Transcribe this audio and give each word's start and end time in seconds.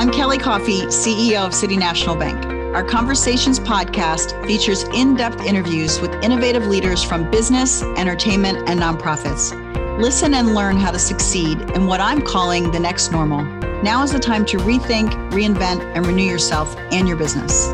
I'm 0.00 0.10
Kelly 0.10 0.38
Coffey, 0.38 0.86
CEO 0.86 1.44
of 1.44 1.52
City 1.52 1.76
National 1.76 2.16
Bank. 2.16 2.46
Our 2.74 2.82
Conversations 2.82 3.60
podcast 3.60 4.46
features 4.46 4.84
in 4.94 5.14
depth 5.14 5.42
interviews 5.42 6.00
with 6.00 6.10
innovative 6.24 6.66
leaders 6.66 7.02
from 7.02 7.30
business, 7.30 7.82
entertainment, 7.82 8.66
and 8.66 8.80
nonprofits. 8.80 9.52
Listen 10.00 10.32
and 10.32 10.54
learn 10.54 10.78
how 10.78 10.90
to 10.90 10.98
succeed 10.98 11.60
in 11.72 11.86
what 11.86 12.00
I'm 12.00 12.22
calling 12.22 12.70
the 12.70 12.80
next 12.80 13.12
normal. 13.12 13.42
Now 13.82 14.02
is 14.02 14.10
the 14.10 14.18
time 14.18 14.46
to 14.46 14.56
rethink, 14.56 15.10
reinvent, 15.32 15.82
and 15.94 16.06
renew 16.06 16.24
yourself 16.24 16.74
and 16.90 17.06
your 17.06 17.18
business. 17.18 17.66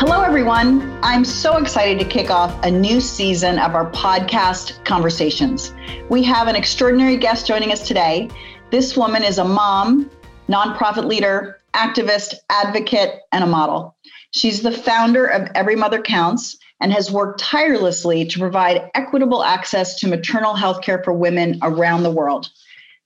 Hello, 0.00 0.22
everyone. 0.22 0.98
I'm 1.02 1.26
so 1.26 1.58
excited 1.58 1.98
to 1.98 2.06
kick 2.06 2.30
off 2.30 2.58
a 2.64 2.70
new 2.70 3.02
season 3.02 3.58
of 3.58 3.74
our 3.74 3.90
podcast 3.90 4.82
conversations. 4.84 5.74
We 6.08 6.22
have 6.22 6.48
an 6.48 6.56
extraordinary 6.56 7.18
guest 7.18 7.46
joining 7.46 7.70
us 7.70 7.86
today. 7.86 8.30
This 8.70 8.96
woman 8.96 9.22
is 9.22 9.38
a 9.38 9.44
mom, 9.44 10.10
nonprofit 10.48 11.04
leader, 11.04 11.60
activist, 11.72 12.34
advocate, 12.50 13.20
and 13.30 13.44
a 13.44 13.46
model. 13.46 13.96
She's 14.32 14.62
the 14.62 14.72
founder 14.72 15.24
of 15.24 15.48
Every 15.54 15.76
Mother 15.76 16.02
Counts 16.02 16.58
and 16.80 16.92
has 16.92 17.10
worked 17.10 17.38
tirelessly 17.38 18.24
to 18.26 18.38
provide 18.40 18.90
equitable 18.94 19.44
access 19.44 19.94
to 20.00 20.08
maternal 20.08 20.54
health 20.54 20.82
care 20.82 21.00
for 21.04 21.12
women 21.12 21.60
around 21.62 22.02
the 22.02 22.10
world. 22.10 22.50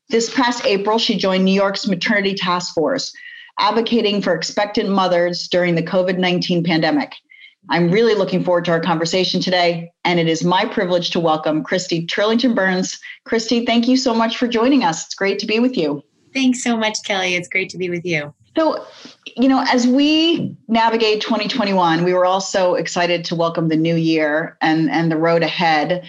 This 0.09 0.33
past 0.35 0.65
April, 0.65 0.99
she 0.99 1.19
joined 1.19 1.45
New 1.45 1.55
York's 1.55 1.87
Maternity 1.87 2.35
Task 2.35 2.75
Force, 2.75 3.15
advocating 3.59 4.23
for 4.23 4.35
expectant 4.35 4.89
mothers 4.89 5.47
during 5.47 5.75
the 5.75 5.83
COVID 5.83 6.19
19 6.19 6.65
pandemic. 6.65 7.13
I'm 7.69 7.91
really 7.91 8.15
looking 8.15 8.43
forward 8.43 8.65
to 8.65 8.71
our 8.71 8.81
conversation 8.81 9.41
today, 9.41 9.93
and 10.05 10.19
it 10.19 10.29
is 10.29 10.43
my 10.43 10.65
privilege 10.65 11.11
to 11.11 11.21
welcome 11.21 11.63
Christy 11.63 12.07
Turlington 12.07 12.55
Burns. 12.55 12.99
Christy, 13.25 13.67
thank 13.67 13.87
you 13.87 13.97
so 13.97 14.15
much 14.15 14.39
for 14.39 14.49
joining 14.49 14.83
us. 14.83 15.05
It's 15.05 15.15
great 15.15 15.39
to 15.41 15.47
be 15.47 15.61
with 15.61 15.77
you. 15.77 16.03
Thanks 16.33 16.63
so 16.63 16.77
much, 16.77 16.99
Kelly. 17.05 17.35
It's 17.35 17.49
great 17.49 17.69
to 17.71 17.79
be 17.79 17.91
with 17.91 18.05
you. 18.05 18.33
So, 18.57 18.85
you 19.37 19.49
know, 19.49 19.65
as 19.69 19.87
we 19.87 20.57
navigate 20.69 21.21
2021, 21.21 22.03
we 22.03 22.15
were 22.15 22.25
also 22.25 22.75
excited 22.75 23.25
to 23.27 23.35
welcome 23.35 23.69
the 23.69 23.77
new 23.77 23.95
year 23.95 24.57
and, 24.61 24.91
and 24.91 25.13
the 25.13 25.17
road 25.17 25.43
ahead. 25.43 26.05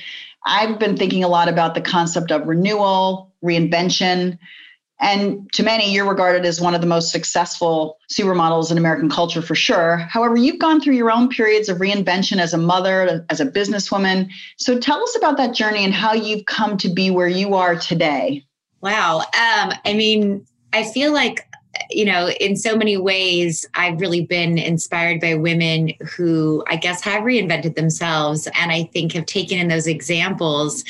I've 0.45 0.80
been 0.80 0.97
thinking 0.97 1.23
a 1.23 1.28
lot 1.28 1.50
about 1.50 1.75
the 1.75 1.81
concept 1.81 2.31
of 2.31 2.47
renewal, 2.47 3.31
reinvention, 3.44 4.40
and 5.02 5.52
to 5.53 5.63
many, 5.63 5.91
you're 5.91 6.07
regarded 6.07 6.45
as 6.45 6.61
one 6.61 6.75
of 6.75 6.81
the 6.81 6.88
most 6.88 7.11
successful 7.11 7.97
supermodels 8.11 8.71
in 8.71 8.77
American 8.77 9.09
culture 9.09 9.41
for 9.41 9.55
sure. 9.55 9.97
However, 9.97 10.35
you've 10.35 10.59
gone 10.59 10.80
through 10.80 10.94
your 10.94 11.11
own 11.11 11.27
periods 11.27 11.69
of 11.69 11.80
reinvention 11.80 12.39
as 12.39 12.53
a 12.53 12.57
mother, 12.57 13.25
as 13.29 13.39
a 13.39 13.45
businesswoman. 13.45 14.29
So 14.57 14.77
tell 14.77 15.02
us 15.02 15.17
about 15.17 15.38
that 15.38 15.55
journey 15.55 15.83
and 15.83 15.94
how 15.94 16.13
you've 16.13 16.45
come 16.45 16.77
to 16.77 16.89
be 16.89 17.09
where 17.09 17.27
you 17.27 17.55
are 17.55 17.75
today. 17.75 18.45
Wow. 18.81 19.19
Um, 19.19 19.73
I 19.85 19.94
mean, 19.95 20.45
I 20.72 20.83
feel 20.83 21.13
like 21.13 21.47
you 21.92 22.06
know, 22.06 22.30
in 22.39 22.56
so 22.56 22.75
many 22.75 22.97
ways, 22.97 23.66
I've 23.73 24.00
really 24.00 24.22
been 24.25 24.58
inspired 24.58 25.22
by 25.22 25.36
women 25.36 25.94
who 26.16 26.64
I 26.67 26.75
guess 26.75 27.02
have 27.02 27.23
reinvented 27.23 27.75
themselves. 27.75 28.47
And 28.59 28.72
I 28.72 28.84
think 28.84 29.14
have 29.14 29.25
taken 29.25 29.58
in 29.58 29.67
those 29.67 29.88
examples. 29.88 30.84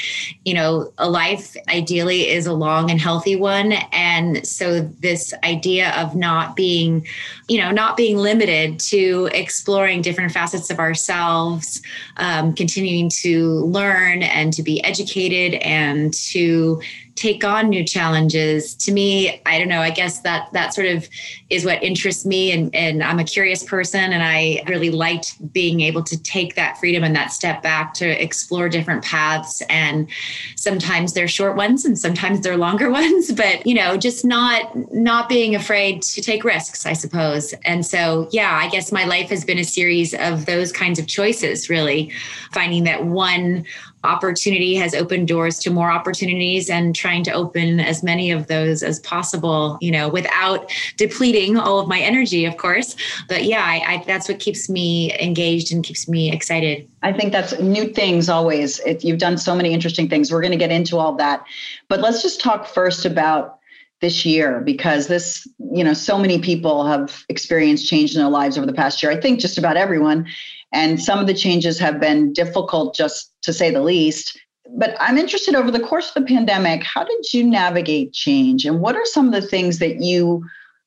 You 0.45 0.53
know, 0.53 0.94
a 0.97 1.09
life 1.09 1.55
ideally 1.69 2.29
is 2.29 2.45
a 2.45 2.53
long 2.53 2.89
and 2.89 2.99
healthy 2.99 3.35
one. 3.35 3.73
And 3.91 4.45
so, 4.45 4.81
this 4.99 5.33
idea 5.44 5.91
of 5.91 6.16
not 6.16 6.55
being, 6.55 7.07
you 7.47 7.59
know, 7.59 7.72
not 7.72 7.97
being 7.97 8.17
limited 8.17 8.79
to 8.79 9.29
exploring 9.33 10.02
different 10.02 10.31
facets 10.31 10.69
of 10.69 10.79
ourselves, 10.79 11.81
um, 12.17 12.53
continuing 12.53 13.09
to 13.09 13.59
learn 13.66 14.23
and 14.23 14.53
to 14.53 14.63
be 14.63 14.83
educated 14.83 15.55
and 15.61 16.13
to 16.13 16.81
take 17.15 17.43
on 17.43 17.69
new 17.69 17.83
challenges. 17.83 18.75
To 18.75 18.91
me 18.91 19.41
i 19.45 19.57
don't 19.57 19.67
know 19.67 19.81
i 19.81 19.89
guess 19.89 20.21
that 20.21 20.51
that 20.53 20.73
sort 20.73 20.87
of 20.87 21.07
is 21.49 21.65
what 21.65 21.81
interests 21.83 22.25
me 22.25 22.51
and 22.51 22.73
and 22.75 23.03
i'm 23.03 23.19
a 23.19 23.23
curious 23.23 23.63
person 23.63 24.13
and 24.13 24.23
i 24.23 24.63
really 24.67 24.89
liked 24.89 25.51
being 25.53 25.81
able 25.81 26.03
to 26.03 26.21
take 26.21 26.55
that 26.55 26.77
freedom 26.77 27.03
and 27.03 27.16
that 27.16 27.31
step 27.31 27.61
back 27.61 27.94
to 27.95 28.21
explore 28.21 28.69
different 28.69 29.03
paths. 29.03 29.61
And 29.69 30.09
sometimes 30.55 31.13
they're 31.13 31.27
short 31.27 31.55
ones 31.55 31.85
and 31.85 31.97
sometimes 31.97 32.41
they're 32.41 32.57
longer 32.57 32.89
ones 33.01 33.31
but 33.31 33.66
you 33.66 33.73
know 33.73 33.97
just 33.97 34.25
not 34.25 34.75
not 34.94 35.29
being 35.29 35.55
afraid 35.55 36.01
to 36.01 36.21
take 36.21 36.44
risks 36.44 36.85
i 36.85 36.94
suppose. 36.94 37.53
And 37.66 37.85
so 37.85 38.27
yeah 38.31 38.59
i 38.61 38.69
guess 38.69 38.91
my 38.91 39.05
life 39.05 39.29
has 39.29 39.45
been 39.45 39.59
a 39.59 39.63
series 39.63 40.13
of 40.13 40.45
those 40.45 40.71
kinds 40.71 41.00
of 41.00 41.07
choices 41.07 41.69
really 41.69 42.11
finding 42.51 42.83
that 42.83 43.05
one 43.05 43.66
opportunity 44.03 44.75
has 44.75 44.94
opened 44.94 45.28
doors 45.28 45.59
to 45.59 45.69
more 45.69 45.91
opportunities 45.91 46.69
and 46.69 46.95
trying 46.95 47.23
to 47.23 47.31
open 47.31 47.79
as 47.79 48.03
many 48.03 48.31
of 48.31 48.47
those 48.47 48.84
as 48.84 49.00
possible 49.00 49.78
you 49.81 49.91
know 49.91 50.09
without 50.09 50.72
depleting 50.97 51.57
all 51.57 51.79
of 51.79 51.88
my 51.88 52.00
energy 52.00 52.45
of 52.45 52.57
course. 52.57 52.95
But 53.28 53.44
yeah 53.44 53.63
I, 53.63 53.94
I, 53.94 54.03
that's 54.06 54.28
what 54.28 54.39
keeps 54.39 54.69
me 54.69 55.17
engaged 55.19 55.72
and 55.72 55.84
keeps 55.84 56.07
me 56.07 56.31
excited. 56.31 56.89
I 57.03 57.13
think 57.13 57.31
that's 57.31 57.59
new 57.59 57.89
things 57.89 58.29
always. 58.29 58.79
You've 59.01 59.19
done 59.19 59.38
so 59.38 59.56
many 59.56 59.73
interesting 59.73 60.07
things. 60.09 60.31
We're 60.31 60.41
going 60.41 60.51
to 60.51 60.57
get 60.57 60.72
into 60.72 60.97
all 60.97 61.16
that. 61.16 61.45
But 61.88 62.01
let's 62.01 62.22
just 62.22 62.41
talk 62.41 62.68
first 62.68 63.06
about 63.06 63.60
this 64.01 64.25
year 64.25 64.62
because 64.62 65.07
this 65.07 65.47
you 65.73 65.84
know 65.84 65.94
so 65.94 66.17
many 66.17 66.39
people 66.39 66.85
have 66.85 67.23
experienced 67.29 67.88
change 67.88 68.13
in 68.13 68.19
their 68.19 68.29
lives 68.29 68.57
over 68.57 68.66
the 68.66 68.73
past 68.73 69.01
year 69.01 69.12
i 69.12 69.19
think 69.19 69.39
just 69.39 69.57
about 69.57 69.78
everyone 69.78 70.25
and 70.72 71.01
some 71.01 71.19
of 71.19 71.28
the 71.28 71.34
changes 71.34 71.79
have 71.79 72.00
been 72.00 72.34
difficult, 72.34 72.95
just 72.95 73.34
to 73.44 73.53
say 73.53 73.72
the 73.72 73.81
least. 73.81 74.39
But 74.78 74.95
I'm 75.00 75.17
interested 75.17 75.56
over 75.56 75.69
the 75.69 75.79
course 75.79 76.07
of 76.09 76.13
the 76.23 76.28
pandemic, 76.28 76.84
how 76.84 77.03
did 77.03 77.34
you 77.34 77.44
navigate 77.44 78.13
change? 78.13 78.66
And 78.66 78.79
what 78.79 78.95
are 78.95 79.06
some 79.06 79.28
of 79.28 79.34
the 79.34 79.45
things 79.45 79.79
that 79.79 80.01
you 80.01 80.45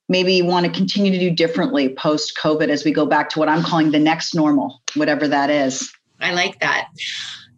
maybe 0.09 0.41
want 0.43 0.67
to 0.67 0.73
continue 0.73 1.11
to 1.13 1.19
do 1.19 1.31
differently 1.31 1.91
post 1.91 2.39
COVID 2.41 2.69
as 2.69 2.85
we 2.85 2.93
go 2.93 3.05
back 3.05 3.29
to 3.31 3.39
what 3.39 3.49
I'm 3.49 3.63
calling 3.63 3.91
the 3.91 3.99
next 3.99 4.35
normal, 4.35 4.81
whatever 4.95 5.29
that 5.29 5.51
is? 5.51 5.93
I 6.21 6.33
like 6.33 6.59
that 6.61 6.89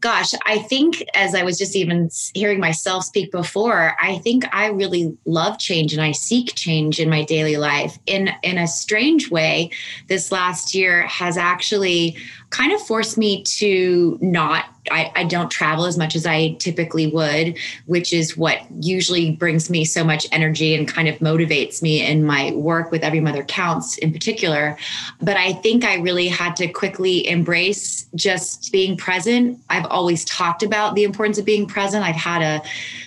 gosh, 0.00 0.32
I 0.46 0.58
think 0.58 1.04
as 1.14 1.34
I 1.34 1.42
was 1.42 1.58
just 1.58 1.74
even 1.74 2.10
hearing 2.34 2.60
myself 2.60 3.04
speak 3.04 3.32
before, 3.32 3.96
I 4.00 4.18
think 4.18 4.44
I 4.54 4.66
really 4.66 5.16
love 5.24 5.58
change 5.58 5.92
and 5.92 6.02
I 6.02 6.12
seek 6.12 6.54
change 6.54 7.00
in 7.00 7.08
my 7.08 7.24
daily 7.24 7.56
life. 7.56 7.98
In 8.06 8.30
in 8.42 8.58
a 8.58 8.66
strange 8.66 9.30
way, 9.30 9.70
this 10.08 10.30
last 10.30 10.74
year 10.74 11.02
has 11.06 11.36
actually 11.36 12.16
kind 12.56 12.72
of 12.72 12.80
forced 12.80 13.18
me 13.18 13.42
to 13.42 14.18
not 14.22 14.64
I, 14.88 15.10
I, 15.16 15.24
don't 15.24 15.50
travel 15.50 15.84
as 15.84 15.98
much 15.98 16.14
as 16.14 16.26
I 16.26 16.52
typically 16.60 17.08
would, 17.08 17.58
which 17.86 18.12
is 18.12 18.36
what 18.36 18.60
usually 18.80 19.32
brings 19.32 19.68
me 19.68 19.84
so 19.84 20.04
much 20.04 20.28
energy 20.30 20.76
and 20.76 20.86
kind 20.86 21.08
of 21.08 21.16
motivates 21.16 21.82
me 21.82 22.06
in 22.06 22.24
my 22.24 22.52
work 22.52 22.92
with 22.92 23.02
Every 23.02 23.18
Mother 23.18 23.42
Counts 23.42 23.98
in 23.98 24.12
particular. 24.12 24.78
But 25.20 25.36
I 25.36 25.54
think 25.54 25.84
I 25.84 25.96
really 25.96 26.28
had 26.28 26.54
to 26.56 26.68
quickly 26.68 27.26
embrace 27.26 28.06
just 28.14 28.70
being 28.70 28.96
present. 28.96 29.60
I've 29.70 29.86
always 29.86 30.24
talked 30.24 30.62
about 30.62 30.94
the 30.94 31.02
importance 31.02 31.38
of 31.38 31.44
being 31.44 31.66
present. 31.66 32.04
I've 32.04 32.14
had 32.14 32.42
a 32.42 32.62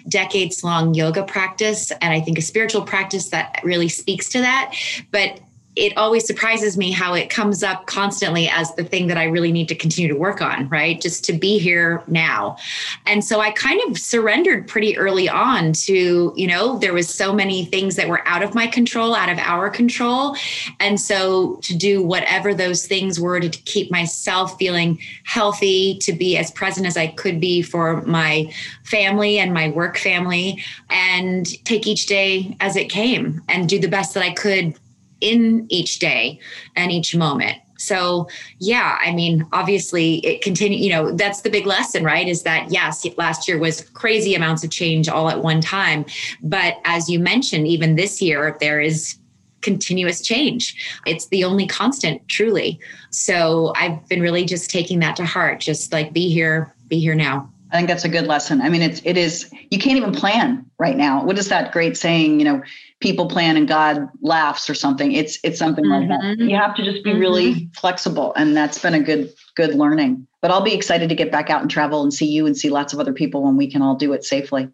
decades 0.10 0.66
long 0.66 0.94
yoga 0.94 1.24
practice 1.24 1.92
and 2.02 2.14
I 2.14 2.20
think 2.20 2.38
a 2.38 2.42
spiritual 2.42 2.82
practice 2.82 3.30
that 3.30 3.62
really 3.64 3.88
speaks 3.88 4.28
to 4.32 4.42
that. 4.42 4.76
But 5.12 5.40
it 5.80 5.96
always 5.96 6.28
surprises 6.28 6.78
me 6.78 6.92
how 6.92 7.14
it 7.14 7.30
comes 7.30 7.64
up 7.64 7.86
constantly 7.86 8.50
as 8.50 8.76
the 8.76 8.84
thing 8.84 9.08
that 9.08 9.18
I 9.18 9.24
really 9.24 9.54
need 9.54 9.70
to 9.70 9.76
continue 9.76 10.10
to 10.10 10.20
work 10.20 10.42
on, 10.42 10.68
right? 10.68 11.00
Just 11.00 11.24
to 11.26 11.34
be 11.34 11.58
here 11.58 12.04
now. 12.08 12.58
And 13.06 13.24
so 13.24 13.40
I 13.40 13.52
kind 13.52 13.80
of 13.88 13.98
surrendered 13.98 14.68
pretty 14.68 14.98
early 14.98 15.30
on 15.30 15.72
to, 15.72 16.34
you 16.36 16.48
know, 16.48 16.78
there 16.80 16.94
was 16.94 17.08
so 17.08 17.32
many 17.32 17.64
things 17.64 17.96
that 17.96 18.10
were 18.10 18.28
out 18.28 18.44
of 18.44 18.54
my 18.54 18.68
control, 18.68 19.16
out 19.16 19.30
of 19.30 19.38
our 19.38 19.70
control. 19.70 20.36
And 20.82 21.00
so 21.00 21.56
to 21.64 21.74
do 21.74 22.04
whatever 22.04 22.54
those 22.54 22.86
things 22.86 23.18
were 23.18 23.40
to 23.40 23.48
keep 23.50 23.90
myself 23.90 24.58
feeling 24.58 25.00
healthy, 25.24 25.98
to 26.00 26.12
be 26.12 26.36
as 26.36 26.52
present 26.52 26.88
as 26.88 26.98
I 26.98 27.08
could 27.08 27.40
be 27.40 27.62
for 27.62 28.02
my 28.02 28.52
family 28.84 29.40
and 29.40 29.54
my 29.54 29.70
work 29.70 29.98
family 29.98 30.62
and 30.90 31.46
take 31.64 31.88
each 31.88 32.08
day 32.08 32.58
as 32.60 32.76
it 32.76 32.90
came 32.90 33.42
and 33.48 33.70
do 33.70 33.80
the 33.80 33.88
best 33.88 34.14
that 34.16 34.24
I 34.24 34.34
could 34.34 34.76
in 35.22 35.66
each 35.70 36.00
day 36.00 36.40
and 36.76 36.92
each 36.92 37.16
moment. 37.16 37.58
So, 37.80 38.28
yeah, 38.60 38.98
I 39.02 39.14
mean, 39.14 39.48
obviously 39.54 40.16
it 40.26 40.42
continued, 40.42 40.82
you 40.82 40.90
know, 40.90 41.12
that's 41.12 41.42
the 41.42 41.50
big 41.50 41.66
lesson, 41.66 42.04
right? 42.04 42.28
Is 42.28 42.44
that 42.44 42.72
yes, 42.72 43.06
last 43.18 43.48
year 43.48 43.58
was 43.58 43.82
crazy 43.92 44.36
amounts 44.36 44.64
of 44.66 44.70
change 44.70 45.08
all 45.08 45.30
at 45.30 45.42
one 45.42 45.62
time. 45.62 46.06
But 46.44 46.76
as 46.84 47.10
you 47.10 47.20
mentioned, 47.20 47.68
even 47.68 47.96
this 47.96 48.22
year, 48.22 48.58
there 48.60 48.82
is 48.82 49.18
continuous 49.62 50.22
change. 50.22 50.76
It's 51.06 51.28
the 51.28 51.46
only 51.46 51.68
constant, 51.68 52.28
truly. 52.28 52.80
So, 53.12 53.74
I've 53.78 54.06
been 54.10 54.22
really 54.22 54.44
just 54.44 54.70
taking 54.70 55.00
that 55.00 55.16
to 55.16 55.26
heart, 55.26 55.62
just 55.62 55.94
like 55.94 56.12
be 56.12 56.30
here, 56.30 56.76
be 56.90 57.00
here 57.00 57.16
now. 57.16 57.50
I 57.72 57.78
think 57.78 57.88
that's 57.88 58.06
a 58.06 58.10
good 58.10 58.26
lesson. 58.26 58.62
I 58.62 58.70
mean, 58.70 58.82
it's 58.82 59.02
it 59.04 59.18
is 59.18 59.52
you 59.70 59.78
can't 59.78 59.98
even 59.98 60.12
plan 60.12 60.66
right 60.80 60.98
now. 60.98 61.24
What 61.24 61.38
is 61.38 61.50
that 61.50 61.72
great 61.72 61.98
saying? 61.98 62.40
You 62.40 62.46
know, 62.46 62.64
people 63.00 63.28
plan 63.28 63.58
and 63.58 63.68
God 63.68 64.10
laughs 64.22 64.70
or 64.70 64.74
something. 64.74 65.12
It's 65.12 65.38
it's 65.44 65.60
something 65.60 65.86
mm-hmm. 65.86 66.10
like 66.10 66.10
that. 66.10 66.22
Mm-hmm. 66.22 66.50
You 66.50 66.56
have 66.56 66.76
to 66.76 66.84
just 66.84 67.04
be 67.04 67.12
mm-hmm. 67.12 67.20
really 67.20 67.70
flexible, 67.76 68.34
and 68.36 68.58
that's 68.58 68.80
been 68.80 68.96
a 68.96 69.00
good 69.00 69.32
good 69.56 69.76
learning. 69.76 70.28
But 70.42 70.52
I'll 70.52 70.62
be 70.62 70.74
excited 70.74 71.10
to 71.10 71.16
get 71.16 71.32
back 71.32 71.50
out 71.50 71.62
and 71.62 71.70
travel 71.70 72.02
and 72.02 72.14
see 72.14 72.26
you 72.26 72.46
and 72.46 72.58
see 72.58 72.70
lots 72.70 72.94
of 72.94 73.00
other 73.00 73.14
people 73.14 73.44
when 73.44 73.58
we 73.58 73.70
can 73.70 73.82
all 73.82 73.96
do 73.96 74.14
it 74.14 74.24
safely. 74.24 74.68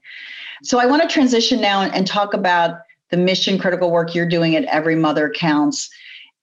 So 0.63 0.79
I 0.79 0.85
want 0.85 1.01
to 1.01 1.07
transition 1.07 1.59
now 1.59 1.81
and 1.81 2.07
talk 2.07 2.33
about 2.33 2.77
the 3.11 3.17
mission 3.17 3.59
critical 3.59 3.91
work 3.91 4.15
you're 4.15 4.27
doing 4.27 4.55
at 4.55 4.63
Every 4.65 4.95
Mother 4.95 5.29
Counts. 5.29 5.89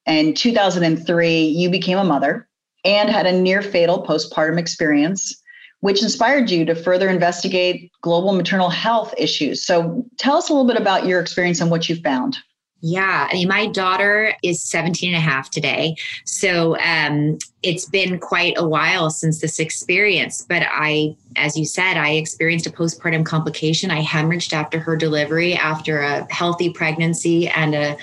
In 0.06 0.34
2003, 0.34 1.44
you 1.44 1.70
became 1.70 1.98
a 1.98 2.04
mother 2.04 2.48
and 2.84 3.08
had 3.08 3.26
a 3.26 3.32
near 3.32 3.62
fatal 3.62 4.04
postpartum 4.04 4.58
experience, 4.58 5.41
which 5.82 6.00
inspired 6.00 6.48
you 6.48 6.64
to 6.64 6.76
further 6.76 7.08
investigate 7.08 7.90
global 8.02 8.32
maternal 8.32 8.70
health 8.70 9.12
issues. 9.18 9.66
So 9.66 10.06
tell 10.16 10.36
us 10.36 10.48
a 10.48 10.52
little 10.52 10.66
bit 10.66 10.80
about 10.80 11.06
your 11.06 11.20
experience 11.20 11.60
and 11.60 11.72
what 11.72 11.88
you 11.88 11.96
found. 11.96 12.38
Yeah, 12.82 13.28
I 13.28 13.34
mean, 13.34 13.48
my 13.48 13.66
daughter 13.66 14.32
is 14.44 14.62
17 14.62 15.12
and 15.12 15.16
a 15.16 15.20
half 15.20 15.50
today. 15.50 15.96
So 16.24 16.78
um, 16.78 17.38
it's 17.64 17.84
been 17.84 18.20
quite 18.20 18.54
a 18.56 18.66
while 18.66 19.10
since 19.10 19.40
this 19.40 19.58
experience. 19.58 20.44
But 20.48 20.62
I, 20.68 21.16
as 21.36 21.56
you 21.56 21.64
said, 21.64 21.96
I 21.96 22.12
experienced 22.12 22.66
a 22.66 22.70
postpartum 22.70 23.24
complication. 23.24 23.90
I 23.90 24.02
hemorrhaged 24.02 24.52
after 24.52 24.78
her 24.78 24.96
delivery, 24.96 25.54
after 25.54 26.00
a 26.00 26.26
healthy 26.32 26.70
pregnancy 26.70 27.48
and 27.48 27.74
a 27.74 27.96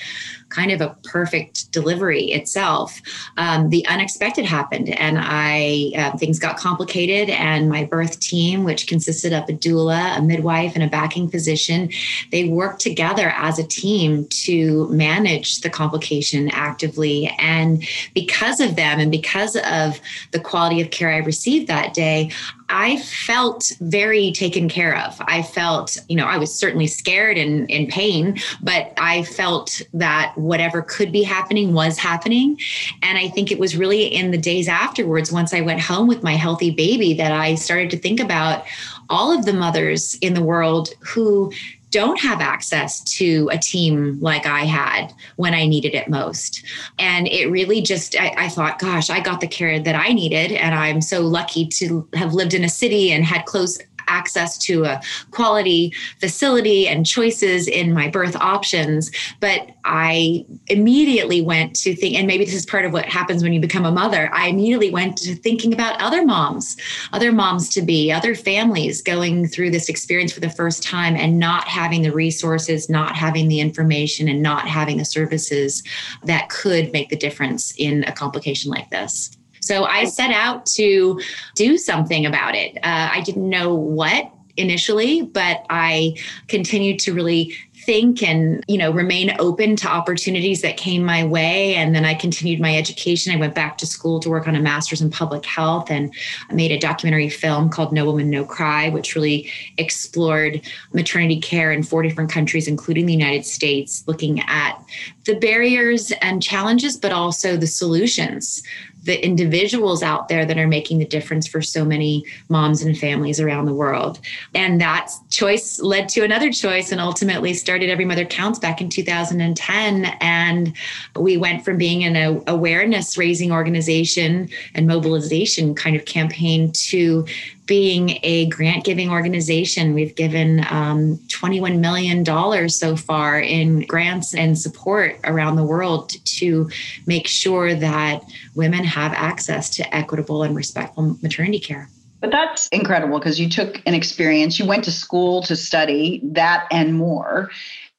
kind 0.50 0.72
of 0.72 0.81
a 0.81 0.96
perfect 1.04 1.72
delivery 1.72 2.31
itself. 2.31 3.00
Um, 3.38 3.70
the 3.70 3.86
unexpected 3.88 4.46
happened, 4.46 4.90
and 4.90 5.18
I 5.20 5.92
uh, 5.96 6.18
things 6.18 6.40
got 6.40 6.58
complicated. 6.58 7.30
And 7.30 7.70
my 7.70 7.86
birth 7.86 8.20
team, 8.20 8.64
which 8.64 8.88
consisted 8.88 9.31
of 9.31 9.48
a 9.48 9.54
doula, 9.54 10.18
a 10.18 10.22
midwife, 10.22 10.74
and 10.76 10.84
a 10.84 10.88
backing 10.88 11.30
physician, 11.30 11.90
they 12.31 12.46
worked 12.46 12.81
together 12.81 13.34
as 13.36 13.60
a 13.60 13.64
team 13.64 14.28
to 14.46 14.90
manage 14.90 15.62
the 15.62 15.70
complication 15.70 16.50
actively. 16.50 17.28
And 17.40 17.84
because 18.14 18.60
of 18.60 18.76
them, 18.76 19.00
and 19.00 19.12
because 19.12 19.56
of 19.56 20.02
the 20.31 20.40
quality 20.40 20.81
of 20.81 20.92
care 20.92 21.12
I 21.12 21.18
received 21.18 21.68
that 21.68 21.94
day, 21.94 22.31
I 22.69 22.98
felt 22.98 23.74
very 23.81 24.31
taken 24.31 24.69
care 24.69 24.98
of. 24.98 25.16
I 25.19 25.42
felt, 25.42 25.98
you 26.07 26.16
know, 26.16 26.25
I 26.25 26.38
was 26.38 26.54
certainly 26.54 26.88
scared 26.88 27.38
and 27.38 27.69
in 27.69 27.88
pain, 27.88 28.39
but 28.62 28.94
I 28.98 29.24
felt 29.24 29.81
that 29.94 30.38
whatever 30.38 30.81
could 30.83 31.12
be 31.12 31.24
happening 31.24 31.74
was 31.74 31.98
happening. 31.98 32.60
And 33.01 33.18
I 33.18 33.27
think 33.27 33.51
it 33.51 33.60
was 33.60 33.75
really 33.75 34.06
in 34.06 34.31
the 34.31 34.38
days 34.38 34.68
afterwards, 34.68 35.31
once 35.31 35.54
I 35.54 35.62
went 35.62 35.81
home 35.81 36.07
with 36.07 36.24
my 36.24 36.33
healthy 36.33 36.71
baby, 36.71 37.13
that 37.16 37.31
I 37.31 37.56
started 37.56 37.89
to 37.92 37.98
think 37.98 38.19
about 38.19 38.66
all 39.10 39.36
of 39.36 39.45
the 39.45 39.54
mothers 39.54 40.16
in 40.21 40.36
the 40.36 40.44
world 40.44 40.89
who 41.00 41.51
don't 41.92 42.20
have 42.20 42.42
access 42.42 43.02
to 43.02 43.50
a 43.52 43.58
team 43.58 44.20
like 44.22 44.46
I 44.46 44.62
had 44.62 45.14
when 45.38 45.54
I 45.54 45.66
needed 45.66 45.96
it 45.96 46.08
most. 46.08 46.64
And 46.98 47.28
it 47.28 47.50
really 47.50 47.82
just, 47.82 48.20
I, 48.20 48.34
I, 48.38 48.50
thought, 48.50 48.80
gosh, 48.80 49.10
I 49.10 49.20
got 49.20 49.42
the 49.42 49.48
care 49.48 49.80
that 49.80 49.96
I 49.96 50.14
needed. 50.14 50.52
And 50.52 50.76
I'm 50.76 51.02
so 51.02 51.22
lucky 51.22 51.66
to 51.68 52.08
have 52.14 52.34
lived 52.34 52.54
in 52.54 52.64
a 52.64 52.70
city 52.70 53.12
and 53.12 53.26
had 53.26 53.46
close 53.46 53.80
access 54.10 54.58
to 54.58 54.86
a 54.86 55.02
quality 55.32 55.94
facility 56.20 56.88
and 56.88 57.06
choices 57.06 57.68
in 57.68 57.94
my 57.94 58.10
birth 58.10 58.36
options. 58.36 59.12
But 59.40 59.70
I 59.86 60.46
immediately 60.68 61.42
went 61.42 61.76
to 61.78 61.96
think, 61.96 62.16
and 62.16 62.28
maybe 62.28 62.46
this 62.46 62.54
is 62.54 62.66
part 62.66 62.86
of 62.86 62.94
what 62.94 63.06
happens 63.06 63.44
when 63.44 63.54
you 63.54 63.60
become 63.60 63.86
a 63.86 63.92
mother. 63.92 64.30
I 64.34 64.48
immediately 64.48 64.92
went 64.92 65.18
to 65.20 65.36
thinking 65.36 65.74
about 65.74 66.00
other 66.02 66.26
moms, 66.26 66.78
other 67.14 67.32
moms 67.32 67.70
to 67.70 67.82
be, 67.82 68.12
other 68.12 68.36
families 68.36 69.02
going 69.02 69.48
through 69.48 69.72
this 69.72 69.90
experience 69.90 70.32
for 70.32 70.42
the 70.42 70.50
first 70.50 70.84
time 70.84 71.16
and 71.16 71.40
not 71.40 71.68
having 71.68 72.02
the 72.02 72.12
resources, 72.12 72.90
not 72.90 73.16
having 73.16 73.48
the 73.48 73.60
information, 73.60 74.28
and 74.28 74.42
not 74.42 74.68
having 74.68 74.98
the 74.98 75.06
services 75.06 75.84
that 76.24 76.50
could 76.50 76.92
make 76.92 77.10
the 77.10 77.16
difference 77.16 77.74
in 77.78 78.04
a 78.04 78.12
complication 78.12 78.72
like 78.72 78.90
this. 78.90 79.39
So 79.62 79.86
I 79.86 80.06
set 80.06 80.32
out 80.32 80.66
to 80.68 81.20
do 81.56 81.78
something 81.78 82.26
about 82.26 82.56
it. 82.56 82.78
Uh, 82.78 83.10
I 83.12 83.22
didn't 83.22 83.50
know 83.50 83.74
what 83.74 84.32
initially, 84.58 85.22
but 85.22 85.66
I 85.70 86.16
continued 86.48 87.00
to 87.00 87.14
really 87.14 87.56
think 87.90 88.22
and 88.22 88.64
you 88.68 88.78
know 88.78 88.92
remain 88.92 89.34
open 89.40 89.76
to 89.76 89.88
opportunities 89.88 90.62
that 90.62 90.76
came 90.76 91.04
my 91.04 91.24
way 91.24 91.76
and 91.76 91.96
then 91.96 92.04
i 92.04 92.14
continued 92.14 92.60
my 92.60 92.76
education 92.76 93.34
i 93.34 93.40
went 93.40 93.56
back 93.56 93.78
to 93.78 93.86
school 93.86 94.20
to 94.20 94.30
work 94.30 94.48
on 94.48 94.56
a 94.56 94.60
master's 94.60 95.02
in 95.02 95.10
public 95.10 95.46
health 95.46 95.90
and 95.90 96.14
I 96.50 96.54
made 96.54 96.72
a 96.72 96.78
documentary 96.78 97.30
film 97.30 97.70
called 97.70 97.94
no 97.94 98.06
woman 98.06 98.30
no 98.30 98.44
cry 98.44 98.90
which 98.90 99.16
really 99.16 99.50
explored 99.78 100.62
maternity 100.94 101.40
care 101.40 101.72
in 101.72 101.84
four 101.84 102.04
different 102.04 102.30
countries 102.30 102.68
including 102.68 103.06
the 103.06 103.14
united 103.14 103.46
states 103.46 104.04
looking 104.08 104.42
at 104.42 104.84
the 105.26 105.36
barriers 105.36 106.12
and 106.22 106.44
challenges 106.44 106.98
but 106.98 107.14
also 107.14 107.56
the 107.56 107.68
solutions 107.68 108.62
the 109.04 109.24
individuals 109.24 110.04
out 110.04 110.28
there 110.28 110.46
that 110.46 110.57
are 110.57 110.68
making 110.68 111.00
the 111.00 111.06
difference 111.06 111.48
for 111.48 111.62
so 111.62 111.86
many 111.86 112.25
moms 112.50 112.81
and 112.81 112.98
families 112.98 113.40
around 113.40 113.66
the 113.66 113.74
world. 113.74 114.19
And 114.54 114.80
that 114.81 115.12
choice 115.30 115.80
led 115.80 116.10
to 116.10 116.24
another 116.24 116.51
choice 116.51 116.92
and 116.92 117.00
ultimately 117.00 117.54
started 117.54 117.90
Every 117.90 118.06
Mother 118.06 118.25
Counts 118.25 118.60
back 118.60 118.81
in 118.81 118.90
2010. 118.90 120.06
And 120.22 120.75
we 121.16 121.38
went 121.38 121.63
from 121.63 121.78
being 121.78 122.04
an 122.04 122.44
awareness 122.48 123.18
raising 123.18 123.51
organization 123.51 124.50
and 124.75 124.88
mobilization 124.88 125.75
kind 125.75 125.95
of 125.95 126.06
campaign 126.06 126.72
to 126.74 127.25
being 127.69 128.18
a 128.24 128.48
grant 128.48 128.83
giving 128.83 129.12
organization. 129.12 129.94
We've 129.94 130.16
given 130.16 130.66
um, 130.71 131.18
$21 131.27 131.77
million 131.80 132.25
so 132.68 132.95
far 132.95 133.39
in 133.39 133.81
grants 133.81 134.33
and 134.33 134.57
support 134.57 135.19
around 135.24 135.56
the 135.56 135.63
world 135.63 136.16
to 136.39 136.68
make 137.06 137.27
sure 137.27 137.75
that 137.75 138.24
women 138.56 138.83
have 138.83 139.13
access 139.13 139.69
to 139.75 139.95
equitable 139.95 140.42
and 140.42 140.56
respectful 140.56 141.16
maternity 141.21 141.60
care. 141.60 141.88
But 142.21 142.31
that's 142.31 142.68
incredible 142.69 143.19
because 143.19 143.39
you 143.39 143.48
took 143.48 143.83
an 143.86 143.94
experience, 143.94 144.57
you 144.57 144.66
went 144.66 144.83
to 144.86 144.92
school 144.92 145.44
to 145.44 145.56
study 145.56 146.21
that 146.24 146.68
and 146.71 146.95
more. 146.95 147.51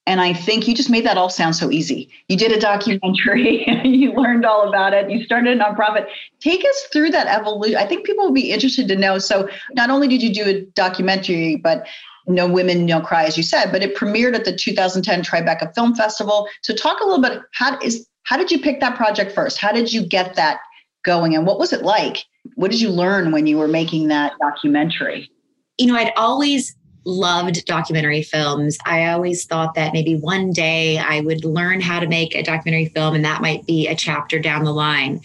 And 0.06 0.20
I 0.20 0.32
think 0.32 0.67
you 0.67 0.75
just 0.75 0.91
made 0.91 1.05
that 1.05 1.19
all 1.19 1.29
sound 1.29 1.56
so 1.56 1.70
easy. 1.70 2.11
You 2.29 2.37
did 2.37 2.52
a 2.52 2.58
documentary, 2.58 3.64
you 3.85 4.12
learned 4.12 4.44
all 4.44 4.69
about 4.69 4.94
it, 4.94 5.11
you 5.11 5.23
started 5.25 5.61
a 5.61 5.62
nonprofit. 5.62 6.06
Take 6.41 6.64
us 6.64 6.82
through 6.93 7.11
that 7.11 7.26
evolution. 7.26 7.76
I 7.76 7.87
think 7.87 8.06
people 8.06 8.25
would 8.25 8.35
be 8.35 8.50
interested 8.50 8.88
to 8.88 8.97
know. 8.97 9.19
So, 9.19 9.49
not 9.75 9.91
only 9.91 10.08
did 10.08 10.23
you 10.23 10.32
do 10.32 10.44
a 10.44 10.62
documentary, 10.75 11.56
but 11.56 11.87
No 12.26 12.49
Woman, 12.49 12.87
No 12.87 13.00
Cry, 13.00 13.25
as 13.25 13.37
you 13.37 13.43
said, 13.43 13.70
but 13.70 13.82
it 13.82 13.94
premiered 13.94 14.35
at 14.35 14.44
the 14.44 14.56
2010 14.56 15.23
Tribeca 15.23 15.75
Film 15.75 15.94
Festival. 15.94 16.49
So, 16.62 16.75
talk 16.75 17.00
a 17.00 17.05
little 17.05 17.23
bit. 17.23 17.43
How 17.53 17.79
is 17.81 18.06
how 18.25 18.37
did 18.37 18.50
you 18.50 18.58
pick 18.58 18.81
that 18.81 18.96
project 18.96 19.32
first? 19.32 19.58
How 19.58 19.73
did 19.73 19.93
you 19.93 20.05
get 20.05 20.35
that 20.37 20.61
going, 21.05 21.35
and 21.35 21.46
what 21.46 21.58
was 21.58 21.73
it 21.73 21.82
like? 21.82 22.25
What 22.55 22.70
did 22.70 22.81
you 22.81 22.91
learn 22.91 23.32
when 23.32 23.46
you 23.46 23.58
were 23.58 23.69
making 23.69 24.08
that 24.08 24.32
documentary? 24.41 25.31
You 25.79 25.87
know, 25.87 25.96
I'd 25.96 26.12
always 26.17 26.75
loved 27.05 27.64
documentary 27.64 28.23
films. 28.23 28.79
I 28.85 29.06
always 29.06 29.44
thought 29.44 29.75
that 29.75 29.93
maybe 29.93 30.17
one 30.17 30.52
day 30.52 30.99
I 30.99 31.20
would 31.20 31.44
learn 31.44 31.81
how 31.81 32.00
to 32.00 32.06
make 32.06 32.34
a 32.34 32.43
documentary 32.43 32.86
film 32.86 33.15
and 33.15 33.25
that 33.25 33.41
might 33.41 33.67
be 33.67 33.89
a 33.89 33.94
chapter 33.94 34.39
down 34.39 34.65
the 34.65 34.72
line. 34.72 35.20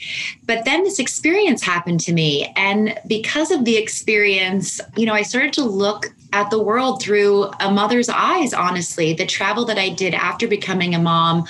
But 0.45 0.65
then 0.65 0.83
this 0.83 0.99
experience 0.99 1.63
happened 1.63 1.99
to 2.01 2.13
me. 2.13 2.51
And 2.55 2.97
because 3.07 3.51
of 3.51 3.65
the 3.65 3.77
experience, 3.77 4.79
you 4.95 5.05
know, 5.05 5.13
I 5.13 5.23
started 5.23 5.53
to 5.53 5.63
look 5.63 6.14
at 6.33 6.49
the 6.49 6.61
world 6.61 7.01
through 7.01 7.45
a 7.59 7.71
mother's 7.71 8.09
eyes, 8.09 8.53
honestly. 8.53 9.13
The 9.13 9.25
travel 9.25 9.65
that 9.65 9.77
I 9.77 9.89
did 9.89 10.13
after 10.13 10.47
becoming 10.47 10.93
a 10.93 10.99
mom 10.99 11.45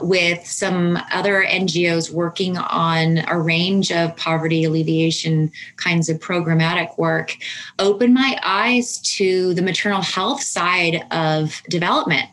with 0.00 0.46
some 0.46 0.98
other 1.12 1.44
NGOs 1.44 2.10
working 2.10 2.56
on 2.58 3.18
a 3.28 3.38
range 3.38 3.92
of 3.92 4.16
poverty 4.16 4.64
alleviation 4.64 5.52
kinds 5.76 6.08
of 6.08 6.18
programmatic 6.18 6.98
work 6.98 7.36
opened 7.78 8.14
my 8.14 8.38
eyes 8.44 8.98
to 9.16 9.54
the 9.54 9.62
maternal 9.62 10.02
health 10.02 10.42
side 10.42 11.06
of 11.10 11.62
development. 11.68 12.28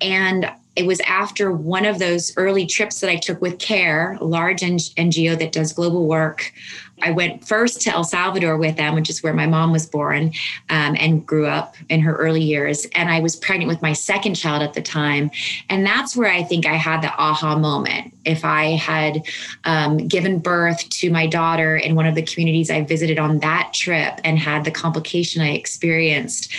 And 0.00 0.50
it 0.74 0.86
was 0.86 1.00
after 1.00 1.52
one 1.52 1.84
of 1.84 1.98
those 1.98 2.34
early 2.36 2.66
trips 2.66 3.00
that 3.00 3.10
I 3.10 3.16
took 3.16 3.42
with 3.42 3.58
CARE, 3.58 4.16
a 4.20 4.24
large 4.24 4.60
NGO 4.60 5.38
that 5.38 5.52
does 5.52 5.72
global 5.72 6.06
work, 6.06 6.52
I 7.02 7.10
went 7.10 7.46
first 7.46 7.80
to 7.82 7.90
El 7.90 8.04
Salvador 8.04 8.56
with 8.56 8.76
them, 8.76 8.94
which 8.94 9.10
is 9.10 9.22
where 9.22 9.32
my 9.32 9.46
mom 9.46 9.72
was 9.72 9.86
born 9.86 10.32
um, 10.70 10.96
and 10.98 11.26
grew 11.26 11.46
up 11.46 11.76
in 11.88 12.00
her 12.00 12.14
early 12.16 12.42
years. 12.42 12.86
And 12.94 13.10
I 13.10 13.20
was 13.20 13.36
pregnant 13.36 13.68
with 13.68 13.82
my 13.82 13.92
second 13.92 14.34
child 14.34 14.62
at 14.62 14.74
the 14.74 14.82
time. 14.82 15.30
And 15.68 15.84
that's 15.84 16.16
where 16.16 16.30
I 16.30 16.42
think 16.42 16.66
I 16.66 16.74
had 16.74 17.02
the 17.02 17.12
aha 17.12 17.58
moment. 17.58 18.14
If 18.24 18.44
I 18.44 18.76
had 18.76 19.26
um, 19.64 19.96
given 19.96 20.38
birth 20.38 20.88
to 20.88 21.10
my 21.10 21.26
daughter 21.26 21.76
in 21.76 21.94
one 21.94 22.06
of 22.06 22.14
the 22.14 22.22
communities 22.22 22.70
I 22.70 22.82
visited 22.82 23.18
on 23.18 23.40
that 23.40 23.72
trip 23.74 24.20
and 24.24 24.38
had 24.38 24.64
the 24.64 24.70
complication 24.70 25.42
I 25.42 25.50
experienced, 25.50 26.52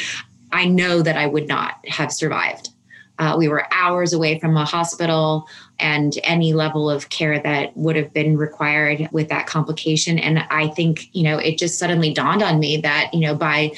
I 0.52 0.66
know 0.66 1.02
that 1.02 1.18
I 1.18 1.26
would 1.26 1.48
not 1.48 1.84
have 1.88 2.12
survived. 2.12 2.70
Uh, 3.20 3.36
we 3.38 3.48
were 3.48 3.66
hours 3.72 4.14
away 4.14 4.40
from 4.40 4.58
a 4.58 4.66
hospital 4.66 5.48
and 5.80 6.18
any 6.24 6.54
level 6.54 6.90
of 6.90 7.10
care 7.10 7.40
that 7.40 7.76
would 7.78 7.96
have 7.96 8.14
been 8.14 8.38
required 8.38 9.08
with 9.12 9.30
that 9.30 9.48
complication. 9.48 10.18
And 10.18 10.40
I 10.50 10.68
think, 10.68 11.10
you 11.14 11.24
know, 11.24 11.38
it 11.38 11.58
just 11.58 11.78
suddenly 11.78 12.14
dawned 12.14 12.42
on 12.42 12.60
me 12.60 12.78
that, 12.78 13.14
you 13.14 13.20
know, 13.20 13.36
by 13.36 13.72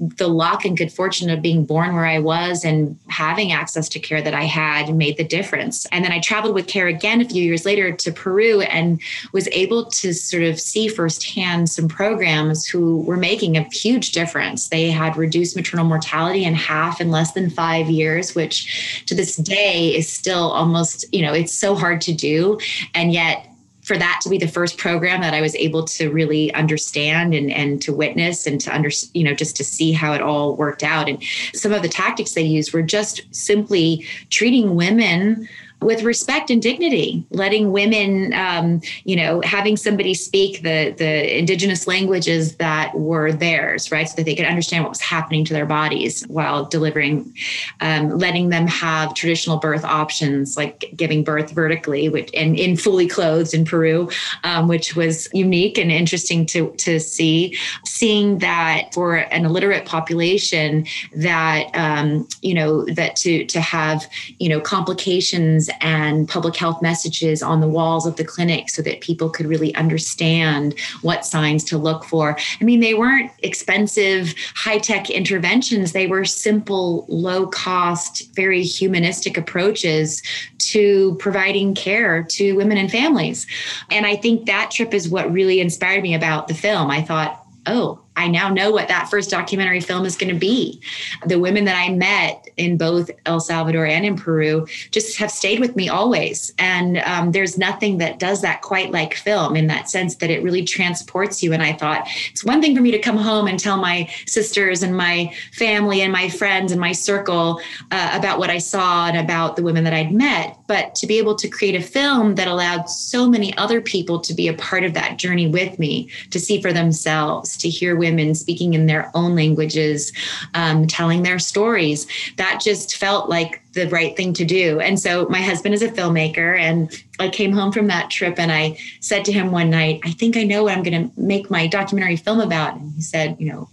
the 0.00 0.28
luck 0.28 0.64
and 0.64 0.78
good 0.78 0.90
fortune 0.90 1.28
of 1.28 1.42
being 1.42 1.66
born 1.66 1.94
where 1.94 2.06
I 2.06 2.18
was 2.18 2.64
and 2.64 2.98
having 3.08 3.52
access 3.52 3.86
to 3.90 4.00
CARE 4.00 4.22
that 4.22 4.32
I 4.32 4.44
had 4.44 4.94
made 4.96 5.18
the 5.18 5.24
difference. 5.24 5.84
And 5.92 6.02
then 6.02 6.10
I 6.10 6.20
traveled 6.20 6.54
with 6.54 6.66
care 6.66 6.86
again 6.86 7.20
a 7.20 7.28
few 7.28 7.42
years 7.42 7.66
later 7.66 7.92
to 7.92 8.10
Peru 8.10 8.62
and 8.62 8.98
was 9.32 9.46
able 9.52 9.84
to 9.84 10.14
sort 10.14 10.42
of 10.42 10.58
see 10.58 10.88
firsthand 10.88 11.68
some 11.68 11.86
programs 11.86 12.66
who 12.66 13.02
were 13.02 13.18
making 13.18 13.58
a 13.58 13.64
huge 13.64 14.12
difference. 14.12 14.70
They 14.70 14.90
had 14.90 15.18
reduced 15.18 15.54
maternal 15.54 15.84
mortality 15.84 16.44
in 16.44 16.54
half 16.54 17.00
in 17.00 17.10
less 17.10 17.32
than 17.32 17.50
five 17.50 17.90
years, 17.90 18.34
which 18.34 19.04
to 19.04 19.14
this 19.14 19.36
day 19.36 19.94
is 19.94 20.10
still 20.10 20.50
almost, 20.50 21.04
you 21.12 21.20
know, 21.20 21.34
it's 21.34 21.52
so 21.52 21.74
hard 21.74 22.00
to 22.02 22.14
do. 22.14 22.58
And 22.94 23.12
yet 23.12 23.49
for 23.82 23.96
that 23.96 24.20
to 24.22 24.28
be 24.28 24.38
the 24.38 24.46
first 24.46 24.78
program 24.78 25.20
that 25.22 25.34
I 25.34 25.40
was 25.40 25.54
able 25.54 25.84
to 25.84 26.10
really 26.10 26.52
understand 26.54 27.34
and, 27.34 27.50
and 27.50 27.80
to 27.82 27.92
witness 27.92 28.46
and 28.46 28.60
to 28.60 28.74
under, 28.74 28.90
you 29.14 29.24
know, 29.24 29.34
just 29.34 29.56
to 29.56 29.64
see 29.64 29.92
how 29.92 30.12
it 30.12 30.20
all 30.20 30.54
worked 30.56 30.82
out. 30.82 31.08
And 31.08 31.22
some 31.54 31.72
of 31.72 31.82
the 31.82 31.88
tactics 31.88 32.34
they 32.34 32.42
used 32.42 32.72
were 32.72 32.82
just 32.82 33.22
simply 33.34 34.06
treating 34.28 34.74
women 34.74 35.48
with 35.82 36.02
respect 36.02 36.50
and 36.50 36.60
dignity, 36.60 37.24
letting 37.30 37.72
women, 37.72 38.34
um, 38.34 38.80
you 39.04 39.16
know, 39.16 39.40
having 39.42 39.76
somebody 39.76 40.14
speak 40.14 40.62
the 40.62 40.94
the 40.96 41.38
indigenous 41.38 41.86
languages 41.86 42.56
that 42.56 42.94
were 42.94 43.32
theirs, 43.32 43.90
right, 43.90 44.08
so 44.08 44.16
that 44.16 44.24
they 44.24 44.34
could 44.34 44.44
understand 44.44 44.84
what 44.84 44.90
was 44.90 45.00
happening 45.00 45.44
to 45.44 45.54
their 45.54 45.66
bodies 45.66 46.22
while 46.28 46.64
delivering, 46.66 47.32
um, 47.80 48.10
letting 48.10 48.50
them 48.50 48.66
have 48.66 49.14
traditional 49.14 49.56
birth 49.56 49.84
options 49.84 50.56
like 50.56 50.92
giving 50.96 51.24
birth 51.24 51.50
vertically, 51.52 52.08
which 52.08 52.30
and 52.34 52.58
in 52.58 52.76
fully 52.76 53.06
clothed 53.06 53.54
in 53.54 53.64
Peru, 53.64 54.10
um, 54.44 54.68
which 54.68 54.94
was 54.96 55.28
unique 55.32 55.78
and 55.78 55.90
interesting 55.90 56.44
to 56.46 56.72
to 56.78 57.00
see. 57.00 57.56
Seeing 57.86 58.38
that 58.38 58.92
for 58.92 59.16
an 59.16 59.44
illiterate 59.44 59.86
population, 59.86 60.86
that 61.16 61.70
um, 61.74 62.28
you 62.42 62.54
know 62.54 62.84
that 62.86 63.16
to 63.16 63.46
to 63.46 63.60
have 63.60 64.06
you 64.38 64.48
know 64.48 64.60
complications 64.60 65.69
and 65.80 66.28
public 66.28 66.56
health 66.56 66.82
messages 66.82 67.42
on 67.42 67.60
the 67.60 67.68
walls 67.68 68.06
of 68.06 68.16
the 68.16 68.24
clinic 68.24 68.70
so 68.70 68.82
that 68.82 69.00
people 69.00 69.30
could 69.30 69.46
really 69.46 69.74
understand 69.74 70.78
what 71.02 71.24
signs 71.24 71.64
to 71.64 71.78
look 71.78 72.04
for. 72.04 72.36
I 72.60 72.64
mean, 72.64 72.80
they 72.80 72.94
weren't 72.94 73.30
expensive, 73.42 74.34
high 74.54 74.78
tech 74.78 75.10
interventions, 75.10 75.92
they 75.92 76.06
were 76.06 76.24
simple, 76.24 77.04
low 77.08 77.46
cost, 77.46 78.34
very 78.34 78.62
humanistic 78.62 79.36
approaches 79.36 80.22
to 80.58 81.16
providing 81.18 81.74
care 81.74 82.22
to 82.22 82.52
women 82.52 82.78
and 82.78 82.90
families. 82.90 83.46
And 83.90 84.06
I 84.06 84.16
think 84.16 84.46
that 84.46 84.70
trip 84.70 84.94
is 84.94 85.08
what 85.08 85.32
really 85.32 85.60
inspired 85.60 86.02
me 86.02 86.14
about 86.14 86.48
the 86.48 86.54
film. 86.54 86.90
I 86.90 87.02
thought, 87.02 87.44
oh, 87.66 88.00
I 88.20 88.28
now 88.28 88.50
know 88.50 88.70
what 88.70 88.88
that 88.88 89.08
first 89.08 89.30
documentary 89.30 89.80
film 89.80 90.04
is 90.04 90.14
going 90.14 90.32
to 90.32 90.38
be. 90.38 90.80
The 91.24 91.38
women 91.38 91.64
that 91.64 91.76
I 91.76 91.88
met 91.88 92.46
in 92.58 92.76
both 92.76 93.10
El 93.24 93.40
Salvador 93.40 93.86
and 93.86 94.04
in 94.04 94.14
Peru 94.14 94.66
just 94.90 95.16
have 95.16 95.30
stayed 95.30 95.58
with 95.58 95.74
me 95.74 95.88
always. 95.88 96.52
And 96.58 96.98
um, 96.98 97.32
there's 97.32 97.56
nothing 97.56 97.96
that 97.98 98.18
does 98.18 98.42
that 98.42 98.60
quite 98.60 98.90
like 98.90 99.14
film 99.14 99.56
in 99.56 99.68
that 99.68 99.88
sense 99.88 100.16
that 100.16 100.28
it 100.28 100.42
really 100.42 100.64
transports 100.64 101.42
you. 101.42 101.54
And 101.54 101.62
I 101.62 101.72
thought 101.72 102.06
it's 102.30 102.44
one 102.44 102.60
thing 102.60 102.76
for 102.76 102.82
me 102.82 102.90
to 102.90 102.98
come 102.98 103.16
home 103.16 103.46
and 103.46 103.58
tell 103.58 103.78
my 103.78 104.06
sisters 104.26 104.82
and 104.82 104.94
my 104.94 105.32
family 105.54 106.02
and 106.02 106.12
my 106.12 106.28
friends 106.28 106.72
and 106.72 106.80
my 106.80 106.92
circle 106.92 107.58
uh, 107.90 108.10
about 108.12 108.38
what 108.38 108.50
I 108.50 108.58
saw 108.58 109.06
and 109.06 109.16
about 109.16 109.56
the 109.56 109.62
women 109.62 109.84
that 109.84 109.94
I'd 109.94 110.12
met, 110.12 110.58
but 110.66 110.94
to 110.96 111.06
be 111.06 111.16
able 111.16 111.36
to 111.36 111.48
create 111.48 111.74
a 111.74 111.80
film 111.82 112.34
that 112.34 112.48
allowed 112.48 112.90
so 112.90 113.26
many 113.26 113.56
other 113.56 113.80
people 113.80 114.20
to 114.20 114.34
be 114.34 114.46
a 114.46 114.54
part 114.54 114.84
of 114.84 114.92
that 114.92 115.16
journey 115.16 115.48
with 115.48 115.78
me, 115.78 116.10
to 116.30 116.38
see 116.38 116.60
for 116.60 116.74
themselves, 116.74 117.56
to 117.56 117.70
hear 117.70 117.96
women 117.96 118.09
speaking 118.34 118.74
in 118.74 118.86
their 118.86 119.10
own 119.14 119.34
languages, 119.34 120.12
um, 120.54 120.86
telling 120.86 121.22
their 121.22 121.38
stories. 121.38 122.06
That 122.36 122.60
just 122.60 122.96
felt 122.96 123.28
like 123.28 123.62
the 123.72 123.88
right 123.88 124.16
thing 124.16 124.32
to 124.34 124.44
do. 124.44 124.80
And 124.80 124.98
so 124.98 125.26
my 125.28 125.40
husband 125.40 125.74
is 125.74 125.82
a 125.82 125.88
filmmaker, 125.88 126.58
and 126.58 126.90
I 127.18 127.28
came 127.28 127.52
home 127.52 127.72
from 127.72 127.86
that 127.88 128.10
trip 128.10 128.38
and 128.38 128.50
I 128.50 128.78
said 129.00 129.24
to 129.26 129.32
him 129.32 129.52
one 129.52 129.70
night, 129.70 130.00
I 130.04 130.10
think 130.12 130.36
I 130.36 130.42
know 130.42 130.64
what 130.64 130.76
I'm 130.76 130.82
going 130.82 131.10
to 131.10 131.20
make 131.20 131.50
my 131.50 131.66
documentary 131.66 132.16
film 132.16 132.40
about. 132.40 132.76
And 132.76 132.92
he 132.94 133.02
said, 133.02 133.36
You 133.38 133.52
know, 133.52 133.68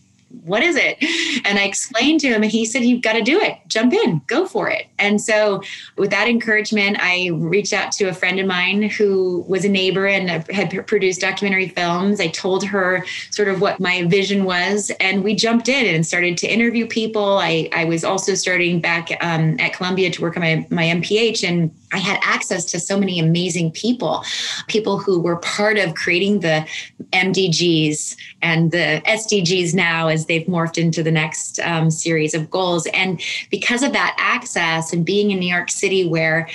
what 0.48 0.63
is 0.63 0.75
it? 0.77 0.98
And 1.46 1.60
I 1.60 1.63
explained 1.63 2.22
to 2.22 2.27
him, 2.30 2.42
and 2.42 2.51
he 2.51 2.66
said, 2.66 2.84
You've 2.84 3.01
got 3.01 3.13
to 3.13 3.22
do 3.22 3.39
it. 3.39 3.58
Jump 3.68 3.94
in, 3.94 4.22
go 4.27 4.46
for 4.46 4.70
it. 4.70 4.88
And 4.98 5.22
so, 5.22 5.62
with 5.98 6.10
that 6.12 6.27
encouragement, 6.27 6.98
I 7.00 7.30
reached 7.34 7.74
out 7.74 7.92
to 7.94 8.06
a 8.06 8.13
friend 8.13 8.39
of 8.39 8.48
mine 8.48 8.84
who 8.84 9.46
was 9.48 9.66
a 9.66 9.70
neighbor 9.70 10.08
and 10.08 10.30
had 10.50 10.88
produced 10.88 11.22
documentary 11.22 11.70
films. 11.70 12.20
I 12.20 12.27
told 12.27 12.63
her 12.66 13.06
sort 13.30 13.50
of 13.50 13.62
what 13.62 13.80
my 13.80 14.06
vision 14.06 14.46
was, 14.46 14.92
and 15.00 15.24
we 15.24 15.36
jumped 15.36 15.68
in 15.68 15.94
and 15.94 16.06
started 16.06 16.38
to 16.39 16.48
interview 16.48 16.88
people. 16.88 17.38
I, 17.38 17.70
I 17.74 17.86
was 17.86 18.04
also 18.04 18.34
starting 18.36 18.80
back 18.80 19.10
um, 19.22 19.60
at 19.60 19.74
Columbia 19.74 20.10
to 20.12 20.22
work 20.22 20.38
on 20.38 20.42
my, 20.42 20.66
my 20.70 20.84
MPH, 20.84 21.48
and 21.48 21.72
I 21.94 22.00
had 22.00 22.20
access 22.22 22.65
to 22.65 22.79
so 22.79 23.00
many 23.00 23.20
amazing 23.20 23.72
people, 23.72 24.24
people 24.67 24.98
who 24.98 25.20
were 25.20 25.38
part 25.38 25.77
of 25.77 25.96
creating 25.96 26.41
the 26.41 26.67
MDGs 27.13 28.17
and 28.41 28.72
the 28.72 29.01
SDGs 29.06 29.74
now 29.74 30.08
as 30.08 30.25
they've 30.25 30.46
morphed 30.48 30.77
into 30.77 31.01
the 31.01 31.12
next 31.12 31.60
um, 31.60 31.89
series 31.89 32.34
of 32.34 32.50
goals. 32.50 32.88
And 32.88 33.22
because 33.50 33.84
of 33.84 33.94
that 33.94 34.15
access 34.20 34.91
and 34.91 35.06
being 35.06 35.32
in 35.32 35.39
New 35.39 35.50
York 35.50 35.70
City, 35.70 36.08
where 36.08 36.50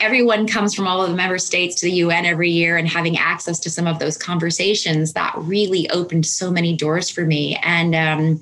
everyone 0.00 0.46
comes 0.46 0.74
from 0.74 0.86
all 0.86 1.02
of 1.02 1.10
the 1.10 1.16
member 1.16 1.38
states 1.38 1.74
to 1.76 1.86
the 1.86 1.92
UN 1.92 2.24
every 2.24 2.50
year 2.50 2.76
and 2.76 2.88
having 2.88 3.16
access 3.16 3.58
to 3.58 3.70
some 3.70 3.86
of 3.86 3.98
those 3.98 4.16
conversations 4.16 5.12
that 5.12 5.34
really 5.36 5.90
opened 5.90 6.24
so 6.24 6.50
many 6.50 6.76
doors 6.76 7.10
for 7.10 7.24
me 7.24 7.56
and 7.64 7.94
um, 7.94 8.40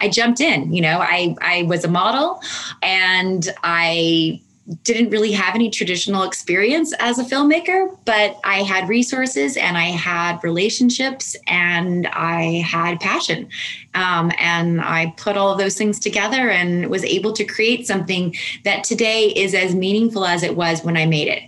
I 0.00 0.08
jumped 0.08 0.40
in 0.40 0.72
you 0.72 0.80
know 0.80 1.00
I 1.00 1.36
I 1.42 1.64
was 1.64 1.84
a 1.84 1.88
model 1.88 2.40
and 2.82 3.46
I 3.62 4.40
didn't 4.82 5.10
really 5.10 5.32
have 5.32 5.54
any 5.54 5.68
traditional 5.70 6.22
experience 6.22 6.94
as 6.98 7.18
a 7.18 7.24
filmmaker, 7.24 7.96
but 8.06 8.40
I 8.44 8.62
had 8.62 8.88
resources 8.88 9.58
and 9.58 9.76
I 9.76 9.86
had 9.86 10.42
relationships 10.42 11.36
and 11.46 12.06
I 12.06 12.62
had 12.66 12.98
passion. 12.98 13.48
Um, 13.94 14.32
and 14.38 14.80
I 14.80 15.12
put 15.18 15.36
all 15.36 15.52
of 15.52 15.58
those 15.58 15.76
things 15.76 15.98
together 15.98 16.48
and 16.48 16.88
was 16.88 17.04
able 17.04 17.32
to 17.34 17.44
create 17.44 17.86
something 17.86 18.34
that 18.64 18.84
today 18.84 19.28
is 19.36 19.54
as 19.54 19.74
meaningful 19.74 20.24
as 20.24 20.42
it 20.42 20.56
was 20.56 20.82
when 20.82 20.96
I 20.96 21.04
made 21.04 21.28
it. 21.28 21.42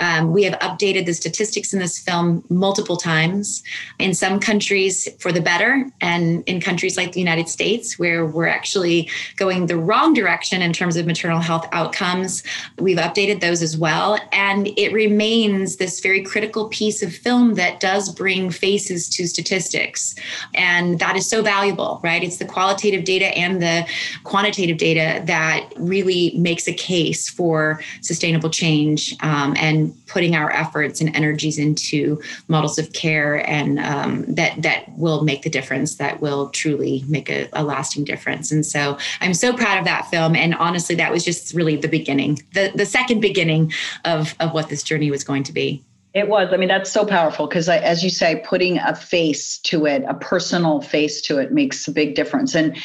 Um, 0.00 0.32
we 0.32 0.42
have 0.44 0.58
updated 0.60 1.06
the 1.06 1.14
statistics 1.14 1.72
in 1.72 1.78
this 1.78 1.98
film 1.98 2.42
multiple 2.48 2.96
times. 2.96 3.62
In 3.98 4.14
some 4.14 4.40
countries 4.40 5.08
for 5.18 5.30
the 5.30 5.40
better, 5.40 5.86
and 6.00 6.42
in 6.48 6.60
countries 6.60 6.96
like 6.96 7.12
the 7.12 7.20
United 7.20 7.48
States, 7.48 7.98
where 7.98 8.24
we're 8.26 8.48
actually 8.48 9.08
going 9.36 9.66
the 9.66 9.76
wrong 9.76 10.14
direction 10.14 10.62
in 10.62 10.72
terms 10.72 10.96
of 10.96 11.06
maternal 11.06 11.38
health 11.38 11.68
outcomes, 11.72 12.42
we've 12.78 12.96
updated 12.96 13.40
those 13.40 13.62
as 13.62 13.76
well. 13.76 14.18
And 14.32 14.68
it 14.78 14.92
remains 14.92 15.76
this 15.76 16.00
very 16.00 16.22
critical 16.22 16.68
piece 16.68 17.02
of 17.02 17.14
film 17.14 17.54
that 17.54 17.78
does 17.78 18.10
bring 18.10 18.50
faces 18.50 19.08
to 19.10 19.28
statistics. 19.28 20.14
And 20.54 20.98
that 20.98 21.14
is 21.14 21.28
so 21.28 21.42
valuable, 21.42 22.00
right? 22.02 22.24
It's 22.24 22.38
the 22.38 22.46
qualitative 22.46 23.04
data 23.04 23.26
and 23.36 23.60
the 23.60 23.86
quantitative 24.24 24.78
data 24.78 25.22
that 25.26 25.70
really 25.76 26.32
makes 26.38 26.66
a 26.66 26.72
case 26.72 27.28
for 27.28 27.82
sustainable 28.00 28.48
change 28.48 29.14
um, 29.20 29.54
and 29.58 29.89
putting 30.06 30.34
our 30.34 30.50
efforts 30.52 31.00
and 31.00 31.14
energies 31.14 31.58
into 31.58 32.20
models 32.48 32.78
of 32.78 32.92
care 32.92 33.48
and 33.48 33.78
um, 33.78 34.24
that 34.34 34.60
that 34.62 34.84
will 34.96 35.22
make 35.22 35.42
the 35.42 35.50
difference 35.50 35.96
that 35.96 36.20
will 36.20 36.48
truly 36.50 37.04
make 37.08 37.30
a, 37.30 37.48
a, 37.52 37.64
lasting 37.64 38.04
difference 38.04 38.50
and 38.50 38.66
so 38.66 38.98
i'm 39.20 39.34
so 39.34 39.52
proud 39.52 39.78
of 39.78 39.84
that 39.84 40.06
film 40.06 40.34
and 40.34 40.54
honestly 40.56 40.94
that 40.94 41.12
was 41.12 41.24
just 41.24 41.54
really 41.54 41.76
the 41.76 41.88
beginning 41.88 42.38
the 42.54 42.72
the 42.74 42.86
second 42.86 43.20
beginning 43.20 43.72
of 44.04 44.34
of 44.40 44.52
what 44.52 44.68
this 44.68 44.82
journey 44.82 45.10
was 45.10 45.22
going 45.22 45.42
to 45.42 45.52
be 45.52 45.84
it 46.12 46.28
was. 46.28 46.52
I 46.52 46.56
mean, 46.56 46.68
that's 46.68 46.90
so 46.90 47.06
powerful 47.06 47.46
because, 47.46 47.68
as 47.68 48.02
you 48.02 48.10
say, 48.10 48.42
putting 48.44 48.78
a 48.78 48.96
face 48.96 49.58
to 49.58 49.86
it, 49.86 50.02
a 50.08 50.14
personal 50.14 50.80
face 50.80 51.20
to 51.22 51.38
it, 51.38 51.52
makes 51.52 51.86
a 51.86 51.92
big 51.92 52.16
difference. 52.16 52.56
And 52.56 52.76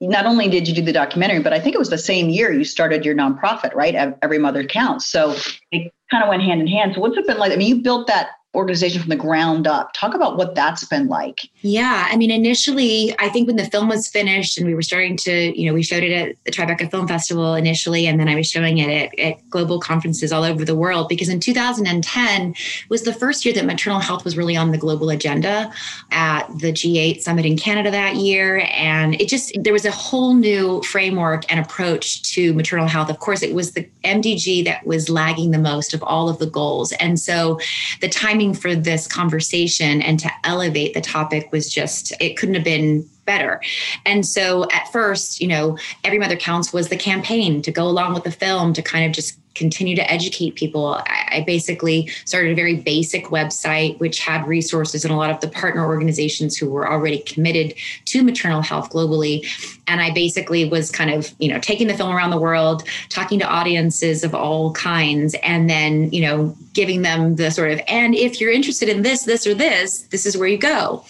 not 0.00 0.26
only 0.26 0.48
did 0.48 0.66
you 0.66 0.74
do 0.74 0.82
the 0.82 0.92
documentary, 0.92 1.38
but 1.38 1.52
I 1.52 1.60
think 1.60 1.76
it 1.76 1.78
was 1.78 1.90
the 1.90 1.98
same 1.98 2.28
year 2.28 2.52
you 2.52 2.64
started 2.64 3.04
your 3.04 3.14
nonprofit, 3.14 3.72
right? 3.74 3.94
Every 4.20 4.38
Mother 4.38 4.64
Counts. 4.64 5.06
So 5.06 5.36
it 5.70 5.92
kind 6.12 6.22
of 6.22 6.28
went 6.28 6.42
hand 6.42 6.60
in 6.60 6.68
hand. 6.68 6.92
So 6.94 7.00
what's 7.00 7.16
it 7.16 7.26
been 7.26 7.38
like? 7.38 7.50
I 7.50 7.56
mean, 7.56 7.68
you 7.68 7.82
built 7.82 8.06
that 8.06 8.28
organization 8.54 9.00
from 9.00 9.08
the 9.08 9.16
ground 9.16 9.66
up. 9.66 9.92
Talk 9.94 10.14
about 10.14 10.36
what 10.36 10.54
that's 10.54 10.84
been 10.84 11.08
like. 11.08 11.48
Yeah, 11.62 12.06
I 12.10 12.16
mean, 12.16 12.30
initially, 12.30 13.14
I 13.18 13.30
think 13.30 13.46
when 13.46 13.56
the 13.56 13.64
film 13.64 13.88
was 13.88 14.08
finished 14.08 14.58
and 14.58 14.66
we 14.66 14.74
were 14.74 14.82
starting 14.82 15.16
to, 15.18 15.58
you 15.58 15.66
know, 15.66 15.72
we 15.72 15.82
showed 15.82 16.02
it 16.02 16.12
at 16.12 16.36
the 16.44 16.50
Tribeca 16.50 16.90
Film 16.90 17.08
Festival 17.08 17.54
initially, 17.54 18.06
and 18.06 18.20
then 18.20 18.28
I 18.28 18.34
was 18.34 18.46
showing 18.46 18.78
it 18.78 18.90
at, 18.90 19.18
at 19.18 19.50
global 19.50 19.80
conferences 19.80 20.32
all 20.32 20.44
over 20.44 20.64
the 20.64 20.74
world 20.74 21.08
because 21.08 21.30
in 21.30 21.40
2010 21.40 22.54
was 22.90 23.02
the 23.02 23.14
first 23.14 23.44
year 23.44 23.54
that 23.54 23.64
maternal 23.64 24.00
health 24.00 24.24
was 24.24 24.36
really 24.36 24.56
on 24.56 24.70
the 24.70 24.78
global 24.78 25.08
agenda 25.08 25.72
at 26.10 26.46
the 26.58 26.72
G8 26.72 27.22
summit 27.22 27.46
in 27.46 27.56
Canada 27.56 27.90
that 27.90 28.16
year. 28.16 28.68
And 28.72 29.18
it 29.20 29.28
just, 29.28 29.52
there 29.62 29.72
was 29.72 29.86
a 29.86 29.90
whole 29.90 30.34
new 30.34 30.82
framework 30.82 31.50
and 31.50 31.58
approach 31.58 32.22
to 32.32 32.52
maternal 32.52 32.86
health. 32.86 33.08
Of 33.08 33.18
course, 33.18 33.42
it 33.42 33.54
was 33.54 33.72
the 33.72 33.88
MDG 34.04 34.64
that 34.64 34.86
was 34.86 35.08
lagging 35.08 35.52
the 35.52 35.58
most 35.58 35.94
of 35.94 36.02
all 36.02 36.28
of 36.28 36.38
the 36.38 36.46
goals. 36.46 36.92
And 36.92 37.18
so 37.18 37.58
the 38.00 38.08
timing 38.08 38.41
for 38.52 38.74
this 38.74 39.06
conversation 39.06 40.02
and 40.02 40.18
to 40.18 40.30
elevate 40.44 40.94
the 40.94 41.00
topic 41.00 41.50
was 41.52 41.72
just, 41.72 42.12
it 42.20 42.36
couldn't 42.36 42.56
have 42.56 42.64
been 42.64 43.08
better. 43.24 43.60
And 44.04 44.26
so 44.26 44.66
at 44.72 44.90
first, 44.90 45.40
you 45.40 45.46
know, 45.46 45.78
Every 46.02 46.18
Mother 46.18 46.36
Counts 46.36 46.72
was 46.72 46.88
the 46.88 46.96
campaign 46.96 47.62
to 47.62 47.70
go 47.70 47.84
along 47.86 48.14
with 48.14 48.24
the 48.24 48.32
film 48.32 48.72
to 48.72 48.82
kind 48.82 49.06
of 49.06 49.12
just 49.12 49.38
continue 49.54 49.96
to 49.96 50.10
educate 50.10 50.54
people. 50.54 51.02
I, 51.06 51.44
basically 51.46 52.08
started 52.24 52.52
a 52.52 52.54
very 52.54 52.76
basic 52.76 53.26
website, 53.26 53.98
which 53.98 54.20
had 54.20 54.46
resources 54.46 55.04
and 55.04 55.12
a 55.12 55.16
lot 55.16 55.30
of 55.30 55.40
the 55.40 55.48
partner 55.48 55.84
organizations 55.84 56.56
who 56.56 56.70
were 56.70 56.88
already 56.88 57.18
committed 57.20 57.74
to 58.06 58.22
maternal 58.22 58.62
health 58.62 58.90
globally. 58.90 59.44
And 59.88 60.00
I 60.00 60.12
basically 60.12 60.64
was 60.66 60.90
kind 60.90 61.10
of, 61.10 61.34
you 61.38 61.48
know, 61.48 61.58
taking 61.58 61.88
the 61.88 61.94
film 61.94 62.14
around 62.14 62.30
the 62.30 62.38
world, 62.38 62.84
talking 63.08 63.38
to 63.40 63.46
audiences 63.46 64.24
of 64.24 64.34
all 64.34 64.72
kinds, 64.72 65.34
and 65.42 65.68
then, 65.68 66.12
you 66.12 66.22
know, 66.22 66.56
giving 66.72 67.02
them 67.02 67.36
the 67.36 67.50
sort 67.50 67.72
of, 67.72 67.80
and 67.88 68.14
if 68.14 68.40
you're 68.40 68.52
interested 68.52 68.88
in 68.88 69.02
this, 69.02 69.24
this, 69.24 69.46
or 69.46 69.54
this, 69.54 70.02
this 70.02 70.24
is 70.24 70.36
where 70.36 70.48
you 70.48 70.58
go. 70.58 71.04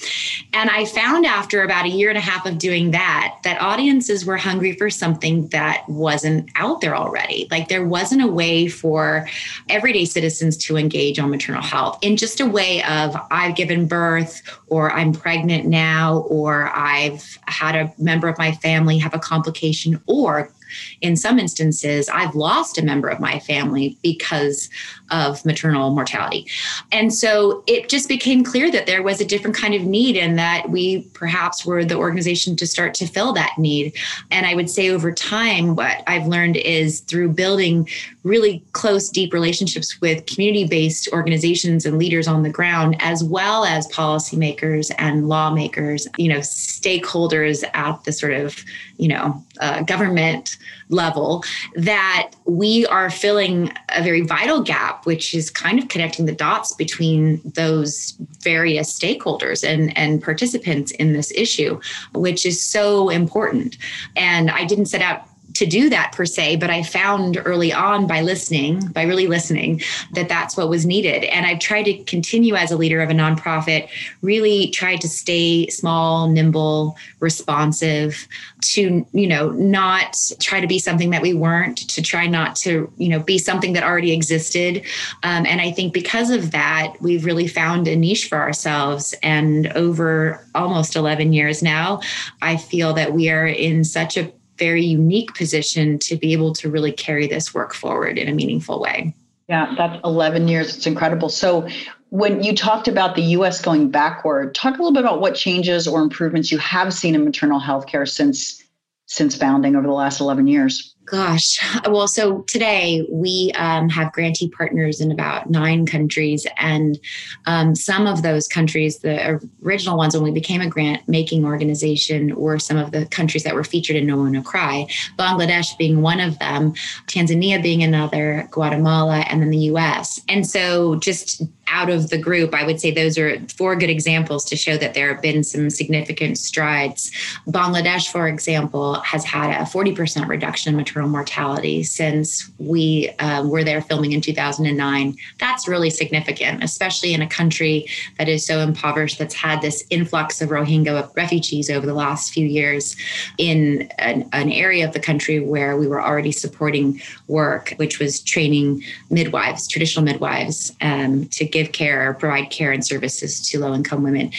And 0.53 0.71
I 0.71 0.87
found 0.87 1.27
after 1.27 1.63
about 1.63 1.85
a 1.85 1.91
year 1.91 2.09
and 2.09 2.19
a 2.19 2.23
half 2.23 2.47
of 2.47 2.59
doing 2.59 2.93
that, 2.93 3.37
that 3.45 3.61
audiences 3.61 4.25
were 4.25 4.37
hungry 4.37 4.73
for 4.73 4.89
something 4.91 5.49
that 5.49 5.89
wasn't 5.89 6.51
out 6.57 6.81
there 6.81 6.97
already. 6.97 7.49
Like 7.51 7.69
there 7.69 7.85
wasn't 7.85 8.23
a 8.23 8.27
way 8.33 8.69
for 8.69 9.27
everyday 9.69 10.05
citizens 10.05 10.57
to 10.57 10.77
engage 10.77 11.19
on 11.19 11.31
maternal 11.31 11.63
health 11.63 11.99
in 12.03 12.17
just 12.17 12.41
a 12.41 12.47
way 12.47 12.83
of 12.85 13.17
I've 13.31 13.55
given 13.57 13.87
birth 13.87 14.43
or 14.67 14.93
I'm 14.93 15.13
pregnant 15.13 15.67
now 15.67 16.19
or 16.29 16.71
I've 16.75 17.39
had 17.47 17.75
a 17.75 17.93
member 17.99 18.29
of 18.29 18.39
my 18.39 18.53
family 18.53 18.99
have 18.99 19.15
a 19.15 19.19
complication 19.19 20.01
or 20.07 20.51
in 21.01 21.17
some 21.17 21.39
instances, 21.39 22.09
I've 22.09 22.35
lost 22.35 22.79
a 22.79 22.83
member 22.83 23.09
of 23.09 23.21
my 23.21 23.39
family 23.39 23.97
because 24.03 24.69
of 25.11 25.45
maternal 25.45 25.91
mortality. 25.91 26.47
And 26.91 27.13
so 27.13 27.63
it 27.67 27.89
just 27.89 28.09
became 28.09 28.45
clear 28.45 28.71
that 28.71 28.87
there 28.87 29.03
was 29.03 29.21
a 29.21 29.25
different 29.25 29.57
kind 29.57 29.75
of 29.75 29.83
need 29.83 30.17
and 30.17 30.39
that 30.39 30.71
we 30.71 31.03
perhaps 31.15 31.67
were 31.67 31.85
the 31.85 31.97
organization 31.97 32.57
to 32.57 32.67
start 32.67 32.95
to 32.95 33.07
fill 33.07 33.33
that 33.35 33.53
need. 33.59 33.95
And 34.31 34.47
I 34.47 34.55
would 34.55 34.71
say 34.71 34.91
over 34.91 35.13
time, 35.13 35.77
what 35.77 36.03
I've 36.07 36.27
learned 36.27 36.57
is 36.57 37.01
through 37.01 37.33
building 37.33 37.89
really 38.23 38.65
close, 38.73 39.09
deep 39.09 39.33
relationships 39.33 40.01
with 40.01 40.27
community 40.27 40.67
based 40.67 41.09
organizations 41.13 41.85
and 41.85 41.99
leaders 41.99 42.27
on 42.29 42.43
the 42.43 42.51
ground, 42.51 42.97
as 43.01 43.23
well 43.23 43.65
as 43.65 43.87
policymakers 43.89 44.91
and 44.99 45.29
lawmakers, 45.29 46.07
you 46.17 46.29
know, 46.29 46.39
stakeholders 46.39 47.65
at 47.75 48.03
the 48.05 48.13
sort 48.13 48.33
of, 48.33 48.65
you 48.97 49.09
know, 49.09 49.43
uh, 49.61 49.83
government 49.83 50.57
level 50.89 51.45
that 51.75 52.33
we 52.45 52.87
are 52.87 53.11
filling 53.11 53.73
a 53.91 54.03
very 54.03 54.21
vital 54.23 54.63
gap, 54.63 55.07
which 55.07 55.35
is 55.35 55.51
kind 55.51 55.79
of 55.79 55.89
connecting 55.89 56.27
the 56.27 56.33
dots 56.33 56.75
between 56.75 57.41
those 57.45 58.15
various 58.41 58.97
stakeholders 58.97 59.67
and, 59.67 59.97
and 59.97 60.23
participants 60.23 60.93
in 60.93 61.13
this 61.13 61.33
issue, 61.33 61.81
which 62.15 62.45
is 62.45 62.63
so 62.63 63.09
important. 63.09 63.77
And 64.17 64.51
I 64.51 64.65
didn't 64.65 64.87
set 64.87 65.03
out 65.03 65.27
to 65.55 65.67
do 65.67 65.89
that 65.91 66.13
per 66.13 66.25
se, 66.25 66.57
but 66.57 66.71
I 66.71 66.83
found 66.83 67.41
early 67.45 67.73
on 67.73 68.07
by 68.07 68.21
listening, 68.21 68.81
by 68.89 69.03
really 69.03 69.27
listening, 69.27 69.81
that 70.13 70.29
that's 70.29 70.57
what 70.57 70.69
was 70.69 70.87
needed. 70.87 71.25
And 71.25 71.47
I've 71.47 71.59
tried 71.59 71.85
to 71.85 72.03
continue 72.05 72.55
as 72.55 72.71
a 72.71 72.77
leader 72.77 73.01
of 73.01 73.11
a 73.11 73.15
nonprofit, 73.15 73.89
really 74.23 74.71
try 74.71 74.97
to 74.97 75.09
stay 75.09 75.69
small, 75.69 76.29
nimble, 76.29 76.97
responsive, 77.21 78.27
to, 78.63 79.07
you 79.13 79.27
know, 79.27 79.51
not 79.51 80.17
try 80.41 80.61
to 80.61 80.67
be 80.67 80.79
something 80.79 81.11
that 81.11 81.23
we 81.23 81.35
weren't, 81.35 81.79
to 81.89 82.03
try 82.03 82.27
not 82.27 82.57
to, 82.57 82.93
you 82.97 83.09
know, 83.09 83.21
be 83.21 83.39
something 83.39 83.73
that 83.73 83.83
already 83.83 84.13
existed. 84.13 84.83
Um, 85.23 85.47
and 85.47 85.61
I 85.61 85.71
think 85.71 85.93
because 85.93 86.31
of 86.31 86.51
that, 86.53 86.95
we've 87.01 87.25
really 87.25 87.47
found 87.47 87.89
a 87.89 87.97
niche 87.97 88.29
for 88.29 88.39
ourselves. 88.39 89.15
And 89.23 89.69
over 89.73 90.45
almost 90.55 90.97
11 90.97 91.33
years 91.33 91.63
now, 91.63 92.01
I 92.41 92.57
feel 92.57 92.93
that 92.95 93.13
we 93.13 93.29
are 93.31 93.47
in 93.47 93.85
such 93.85 94.17
a 94.17 94.33
very 94.59 94.85
unique 94.85 95.35
position 95.35 95.99
to 96.01 96.17
be 96.17 96.33
able 96.33 96.53
to 96.55 96.71
really 96.71 96.93
carry 96.93 97.27
this 97.27 97.55
work 97.55 97.75
forward 97.75 98.19
in 98.19 98.29
a 98.29 98.33
meaningful 98.33 98.81
way. 98.81 99.15
Yeah, 99.49 99.75
that's 99.77 100.01
11 100.05 100.49
years. 100.49 100.77
It's 100.77 100.87
incredible. 100.87 101.29
So, 101.29 101.69
when 102.11 102.43
you 102.43 102.55
talked 102.55 102.89
about 102.89 103.17
the 103.17 103.23
US 103.23 103.63
going 103.63 103.91
backward, 103.91 104.55
talk 104.55 104.75
a 104.75 104.77
little 104.77 104.93
bit 104.93 105.01
about 105.01 105.23
what 105.23 105.35
changes 105.35 105.89
or 105.89 106.03
improvements 106.03 106.53
you 106.53 106.59
have 106.59 106.93
seen 106.93 107.15
in 107.15 107.25
maternal 107.25 107.59
health 107.59 107.87
care 107.87 108.05
since 108.05 108.63
since 109.07 109.35
founding 109.37 109.77
over 109.77 109.87
the 109.87 109.93
last 109.93 110.21
11 110.21 110.47
years. 110.47 110.92
Gosh, 111.05 111.59
well, 111.89 112.07
so 112.07 112.43
today 112.43 113.07
we 113.11 113.53
um, 113.57 113.89
have 113.89 114.13
grantee 114.13 114.49
partners 114.49 115.01
in 115.01 115.11
about 115.11 115.51
nine 115.51 115.85
countries, 115.85 116.47
and 116.59 116.99
um, 117.47 117.75
some 117.75 118.07
of 118.07 118.23
those 118.23 118.47
countries, 118.47 118.99
the 118.99 119.41
original 119.65 119.97
ones 119.97 120.15
when 120.15 120.23
we 120.23 120.31
became 120.31 120.61
a 120.61 120.69
grant 120.69 121.07
making 121.09 121.45
organization, 121.45 122.35
were 122.37 122.59
some 122.59 122.77
of 122.77 122.93
the 122.93 123.07
countries 123.07 123.43
that 123.45 123.55
were 123.55 123.65
featured 123.65 123.97
in 123.97 124.07
No 124.07 124.17
Woman 124.17 124.33
No 124.33 124.43
Cry. 124.43 124.87
Bangladesh 125.19 125.77
being 125.77 126.03
one 126.03 126.21
of 126.21 126.39
them, 126.39 126.73
Tanzania 127.09 127.63
being 127.63 127.83
another, 127.83 128.49
Guatemala, 128.51 129.25
and 129.29 129.43
then 129.43 129.51
the 129.51 129.59
U.S. 129.59 130.21
And 130.29 130.47
so, 130.47 130.97
just 130.97 131.43
out 131.73 131.89
of 131.89 132.11
the 132.11 132.19
group, 132.19 132.55
I 132.55 132.65
would 132.65 132.81
say 132.81 132.91
those 132.91 133.17
are 133.17 133.41
four 133.49 133.75
good 133.77 133.89
examples 133.89 134.45
to 134.45 134.57
show 134.57 134.77
that 134.77 134.93
there 134.93 135.13
have 135.13 135.23
been 135.23 135.43
some 135.43 135.71
significant 135.71 136.37
strides. 136.37 137.11
Bangladesh, 137.49 138.13
for 138.13 138.29
example, 138.29 139.01
has 139.01 139.25
had 139.25 139.51
a 139.51 139.65
40% 139.65 140.29
reduction 140.29 140.75
in 140.75 140.77
maternal 140.77 141.09
mortality 141.09 141.83
since 141.83 142.51
we 142.59 143.09
uh, 143.19 143.43
were 143.47 143.65
there 143.65 143.81
filming 143.81 144.13
in 144.13 144.21
2009. 144.21 145.17
That's 145.41 145.67
really 145.67 145.89
significant, 145.89 146.63
especially 146.63 147.15
in 147.15 147.23
a 147.23 147.27
country 147.27 147.87
that 148.19 148.29
is 148.29 148.45
so 148.45 148.59
impoverished, 148.61 149.19
that's 149.19 149.35
had 149.35 149.63
this 149.63 149.85
influx 149.89 150.43
of 150.43 150.51
Rohingya 150.51 151.17
refugees 151.17 151.71
over 151.71 151.87
the 151.87 151.95
last 151.95 152.33
few 152.35 152.47
years 152.47 152.97
in 153.39 153.91
an, 153.99 154.29
an 154.35 154.53
area 154.53 154.87
of 154.87 154.93
the 154.93 155.01
country 155.01 155.41
where 155.41 155.79
we 155.79 155.87
were 155.87 156.03
already 156.03 156.33
supporting 156.33 157.01
work, 157.29 157.73
which 157.77 157.99
was 157.99 158.21
training 158.21 158.83
midwives, 159.09 159.67
traditional 159.67 160.05
midwives, 160.05 160.77
um, 160.83 161.25
to 161.27 161.47
give 161.47 161.62
give 161.63 161.73
care, 161.73 162.15
provide 162.15 162.51
care 162.51 162.73
and 162.73 162.85
services 162.85 163.41
to 163.49 163.59
low 163.59 163.75
income 163.75 164.03
women. 164.03 164.31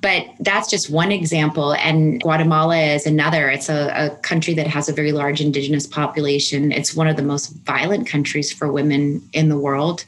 But 0.00 0.26
that's 0.40 0.68
just 0.68 0.90
one 0.90 1.12
example. 1.12 1.74
And 1.74 2.20
Guatemala 2.20 2.78
is 2.78 3.06
another. 3.06 3.48
It's 3.48 3.68
a, 3.68 3.92
a 3.94 4.16
country 4.16 4.54
that 4.54 4.66
has 4.66 4.88
a 4.88 4.92
very 4.92 5.12
large 5.12 5.40
indigenous 5.40 5.86
population. 5.86 6.72
It's 6.72 6.94
one 6.94 7.08
of 7.08 7.16
the 7.16 7.22
most 7.22 7.48
violent 7.64 8.06
countries 8.06 8.52
for 8.52 8.70
women 8.70 9.22
in 9.32 9.48
the 9.48 9.58
world. 9.58 10.04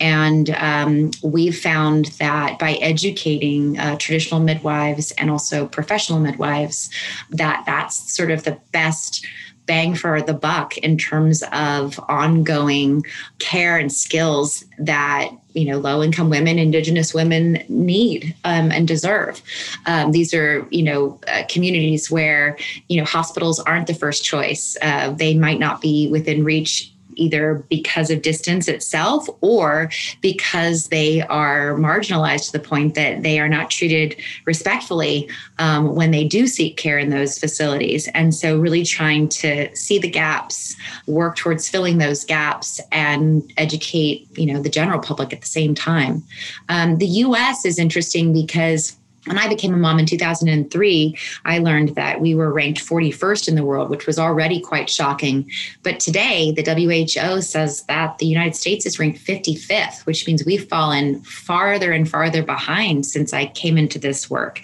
And 0.00 0.50
um, 0.50 1.10
we've 1.22 1.58
found 1.58 2.06
that 2.18 2.58
by 2.58 2.74
educating 2.74 3.78
uh, 3.78 3.96
traditional 3.96 4.40
midwives 4.40 5.12
and 5.12 5.30
also 5.30 5.66
professional 5.66 6.20
midwives, 6.20 6.90
that 7.30 7.62
that's 7.66 8.14
sort 8.14 8.30
of 8.30 8.44
the 8.44 8.58
best 8.72 9.26
bang 9.66 9.94
for 9.94 10.20
the 10.20 10.34
buck 10.34 10.76
in 10.78 10.98
terms 10.98 11.42
of 11.52 11.98
ongoing 12.08 13.04
care 13.38 13.78
and 13.78 13.90
skills 13.90 14.64
that 14.78 15.30
you 15.54 15.64
know 15.64 15.78
low 15.78 16.02
income 16.02 16.30
women 16.30 16.58
indigenous 16.58 17.14
women 17.14 17.64
need 17.68 18.34
um, 18.44 18.70
and 18.70 18.86
deserve. 18.86 19.40
Um, 19.86 20.12
these 20.12 20.34
are 20.34 20.66
you 20.70 20.82
know 20.82 21.18
uh, 21.28 21.44
communities 21.48 22.10
where 22.10 22.58
you 22.88 22.98
know 22.98 23.04
hospitals 23.04 23.60
aren't 23.60 23.86
the 23.86 23.94
first 23.94 24.24
choice. 24.24 24.76
Uh, 24.82 25.10
they 25.10 25.34
might 25.34 25.58
not 25.58 25.80
be 25.80 26.08
within 26.08 26.44
reach 26.44 26.93
either 27.16 27.64
because 27.68 28.10
of 28.10 28.22
distance 28.22 28.68
itself 28.68 29.28
or 29.40 29.90
because 30.20 30.88
they 30.88 31.22
are 31.22 31.74
marginalized 31.74 32.46
to 32.46 32.52
the 32.52 32.60
point 32.60 32.94
that 32.94 33.22
they 33.22 33.38
are 33.38 33.48
not 33.48 33.70
treated 33.70 34.16
respectfully 34.44 35.28
um, 35.58 35.94
when 35.94 36.10
they 36.10 36.24
do 36.24 36.46
seek 36.46 36.76
care 36.76 36.98
in 36.98 37.10
those 37.10 37.38
facilities. 37.38 38.08
And 38.08 38.34
so, 38.34 38.58
really 38.58 38.84
trying 38.84 39.28
to 39.30 39.74
see 39.74 39.98
the 39.98 40.10
gaps, 40.10 40.76
work 41.06 41.36
towards 41.36 41.68
filling 41.68 41.98
those 41.98 42.24
gaps, 42.24 42.80
and 42.92 43.42
educate 43.56 44.26
you 44.38 44.52
know 44.52 44.60
the 44.60 44.68
general 44.68 45.00
public 45.00 45.32
at 45.32 45.40
the 45.40 45.46
same 45.46 45.74
time. 45.74 46.22
Um, 46.68 46.98
the 46.98 47.06
U.S. 47.06 47.64
is 47.64 47.78
interesting 47.78 48.32
because 48.32 48.96
when 49.26 49.38
I 49.38 49.48
became 49.48 49.72
a 49.72 49.78
mom 49.78 49.98
in 49.98 50.06
2003, 50.06 51.18
I 51.44 51.58
learned 51.58 51.90
that 51.90 52.20
we 52.20 52.34
were 52.34 52.52
ranked 52.52 52.84
41st 52.84 53.48
in 53.48 53.54
the 53.54 53.64
world, 53.64 53.88
which 53.88 54.06
was 54.06 54.18
already 54.18 54.60
quite 54.60 54.90
shocking. 54.90 55.50
But 55.82 55.98
today, 55.98 56.52
the 56.52 56.62
WHO 56.62 57.40
says 57.40 57.82
that 57.84 58.18
the 58.18 58.26
United 58.26 58.54
States 58.54 58.84
is 58.84 58.98
ranked 58.98 59.24
55th, 59.24 60.04
which 60.04 60.26
means 60.26 60.44
we've 60.44 60.68
fallen 60.68 61.22
farther 61.22 61.92
and 61.92 62.08
farther 62.08 62.42
behind 62.42 63.06
since 63.06 63.32
I 63.32 63.46
came 63.46 63.78
into 63.78 63.98
this 63.98 64.28
work. 64.28 64.60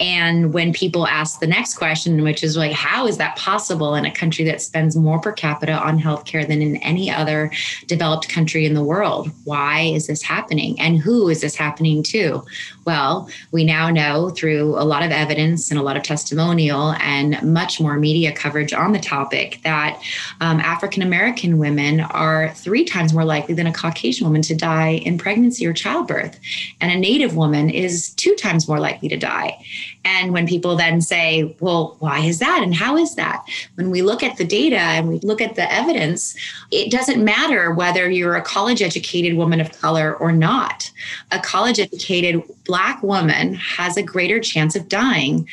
And 0.00 0.52
when 0.52 0.72
people 0.72 1.06
ask 1.06 1.38
the 1.38 1.46
next 1.46 1.74
question, 1.74 2.22
which 2.22 2.42
is 2.42 2.56
like, 2.56 2.72
how 2.72 3.06
is 3.06 3.16
that 3.18 3.36
possible 3.36 3.94
in 3.94 4.04
a 4.04 4.12
country 4.12 4.44
that 4.46 4.60
spends 4.60 4.96
more 4.96 5.20
per 5.20 5.32
capita 5.32 5.72
on 5.72 6.00
healthcare 6.00 6.46
than 6.46 6.62
in 6.62 6.76
any 6.78 7.10
other 7.10 7.52
developed 7.86 8.28
country 8.28 8.66
in 8.66 8.74
the 8.74 8.82
world? 8.82 9.30
Why 9.44 9.82
is 9.82 10.08
this 10.08 10.22
happening? 10.22 10.80
And 10.80 10.98
who 10.98 11.28
is 11.28 11.42
this 11.42 11.54
happening 11.54 12.02
to? 12.04 12.42
Well, 12.84 13.28
we 13.52 13.64
now 13.64 13.90
know 13.90 13.99
know 14.00 14.30
through 14.30 14.78
a 14.78 14.84
lot 14.84 15.02
of 15.02 15.10
evidence 15.10 15.70
and 15.70 15.78
a 15.78 15.82
lot 15.82 15.96
of 15.96 16.02
testimonial 16.02 16.94
and 17.00 17.40
much 17.42 17.80
more 17.80 17.96
media 17.96 18.32
coverage 18.32 18.72
on 18.72 18.92
the 18.92 18.98
topic 18.98 19.60
that 19.62 20.00
um, 20.40 20.60
African 20.60 21.02
American 21.02 21.58
women 21.58 22.00
are 22.00 22.52
three 22.54 22.84
times 22.84 23.12
more 23.12 23.24
likely 23.24 23.54
than 23.54 23.66
a 23.66 23.72
Caucasian 23.72 24.26
woman 24.26 24.42
to 24.42 24.54
die 24.54 24.92
in 25.08 25.18
pregnancy 25.18 25.66
or 25.66 25.72
childbirth. 25.72 26.38
And 26.80 26.90
a 26.92 26.96
Native 26.96 27.36
woman 27.36 27.70
is 27.70 28.14
two 28.14 28.34
times 28.34 28.68
more 28.68 28.80
likely 28.80 29.08
to 29.08 29.16
die. 29.16 29.64
And 30.04 30.32
when 30.32 30.46
people 30.46 30.76
then 30.76 31.00
say, 31.00 31.56
well, 31.60 31.96
why 31.98 32.20
is 32.20 32.38
that? 32.38 32.62
And 32.62 32.74
how 32.74 32.96
is 32.96 33.14
that? 33.16 33.44
When 33.74 33.90
we 33.90 34.02
look 34.02 34.22
at 34.22 34.36
the 34.36 34.44
data 34.44 34.78
and 34.78 35.08
we 35.08 35.18
look 35.20 35.40
at 35.40 35.56
the 35.56 35.70
evidence, 35.72 36.34
it 36.70 36.90
doesn't 36.90 37.22
matter 37.22 37.72
whether 37.72 38.08
you're 38.10 38.36
a 38.36 38.42
college 38.42 38.82
educated 38.82 39.36
woman 39.36 39.60
of 39.60 39.78
color 39.80 40.16
or 40.16 40.32
not. 40.32 40.90
A 41.32 41.38
college 41.38 41.78
educated 41.78 42.42
Black 42.70 43.02
woman 43.02 43.54
has 43.54 43.96
a 43.96 44.02
greater 44.02 44.38
chance 44.38 44.76
of 44.76 44.88
dying 44.88 45.48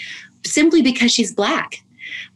simply 0.46 0.84
because 0.84 1.12
she's 1.12 1.34
Black. 1.34 1.82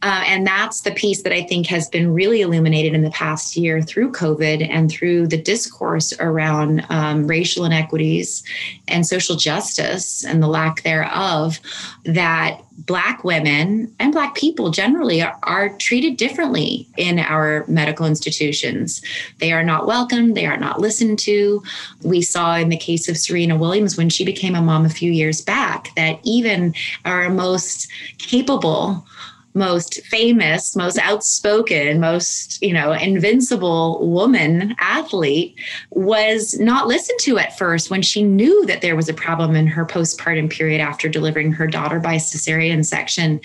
Uh, 0.02 0.24
and 0.26 0.46
that's 0.46 0.82
the 0.82 0.90
piece 0.90 1.22
that 1.22 1.32
I 1.32 1.42
think 1.42 1.66
has 1.66 1.88
been 1.88 2.12
really 2.12 2.40
illuminated 2.40 2.94
in 2.94 3.02
the 3.02 3.10
past 3.10 3.56
year 3.56 3.80
through 3.80 4.12
COVID 4.12 4.68
and 4.68 4.90
through 4.90 5.28
the 5.28 5.40
discourse 5.40 6.12
around 6.18 6.84
um, 6.88 7.26
racial 7.26 7.64
inequities 7.64 8.42
and 8.88 9.06
social 9.06 9.36
justice 9.36 10.24
and 10.24 10.42
the 10.42 10.48
lack 10.48 10.82
thereof. 10.82 11.60
That 12.04 12.62
Black 12.78 13.22
women 13.22 13.94
and 13.98 14.12
Black 14.12 14.34
people 14.34 14.70
generally 14.70 15.22
are, 15.22 15.38
are 15.42 15.68
treated 15.76 16.16
differently 16.16 16.88
in 16.96 17.18
our 17.18 17.64
medical 17.68 18.06
institutions. 18.06 19.02
They 19.38 19.52
are 19.52 19.62
not 19.62 19.86
welcomed, 19.86 20.36
they 20.36 20.46
are 20.46 20.56
not 20.56 20.80
listened 20.80 21.18
to. 21.20 21.62
We 22.02 22.22
saw 22.22 22.56
in 22.56 22.70
the 22.70 22.76
case 22.76 23.08
of 23.08 23.18
Serena 23.18 23.56
Williams 23.56 23.96
when 23.96 24.08
she 24.08 24.24
became 24.24 24.54
a 24.54 24.62
mom 24.62 24.86
a 24.86 24.90
few 24.90 25.12
years 25.12 25.40
back 25.40 25.94
that 25.96 26.18
even 26.22 26.74
our 27.04 27.28
most 27.28 27.88
capable 28.18 29.06
most 29.54 30.00
famous, 30.06 30.74
most 30.74 30.98
outspoken, 30.98 32.00
most, 32.00 32.62
you 32.62 32.72
know, 32.72 32.92
invincible 32.92 34.06
woman 34.08 34.74
athlete 34.78 35.54
was 35.90 36.58
not 36.58 36.86
listened 36.86 37.18
to 37.20 37.38
at 37.38 37.58
first 37.58 37.90
when 37.90 38.02
she 38.02 38.22
knew 38.22 38.64
that 38.66 38.80
there 38.80 38.96
was 38.96 39.08
a 39.08 39.14
problem 39.14 39.54
in 39.54 39.66
her 39.66 39.84
postpartum 39.84 40.50
period 40.50 40.80
after 40.80 41.08
delivering 41.08 41.52
her 41.52 41.66
daughter 41.66 42.00
by 42.00 42.16
cesarean 42.16 42.84
section. 42.84 43.40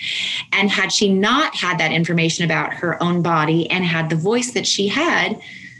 And 0.52 0.70
had 0.70 0.92
she 0.92 1.12
not 1.12 1.54
had 1.54 1.78
that 1.78 1.92
information 1.92 2.44
about 2.44 2.72
her 2.72 3.02
own 3.02 3.22
body 3.22 3.70
and 3.70 3.84
had 3.84 4.08
the 4.08 4.16
voice 4.16 4.52
that 4.52 4.66
she 4.66 4.88
had, 4.88 5.38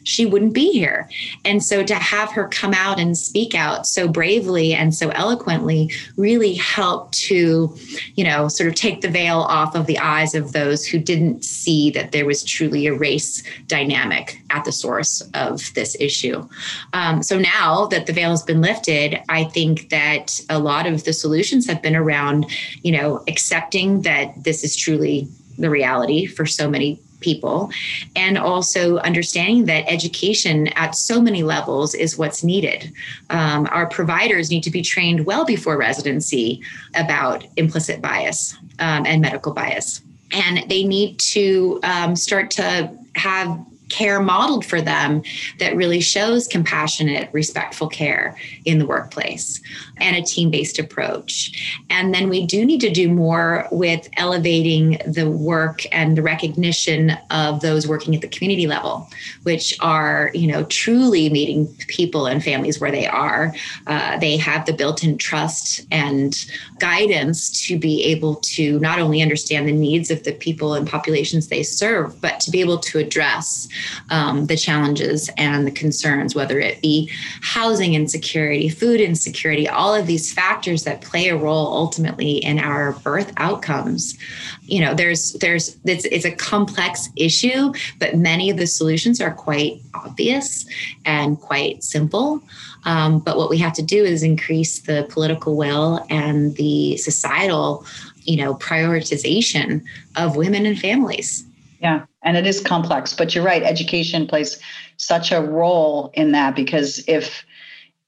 she 0.08 0.24
wouldn't 0.24 0.54
be 0.54 0.72
here. 0.72 1.06
And 1.44 1.62
so 1.62 1.84
to 1.84 1.94
have 1.94 2.32
her 2.32 2.48
come 2.48 2.72
out 2.72 2.98
and 2.98 3.16
speak 3.16 3.54
out 3.54 3.86
so 3.86 4.08
bravely 4.08 4.72
and 4.72 4.94
so 4.94 5.10
eloquently 5.10 5.92
really 6.16 6.54
helped 6.54 7.12
to, 7.26 7.76
you 8.14 8.24
know, 8.24 8.48
sort 8.48 8.70
of 8.70 8.74
take 8.74 9.02
the 9.02 9.10
veil 9.10 9.40
off 9.40 9.74
of 9.74 9.84
the 9.84 9.98
eyes 9.98 10.34
of 10.34 10.52
those 10.52 10.86
who 10.86 10.98
didn't 10.98 11.44
see 11.44 11.90
that 11.90 12.12
there 12.12 12.24
was 12.24 12.42
truly 12.42 12.86
a 12.86 12.94
race 12.94 13.42
dynamic 13.66 14.40
at 14.48 14.64
the 14.64 14.72
source 14.72 15.20
of 15.34 15.74
this 15.74 15.94
issue. 16.00 16.48
Um, 16.94 17.22
so 17.22 17.38
now 17.38 17.84
that 17.88 18.06
the 18.06 18.14
veil 18.14 18.30
has 18.30 18.42
been 18.42 18.62
lifted, 18.62 19.20
I 19.28 19.44
think 19.44 19.90
that 19.90 20.40
a 20.48 20.58
lot 20.58 20.86
of 20.86 21.04
the 21.04 21.12
solutions 21.12 21.66
have 21.66 21.82
been 21.82 21.94
around, 21.94 22.46
you 22.82 22.92
know, 22.92 23.22
accepting 23.28 24.00
that 24.02 24.42
this 24.42 24.64
is 24.64 24.74
truly 24.74 25.28
the 25.58 25.68
reality 25.68 26.24
for 26.24 26.46
so 26.46 26.70
many 26.70 26.98
people. 27.20 27.70
And 28.16 28.38
also 28.38 28.98
understanding 28.98 29.66
that 29.66 29.84
education 29.88 30.68
at 30.68 30.94
so 30.94 31.20
many 31.20 31.42
levels 31.42 31.94
is 31.94 32.18
what's 32.18 32.44
needed. 32.44 32.92
Um, 33.30 33.68
our 33.70 33.86
providers 33.86 34.50
need 34.50 34.62
to 34.64 34.70
be 34.70 34.82
trained 34.82 35.26
well 35.26 35.44
before 35.44 35.76
residency 35.76 36.62
about 36.94 37.44
implicit 37.56 38.00
bias 38.00 38.56
um, 38.78 39.06
and 39.06 39.20
medical 39.20 39.52
bias. 39.52 40.02
And 40.32 40.68
they 40.68 40.84
need 40.84 41.18
to 41.20 41.80
um, 41.82 42.14
start 42.14 42.50
to 42.52 42.92
have 43.14 43.58
care 43.88 44.20
modeled 44.20 44.64
for 44.64 44.80
them 44.80 45.22
that 45.58 45.74
really 45.74 46.00
shows 46.00 46.46
compassionate, 46.46 47.30
respectful 47.32 47.88
care 47.88 48.36
in 48.64 48.78
the 48.78 48.86
workplace 48.86 49.60
and 50.00 50.16
a 50.16 50.22
team 50.22 50.50
based 50.50 50.78
approach. 50.78 51.80
And 51.90 52.14
then 52.14 52.28
we 52.28 52.46
do 52.46 52.64
need 52.64 52.80
to 52.80 52.90
do 52.90 53.08
more 53.10 53.66
with 53.70 54.08
elevating 54.16 54.98
the 55.06 55.30
work 55.30 55.82
and 55.92 56.16
the 56.16 56.22
recognition 56.22 57.16
of 57.30 57.60
those 57.60 57.86
working 57.86 58.14
at 58.14 58.20
the 58.20 58.28
community 58.28 58.66
level, 58.66 59.08
which 59.42 59.76
are, 59.80 60.30
you 60.34 60.46
know, 60.46 60.64
truly 60.64 61.28
meeting 61.30 61.66
people 61.88 62.26
and 62.26 62.42
families 62.42 62.80
where 62.80 62.90
they 62.90 63.06
are. 63.06 63.54
Uh, 63.86 64.18
they 64.18 64.36
have 64.36 64.66
the 64.66 64.72
built 64.72 65.02
in 65.02 65.18
trust 65.18 65.86
and 65.90 66.46
guidance 66.78 67.66
to 67.66 67.78
be 67.78 68.04
able 68.04 68.36
to 68.36 68.78
not 68.80 68.98
only 68.98 69.22
understand 69.22 69.68
the 69.68 69.72
needs 69.72 70.10
of 70.10 70.22
the 70.24 70.32
people 70.32 70.74
and 70.74 70.88
populations 70.88 71.48
they 71.48 71.62
serve, 71.62 72.20
but 72.20 72.40
to 72.40 72.50
be 72.50 72.60
able 72.60 72.78
to 72.78 72.98
address 72.98 73.68
um, 74.10 74.46
the 74.46 74.56
challenges 74.56 75.30
and 75.36 75.66
the 75.66 75.70
concerns, 75.70 76.34
whether 76.34 76.58
it 76.58 76.80
be 76.80 77.10
housing 77.42 77.94
insecurity, 77.94 78.68
food 78.68 79.00
insecurity, 79.00 79.68
all 79.68 79.87
of 79.94 80.06
these 80.06 80.32
factors 80.32 80.84
that 80.84 81.00
play 81.00 81.28
a 81.28 81.36
role 81.36 81.66
ultimately 81.66 82.38
in 82.38 82.58
our 82.58 82.92
birth 82.92 83.32
outcomes. 83.36 84.16
You 84.62 84.80
know, 84.80 84.94
there's 84.94 85.32
there's 85.34 85.76
it's, 85.84 86.04
it's 86.06 86.24
a 86.24 86.30
complex 86.30 87.08
issue, 87.16 87.72
but 87.98 88.16
many 88.16 88.50
of 88.50 88.56
the 88.56 88.66
solutions 88.66 89.20
are 89.20 89.32
quite 89.32 89.80
obvious 89.94 90.66
and 91.04 91.40
quite 91.40 91.82
simple. 91.82 92.42
Um, 92.84 93.18
but 93.18 93.36
what 93.36 93.50
we 93.50 93.58
have 93.58 93.72
to 93.74 93.82
do 93.82 94.04
is 94.04 94.22
increase 94.22 94.80
the 94.80 95.06
political 95.10 95.56
will 95.56 96.06
and 96.08 96.54
the 96.56 96.96
societal, 96.96 97.84
you 98.22 98.36
know, 98.36 98.54
prioritization 98.54 99.82
of 100.16 100.36
women 100.36 100.64
and 100.64 100.78
families. 100.78 101.44
Yeah, 101.80 102.06
and 102.22 102.36
it 102.36 102.46
is 102.46 102.60
complex, 102.60 103.12
but 103.12 103.34
you're 103.34 103.44
right. 103.44 103.62
Education 103.62 104.26
plays 104.26 104.58
such 104.96 105.30
a 105.32 105.40
role 105.40 106.10
in 106.14 106.32
that 106.32 106.56
because 106.56 107.04
if 107.06 107.44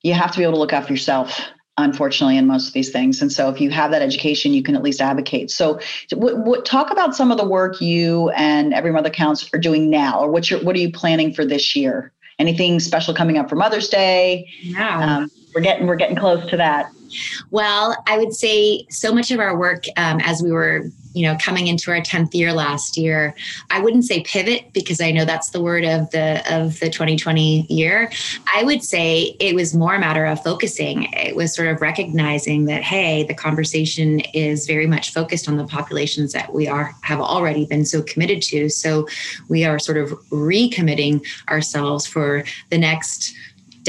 you 0.03 0.15
have 0.15 0.33
to 0.33 0.39
be 0.39 0.45
able 0.45 0.55
to 0.55 0.59
look 0.59 0.73
after 0.73 0.93
yourself, 0.93 1.41
unfortunately, 1.79 2.37
in 2.37 2.47
most 2.47 2.69
of 2.69 2.73
these 2.73 2.91
things, 2.91 3.23
and 3.23 3.33
so 3.33 3.49
if 3.49 3.61
you 3.61 3.71
have 3.71 3.91
that 3.91 4.03
education, 4.03 4.53
you 4.53 4.63
can 4.63 4.77
at 4.77 4.83
least 4.83 5.01
advocate. 5.01 5.51
So, 5.51 5.81
what, 6.13 6.39
what 6.39 6.65
talk 6.65 6.91
about 6.91 7.15
some 7.15 7.31
of 7.31 7.39
the 7.39 7.47
work 7.47 7.81
you 7.81 8.31
and 8.31 8.75
Every 8.75 8.93
Mother 8.93 9.11
Counts 9.11 9.49
are 9.53 9.59
doing 9.59 9.91
now, 9.91 10.21
or 10.21 10.31
what 10.31 10.51
you 10.51 10.59
what 10.59 10.77
are 10.77 10.81
you 10.81 10.93
planning 10.93 11.33
for 11.33 11.45
this 11.45 11.75
year? 11.75 12.13
Anything 12.39 12.81
special 12.81 13.15
coming 13.15 13.39
up 13.39 13.49
for 13.49 13.57
Mother's 13.57 13.89
Day? 13.89 14.49
Yeah, 14.63 15.19
um, 15.19 15.31
we're 15.55 15.61
getting 15.61 15.87
we're 15.87 15.97
getting 15.97 16.17
close 16.17 16.49
to 16.51 16.57
that. 16.57 16.91
Well, 17.51 17.97
I 18.07 18.19
would 18.19 18.33
say 18.33 18.87
so 18.89 19.13
much 19.13 19.31
of 19.31 19.41
our 19.41 19.57
work 19.57 19.85
um, 19.97 20.21
as 20.21 20.43
we 20.43 20.53
were 20.53 20.85
you 21.13 21.23
know 21.23 21.37
coming 21.41 21.67
into 21.67 21.91
our 21.91 22.01
10th 22.01 22.35
year 22.35 22.53
last 22.53 22.97
year 22.97 23.35
i 23.71 23.81
wouldn't 23.81 24.05
say 24.05 24.23
pivot 24.23 24.73
because 24.73 25.01
i 25.01 25.11
know 25.11 25.25
that's 25.25 25.51
the 25.51 25.61
word 25.61 25.85
of 25.85 26.11
the 26.11 26.43
of 26.51 26.79
the 26.81 26.91
2020 26.91 27.67
year. 27.69 28.11
I 28.55 28.63
would 28.65 28.83
say 28.83 29.37
it 29.41 29.55
was 29.55 29.75
more 29.75 29.95
a 29.95 29.99
matter 29.99 30.25
of 30.25 30.43
focusing. 30.43 31.05
It 31.13 31.37
was 31.37 31.55
sort 31.55 31.69
of 31.69 31.81
recognizing 31.81 32.65
that 32.67 32.83
hey 32.83 33.25
the 33.25 33.35
conversation 33.35 34.21
is 34.35 34.67
very 34.67 34.87
much 34.87 35.13
focused 35.13 35.49
on 35.49 35.57
the 35.57 35.67
populations 35.67 36.33
that 36.33 36.53
we 36.53 36.69
are 36.69 36.95
have 37.03 37.21
already 37.21 37.67
been 37.67 37.85
so 37.85 38.03
committed 38.03 38.43
to. 38.43 38.69
So 38.69 39.07
we 39.49 39.65
are 39.65 39.79
sort 39.79 39.99
of 39.99 40.11
recommitting 40.31 41.25
ourselves 41.49 42.07
for 42.07 42.45
the 42.71 42.79
next 42.79 43.35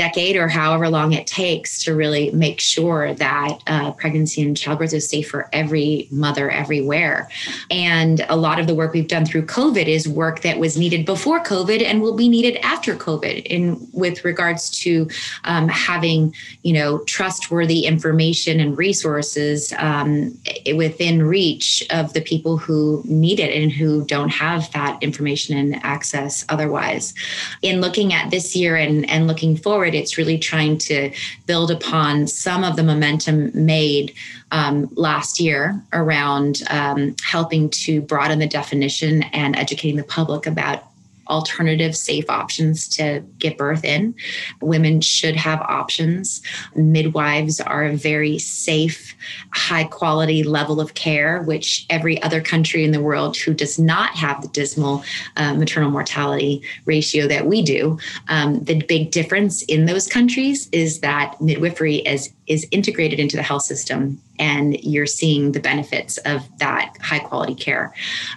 decade 0.01 0.35
or 0.35 0.47
however 0.47 0.89
long 0.89 1.13
it 1.13 1.27
takes 1.27 1.83
to 1.83 1.93
really 1.93 2.31
make 2.31 2.59
sure 2.59 3.13
that 3.13 3.59
uh, 3.67 3.91
pregnancy 3.91 4.41
and 4.41 4.57
childbirth 4.57 4.93
is 4.93 5.07
safe 5.07 5.29
for 5.29 5.47
every 5.53 6.07
mother 6.09 6.49
everywhere. 6.49 7.29
And 7.69 8.25
a 8.27 8.35
lot 8.35 8.59
of 8.59 8.65
the 8.65 8.73
work 8.73 8.93
we've 8.93 9.07
done 9.07 9.27
through 9.27 9.45
COVID 9.45 9.85
is 9.85 10.07
work 10.07 10.41
that 10.41 10.57
was 10.57 10.75
needed 10.75 11.05
before 11.05 11.39
COVID 11.43 11.83
and 11.83 12.01
will 12.01 12.15
be 12.15 12.29
needed 12.29 12.57
after 12.63 12.95
COVID 12.95 13.45
in 13.45 13.87
with 13.93 14.25
regards 14.25 14.71
to 14.81 15.07
um, 15.43 15.67
having 15.67 16.33
you 16.63 16.73
know 16.73 17.03
trustworthy 17.15 17.81
information 17.85 18.59
and 18.59 18.75
resources 18.79 19.71
um, 19.77 20.35
within 20.75 21.21
reach 21.21 21.83
of 21.91 22.13
the 22.13 22.21
people 22.21 22.57
who 22.57 23.03
need 23.05 23.39
it 23.39 23.53
and 23.53 23.71
who 23.71 24.03
don't 24.05 24.29
have 24.29 24.71
that 24.71 24.97
information 25.03 25.55
and 25.55 25.75
access 25.83 26.43
otherwise. 26.49 27.13
In 27.61 27.81
looking 27.81 28.13
at 28.13 28.31
this 28.31 28.55
year 28.55 28.75
and, 28.75 29.07
and 29.07 29.27
looking 29.27 29.55
forward 29.55 29.90
forward, 29.91 30.01
it's 30.01 30.17
really 30.17 30.37
trying 30.37 30.77
to 30.77 31.11
build 31.45 31.71
upon 31.71 32.27
some 32.27 32.63
of 32.63 32.75
the 32.75 32.83
momentum 32.83 33.51
made 33.53 34.13
um, 34.51 34.89
last 34.95 35.39
year 35.39 35.81
around 35.93 36.63
um, 36.69 37.15
helping 37.23 37.69
to 37.69 38.01
broaden 38.01 38.39
the 38.39 38.47
definition 38.47 39.23
and 39.33 39.55
educating 39.55 39.97
the 39.97 40.03
public 40.03 40.45
about 40.45 40.83
alternative 41.31 41.95
safe 41.95 42.29
options 42.29 42.87
to 42.89 43.23
give 43.39 43.57
birth 43.57 43.83
in. 43.83 44.13
Women 44.61 45.01
should 45.01 45.35
have 45.35 45.61
options. 45.61 46.41
Midwives 46.75 47.59
are 47.59 47.85
a 47.85 47.95
very 47.95 48.37
safe, 48.37 49.15
high 49.53 49.85
quality 49.85 50.43
level 50.43 50.81
of 50.81 50.93
care, 50.93 51.41
which 51.43 51.85
every 51.89 52.21
other 52.21 52.41
country 52.41 52.83
in 52.83 52.91
the 52.91 53.01
world 53.01 53.37
who 53.37 53.53
does 53.53 53.79
not 53.79 54.11
have 54.11 54.41
the 54.41 54.49
dismal 54.49 55.03
uh, 55.37 55.53
maternal 55.53 55.89
mortality 55.89 56.61
ratio 56.85 57.27
that 57.27 57.47
we 57.47 57.61
do. 57.61 57.97
Um, 58.27 58.63
the 58.63 58.81
big 58.83 59.11
difference 59.11 59.63
in 59.63 59.85
those 59.85 60.07
countries 60.07 60.69
is 60.71 60.99
that 60.99 61.39
midwifery 61.39 61.97
is, 61.97 62.33
is 62.47 62.67
integrated 62.71 63.19
into 63.19 63.37
the 63.37 63.43
health 63.43 63.63
system 63.63 64.21
and 64.41 64.83
you're 64.83 65.05
seeing 65.05 65.51
the 65.51 65.59
benefits 65.59 66.17
of 66.19 66.41
that 66.57 66.93
high 66.99 67.19
quality 67.19 67.53
care. 67.53 67.93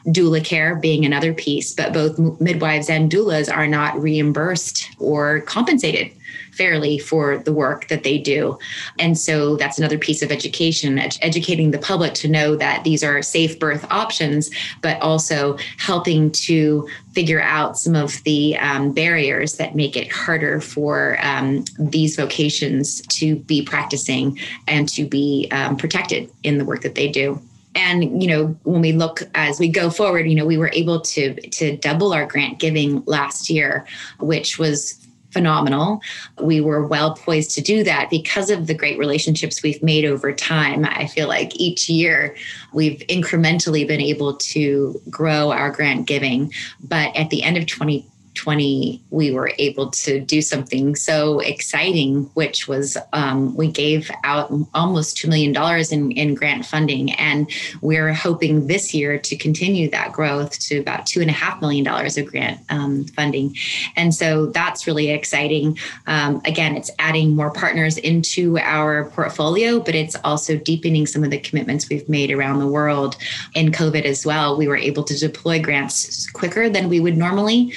Doula 0.07 0.45
care 0.45 0.77
being 0.77 1.05
another 1.05 1.33
piece, 1.33 1.75
but 1.75 1.95
both 1.95 2.19
midwives 2.40 2.90
and 2.90 3.11
doulas 3.11 3.53
are 3.53 3.67
not 3.67 4.01
reimbursed 4.01 4.90
or 4.99 5.40
compensated 5.40 6.12
fairly 6.55 6.99
for 6.99 7.38
the 7.38 7.53
work 7.53 7.88
that 7.88 8.05
they 8.05 8.19
do. 8.19 8.59
And 8.99 9.19
so 9.19 9.57
that's 9.57 9.79
another 9.79 9.99
piece 9.99 10.23
of 10.23 10.31
education, 10.31 10.99
ed- 10.99 11.19
educating 11.23 11.71
the 11.71 11.79
public 11.79 12.14
to 12.14 12.29
know 12.29 12.57
that 12.57 12.85
these 12.85 13.03
are 13.03 13.23
safe 13.23 13.59
birth 13.59 13.87
options, 13.90 14.51
but 14.83 15.01
also 15.01 15.57
helping 15.79 16.31
to 16.33 16.88
figure 17.12 17.43
out 17.43 17.79
some 17.79 17.95
of 17.95 18.23
the 18.25 18.57
um, 18.59 18.93
barriers 18.93 19.57
that 19.57 19.75
make 19.75 19.97
it 19.97 20.11
harder 20.11 20.61
for 20.61 21.17
um, 21.21 21.64
these 21.79 22.17
vocations 22.17 23.01
to 23.03 23.37
be 23.37 23.62
practicing 23.62 24.38
and 24.67 24.88
to 24.88 25.05
be 25.05 25.49
um, 25.53 25.77
protected 25.77 26.31
in 26.43 26.59
the 26.59 26.64
work 26.64 26.83
that 26.83 26.95
they 26.95 27.09
do 27.09 27.40
and 27.75 28.23
you 28.23 28.29
know 28.29 28.47
when 28.62 28.81
we 28.81 28.93
look 28.93 29.23
as 29.35 29.59
we 29.59 29.69
go 29.69 29.90
forward 29.90 30.29
you 30.29 30.35
know 30.35 30.47
we 30.47 30.59
were 30.59 30.71
able 30.73 31.01
to 31.01 31.35
to 31.51 31.77
double 31.79 32.12
our 32.12 32.27
grant 32.27 32.59
giving 32.59 33.03
last 33.07 33.51
year 33.51 33.85
which 34.21 34.59
was 34.59 35.04
phenomenal. 35.35 36.01
We 36.40 36.62
were 36.62 36.87
well 36.87 37.14
poised 37.14 37.51
to 37.57 37.61
do 37.61 37.85
that 37.85 38.09
because 38.09 38.49
of 38.49 38.66
the 38.66 38.75
great 38.75 38.99
relationships 38.99 39.62
we've 39.62 39.83
made 39.83 40.07
over 40.07 40.33
time. 40.33 40.87
I 40.87 41.07
feel 41.09 41.29
like 41.29 41.55
each 41.57 41.90
year 41.90 42.35
we've 42.73 43.01
incrementally 43.11 43.87
been 43.87 44.01
able 44.01 44.37
to 44.37 44.99
grow 45.11 45.51
our 45.51 45.70
grant 45.70 46.07
giving. 46.07 46.53
But 46.83 47.14
at 47.14 47.29
the 47.29 47.42
end 47.42 47.59
of 47.59 47.66
20 47.66 48.07
20, 48.35 49.03
we 49.11 49.31
were 49.31 49.53
able 49.59 49.90
to 49.90 50.20
do 50.20 50.42
something 50.42 50.94
so 50.94 51.40
exciting, 51.40 52.25
which 52.35 52.68
was 52.68 52.97
um, 53.12 53.55
we 53.57 53.70
gave 53.70 54.11
out 54.25 54.53
almost 54.75 55.16
$2 55.16 55.29
million 55.29 55.55
in, 55.90 56.12
in 56.12 56.35
grant 56.35 56.66
funding. 56.66 57.12
And 57.12 57.51
we're 57.81 58.12
hoping 58.12 58.66
this 58.66 58.92
year 58.92 59.18
to 59.18 59.37
continue 59.37 59.88
that 59.90 60.12
growth 60.12 60.59
to 60.61 60.79
about 60.79 61.07
$2.5 61.07 61.61
million 61.61 61.87
of 61.87 62.27
grant 62.27 62.61
um, 62.70 63.05
funding. 63.07 63.55
And 63.97 64.14
so 64.14 64.47
that's 64.47 64.87
really 64.87 65.11
exciting. 65.11 65.79
Um, 66.07 66.40
again, 66.44 66.77
it's 66.77 66.90
adding 66.99 67.35
more 67.35 67.53
partners 67.53 67.99
into 67.99 68.59
our 68.59 69.07
portfolio, 69.11 69.81
but 69.81 69.94
it's 69.94 70.16
also 70.25 70.57
deepening 70.57 71.07
some 71.07 71.25
of 71.25 71.31
the 71.31 71.38
commitments 71.38 71.88
we've 71.88 72.09
made 72.09 72.31
around 72.31 72.59
the 72.59 72.66
world. 72.66 73.16
In 73.55 73.70
COVID 73.70 74.05
as 74.05 74.27
well, 74.27 74.57
we 74.57 74.68
were 74.68 74.77
able 74.77 75.05
to 75.05 75.18
deploy 75.18 75.62
grants 75.62 76.31
quicker 76.31 76.68
than 76.68 76.88
we 76.88 77.01
would 77.01 77.16
normally 77.16 77.73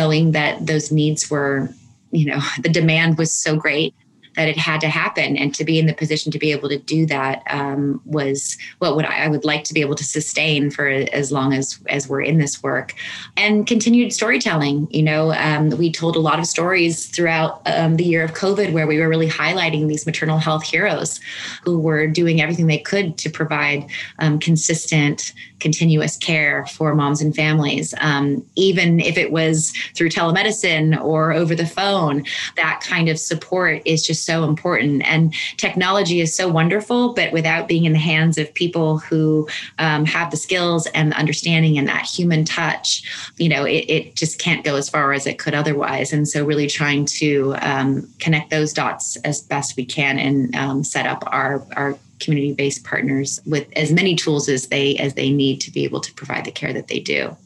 knowing 0.00 0.32
that 0.32 0.66
those 0.66 0.90
needs 0.90 1.30
were, 1.30 1.68
you 2.10 2.24
know, 2.24 2.40
the 2.62 2.70
demand 2.70 3.18
was 3.18 3.30
so 3.30 3.54
great 3.54 3.94
that 4.36 4.48
it 4.48 4.56
had 4.56 4.80
to 4.80 4.88
happen. 4.88 5.36
And 5.36 5.54
to 5.54 5.64
be 5.64 5.78
in 5.78 5.86
the 5.86 5.94
position 5.94 6.32
to 6.32 6.38
be 6.38 6.52
able 6.52 6.68
to 6.68 6.78
do 6.78 7.06
that 7.06 7.42
um, 7.50 8.00
was 8.04 8.56
what 8.78 8.96
would 8.96 9.04
I, 9.04 9.24
I, 9.24 9.28
would 9.28 9.44
like 9.44 9.64
to 9.64 9.74
be 9.74 9.80
able 9.80 9.94
to 9.96 10.04
sustain 10.04 10.70
for 10.70 10.86
as 10.88 11.30
long 11.32 11.52
as 11.52 11.78
as 11.88 12.08
we're 12.08 12.22
in 12.22 12.38
this 12.38 12.62
work. 12.62 12.94
And 13.36 13.66
continued 13.66 14.12
storytelling 14.12 14.88
you 14.90 15.02
know 15.02 15.32
um, 15.32 15.70
we 15.70 15.90
told 15.90 16.16
a 16.16 16.20
lot 16.20 16.38
of 16.38 16.46
stories 16.46 17.06
throughout 17.06 17.62
um, 17.66 17.96
the 17.96 18.04
year 18.04 18.22
of 18.24 18.32
covid 18.32 18.72
where 18.72 18.86
we 18.86 18.98
were 18.98 19.08
really 19.08 19.28
highlighting 19.28 19.88
these 19.88 20.06
maternal 20.06 20.38
health 20.38 20.64
heroes 20.64 21.20
who 21.64 21.78
were 21.78 22.06
doing 22.06 22.40
everything 22.40 22.66
they 22.66 22.78
could 22.78 23.16
to 23.18 23.30
provide 23.30 23.86
um, 24.18 24.38
consistent 24.38 25.32
continuous 25.60 26.16
care 26.16 26.66
for 26.66 26.94
moms 26.94 27.20
and 27.20 27.34
families. 27.36 27.94
Um, 27.98 28.44
even 28.56 28.98
if 28.98 29.16
it 29.16 29.30
was 29.30 29.72
through 29.94 30.08
telemedicine 30.08 31.00
or 31.00 31.32
over 31.32 31.54
the 31.54 31.66
phone 31.66 32.24
that 32.56 32.80
kind 32.84 33.08
of 33.08 33.18
support 33.18 33.82
is 33.84 34.04
just 34.04 34.19
so 34.22 34.44
important. 34.44 35.02
And 35.04 35.34
technology 35.56 36.20
is 36.20 36.34
so 36.34 36.48
wonderful, 36.48 37.14
but 37.14 37.32
without 37.32 37.68
being 37.68 37.84
in 37.84 37.92
the 37.92 37.98
hands 37.98 38.38
of 38.38 38.52
people 38.54 38.98
who 38.98 39.48
um, 39.78 40.04
have 40.04 40.30
the 40.30 40.36
skills 40.36 40.86
and 40.88 41.12
the 41.12 41.16
understanding 41.16 41.78
and 41.78 41.88
that 41.88 42.04
human 42.04 42.44
touch, 42.44 43.02
you 43.36 43.48
know, 43.48 43.64
it, 43.64 43.84
it, 43.88 44.16
just 44.16 44.38
can't 44.38 44.64
go 44.64 44.76
as 44.76 44.88
far 44.88 45.12
as 45.12 45.26
it 45.26 45.38
could 45.38 45.54
otherwise. 45.54 46.12
And 46.12 46.28
so, 46.28 46.44
really 46.44 46.66
trying 46.66 47.04
to 47.06 47.54
um, 47.60 48.08
connect 48.18 48.50
those 48.50 48.72
dots 48.72 49.16
as 49.18 49.40
best 49.40 49.76
we 49.76 49.84
can 49.84 50.18
and 50.18 50.54
um, 50.56 50.84
set 50.84 51.06
up 51.06 51.22
our 51.26 51.64
our 51.76 51.98
community-based 52.18 52.84
partners 52.84 53.40
with 53.46 53.66
as 53.76 53.90
many 53.90 54.14
tools 54.14 54.48
as 54.48 54.68
they 54.68 54.96
as 54.96 55.14
they 55.14 55.30
need 55.30 55.60
to 55.62 55.70
be 55.70 55.84
able 55.84 56.00
to 56.00 56.12
provide 56.14 56.44
the 56.44 56.50
care 56.50 56.72
that 56.72 56.88
they 56.88 57.00
do. 57.00 57.36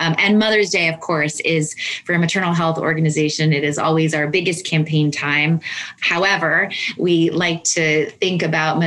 Um, 0.00 0.14
and 0.18 0.38
Mother's 0.38 0.70
Day, 0.70 0.88
of 0.88 1.00
course, 1.00 1.40
is 1.40 1.74
for 2.04 2.14
a 2.14 2.18
maternal 2.18 2.54
health 2.54 2.78
organization. 2.78 3.52
It 3.52 3.64
is 3.64 3.78
always 3.78 4.14
our 4.14 4.26
biggest 4.26 4.66
campaign 4.66 5.10
time. 5.10 5.60
However, 6.00 6.70
we 6.98 7.30
like 7.30 7.64
to 7.64 8.10
think 8.10 8.42
about 8.42 8.82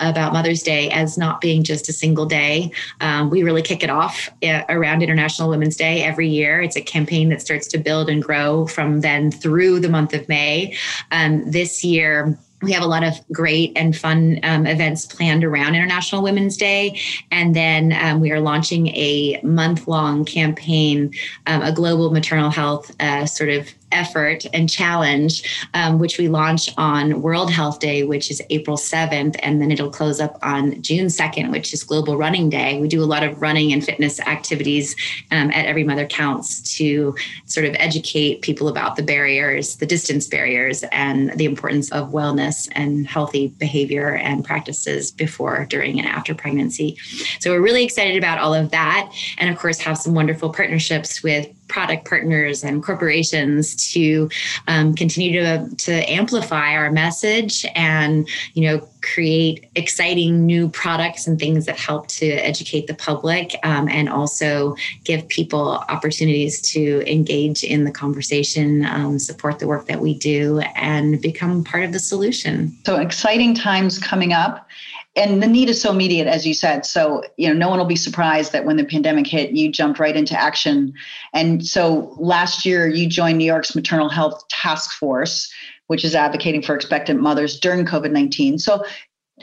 about 0.00 0.32
Mother's 0.32 0.62
Day 0.62 0.90
as 0.90 1.16
not 1.16 1.40
being 1.40 1.62
just 1.62 1.88
a 1.88 1.92
single 1.92 2.26
day. 2.26 2.70
Um, 3.00 3.30
we 3.30 3.42
really 3.42 3.62
kick 3.62 3.82
it 3.82 3.90
off 3.90 4.28
uh, 4.42 4.62
around 4.68 5.02
International 5.02 5.48
Women's 5.48 5.76
Day 5.76 6.02
every 6.02 6.28
year. 6.28 6.60
It's 6.60 6.76
a 6.76 6.82
campaign 6.82 7.28
that 7.30 7.40
starts 7.40 7.66
to 7.68 7.78
build 7.78 8.08
and 8.08 8.22
grow 8.22 8.66
from 8.66 9.00
then 9.00 9.30
through 9.30 9.80
the 9.80 9.88
month 9.88 10.14
of 10.14 10.28
May. 10.28 10.76
Um, 11.10 11.50
this 11.50 11.84
year 11.84 12.38
we 12.62 12.72
have 12.72 12.82
a 12.82 12.86
lot 12.86 13.02
of 13.02 13.14
great 13.32 13.72
and 13.76 13.96
fun 13.96 14.38
um, 14.42 14.66
events 14.66 15.06
planned 15.06 15.44
around 15.44 15.74
International 15.74 16.22
Women's 16.22 16.56
Day. 16.56 17.00
And 17.30 17.54
then 17.54 17.92
um, 17.92 18.20
we 18.20 18.30
are 18.32 18.40
launching 18.40 18.88
a 18.88 19.40
month 19.42 19.88
long 19.88 20.24
campaign, 20.24 21.12
um, 21.46 21.62
a 21.62 21.72
global 21.72 22.10
maternal 22.10 22.50
health 22.50 22.94
uh, 23.00 23.26
sort 23.26 23.50
of 23.50 23.68
effort 23.92 24.44
and 24.52 24.68
challenge, 24.68 25.68
um, 25.74 25.98
which 25.98 26.18
we 26.18 26.28
launch 26.28 26.70
on 26.76 27.22
World 27.22 27.50
Health 27.50 27.80
Day, 27.80 28.02
which 28.02 28.30
is 28.30 28.42
April 28.50 28.76
7th, 28.76 29.36
and 29.42 29.60
then 29.60 29.70
it'll 29.70 29.90
close 29.90 30.20
up 30.20 30.38
on 30.42 30.80
June 30.82 31.06
2nd, 31.06 31.50
which 31.50 31.72
is 31.72 31.82
Global 31.82 32.16
Running 32.16 32.50
Day. 32.50 32.80
We 32.80 32.88
do 32.88 33.02
a 33.02 33.04
lot 33.04 33.22
of 33.22 33.40
running 33.40 33.72
and 33.72 33.84
fitness 33.84 34.20
activities 34.20 34.94
um, 35.30 35.50
at 35.50 35.66
Every 35.66 35.84
Mother 35.84 36.06
Counts 36.06 36.76
to 36.76 37.14
sort 37.46 37.66
of 37.66 37.74
educate 37.78 38.42
people 38.42 38.68
about 38.68 38.96
the 38.96 39.02
barriers, 39.02 39.76
the 39.76 39.86
distance 39.86 40.26
barriers, 40.26 40.84
and 40.92 41.32
the 41.38 41.44
importance 41.44 41.90
of 41.92 42.10
wellness 42.10 42.68
and 42.72 43.06
healthy 43.06 43.48
behavior 43.48 44.14
and 44.14 44.44
practices 44.44 45.10
before, 45.10 45.66
during, 45.66 45.98
and 45.98 46.08
after 46.08 46.34
pregnancy. 46.34 46.96
So 47.40 47.50
we're 47.50 47.60
really 47.60 47.84
excited 47.84 48.16
about 48.16 48.38
all 48.38 48.54
of 48.54 48.70
that. 48.70 49.12
And 49.38 49.50
of 49.50 49.58
course, 49.58 49.78
have 49.80 49.98
some 49.98 50.14
wonderful 50.14 50.52
partnerships 50.52 51.22
with 51.22 51.48
product 51.70 52.06
partners 52.06 52.64
and 52.64 52.82
corporations 52.82 53.92
to 53.92 54.28
um, 54.66 54.92
continue 54.92 55.40
to, 55.40 55.68
to 55.76 55.92
amplify 56.10 56.74
our 56.74 56.90
message 56.90 57.64
and 57.74 58.28
you 58.54 58.62
know 58.68 58.86
create 59.02 59.70
exciting 59.76 60.44
new 60.44 60.68
products 60.68 61.26
and 61.26 61.38
things 61.38 61.64
that 61.64 61.78
help 61.78 62.06
to 62.08 62.26
educate 62.26 62.86
the 62.86 62.94
public 62.94 63.56
um, 63.62 63.88
and 63.88 64.08
also 64.08 64.74
give 65.04 65.26
people 65.28 65.82
opportunities 65.88 66.60
to 66.60 67.02
engage 67.10 67.62
in 67.62 67.84
the 67.84 67.90
conversation 67.90 68.84
um, 68.84 69.18
support 69.18 69.58
the 69.58 69.66
work 69.66 69.86
that 69.86 70.00
we 70.00 70.12
do 70.18 70.58
and 70.74 71.22
become 71.22 71.64
part 71.64 71.84
of 71.84 71.92
the 71.92 71.98
solution. 71.98 72.76
So 72.84 72.96
exciting 72.96 73.54
times 73.54 73.98
coming 73.98 74.32
up 74.32 74.68
and 75.16 75.42
the 75.42 75.46
need 75.46 75.68
is 75.68 75.80
so 75.80 75.90
immediate 75.90 76.26
as 76.26 76.46
you 76.46 76.54
said. 76.54 76.86
So 76.86 77.22
you 77.36 77.48
know 77.48 77.54
no 77.54 77.68
one 77.68 77.78
will 77.78 77.86
be 77.86 77.96
surprised 77.96 78.52
that 78.52 78.64
when 78.64 78.76
the 78.76 78.84
pandemic 78.84 79.26
hit 79.26 79.52
you 79.52 79.70
jumped 79.70 79.98
right 79.98 80.16
into 80.16 80.38
action. 80.38 80.92
And 81.32 81.66
so 81.66 82.14
last 82.18 82.64
year 82.64 82.86
you 82.88 83.08
joined 83.08 83.38
new 83.38 83.44
york's 83.44 83.74
maternal 83.74 84.08
health 84.08 84.46
task 84.48 84.92
force 84.92 85.52
which 85.88 86.04
is 86.04 86.14
advocating 86.14 86.62
for 86.62 86.76
expectant 86.76 87.20
mothers 87.20 87.58
during 87.58 87.84
covid-19 87.84 88.60
so 88.60 88.84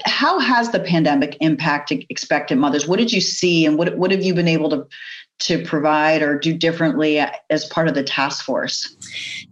how 0.06 0.40
has 0.40 0.72
the 0.72 0.80
pandemic 0.80 1.38
impacted 1.40 2.06
expectant 2.10 2.62
mothers? 2.62 2.88
What 2.88 3.00
did 3.00 3.12
you 3.12 3.22
see 3.22 3.66
and 3.66 3.78
what, 3.78 3.98
what 3.98 4.12
have 4.12 4.24
you 4.24 4.34
been 4.34 4.48
able 4.48 4.70
to 4.70 4.88
to 5.40 5.64
provide 5.64 6.22
or 6.22 6.38
do 6.38 6.54
differently 6.54 7.20
as 7.50 7.66
part 7.66 7.88
of 7.88 7.94
the 7.94 8.04
task 8.04 8.44
force? 8.44 8.96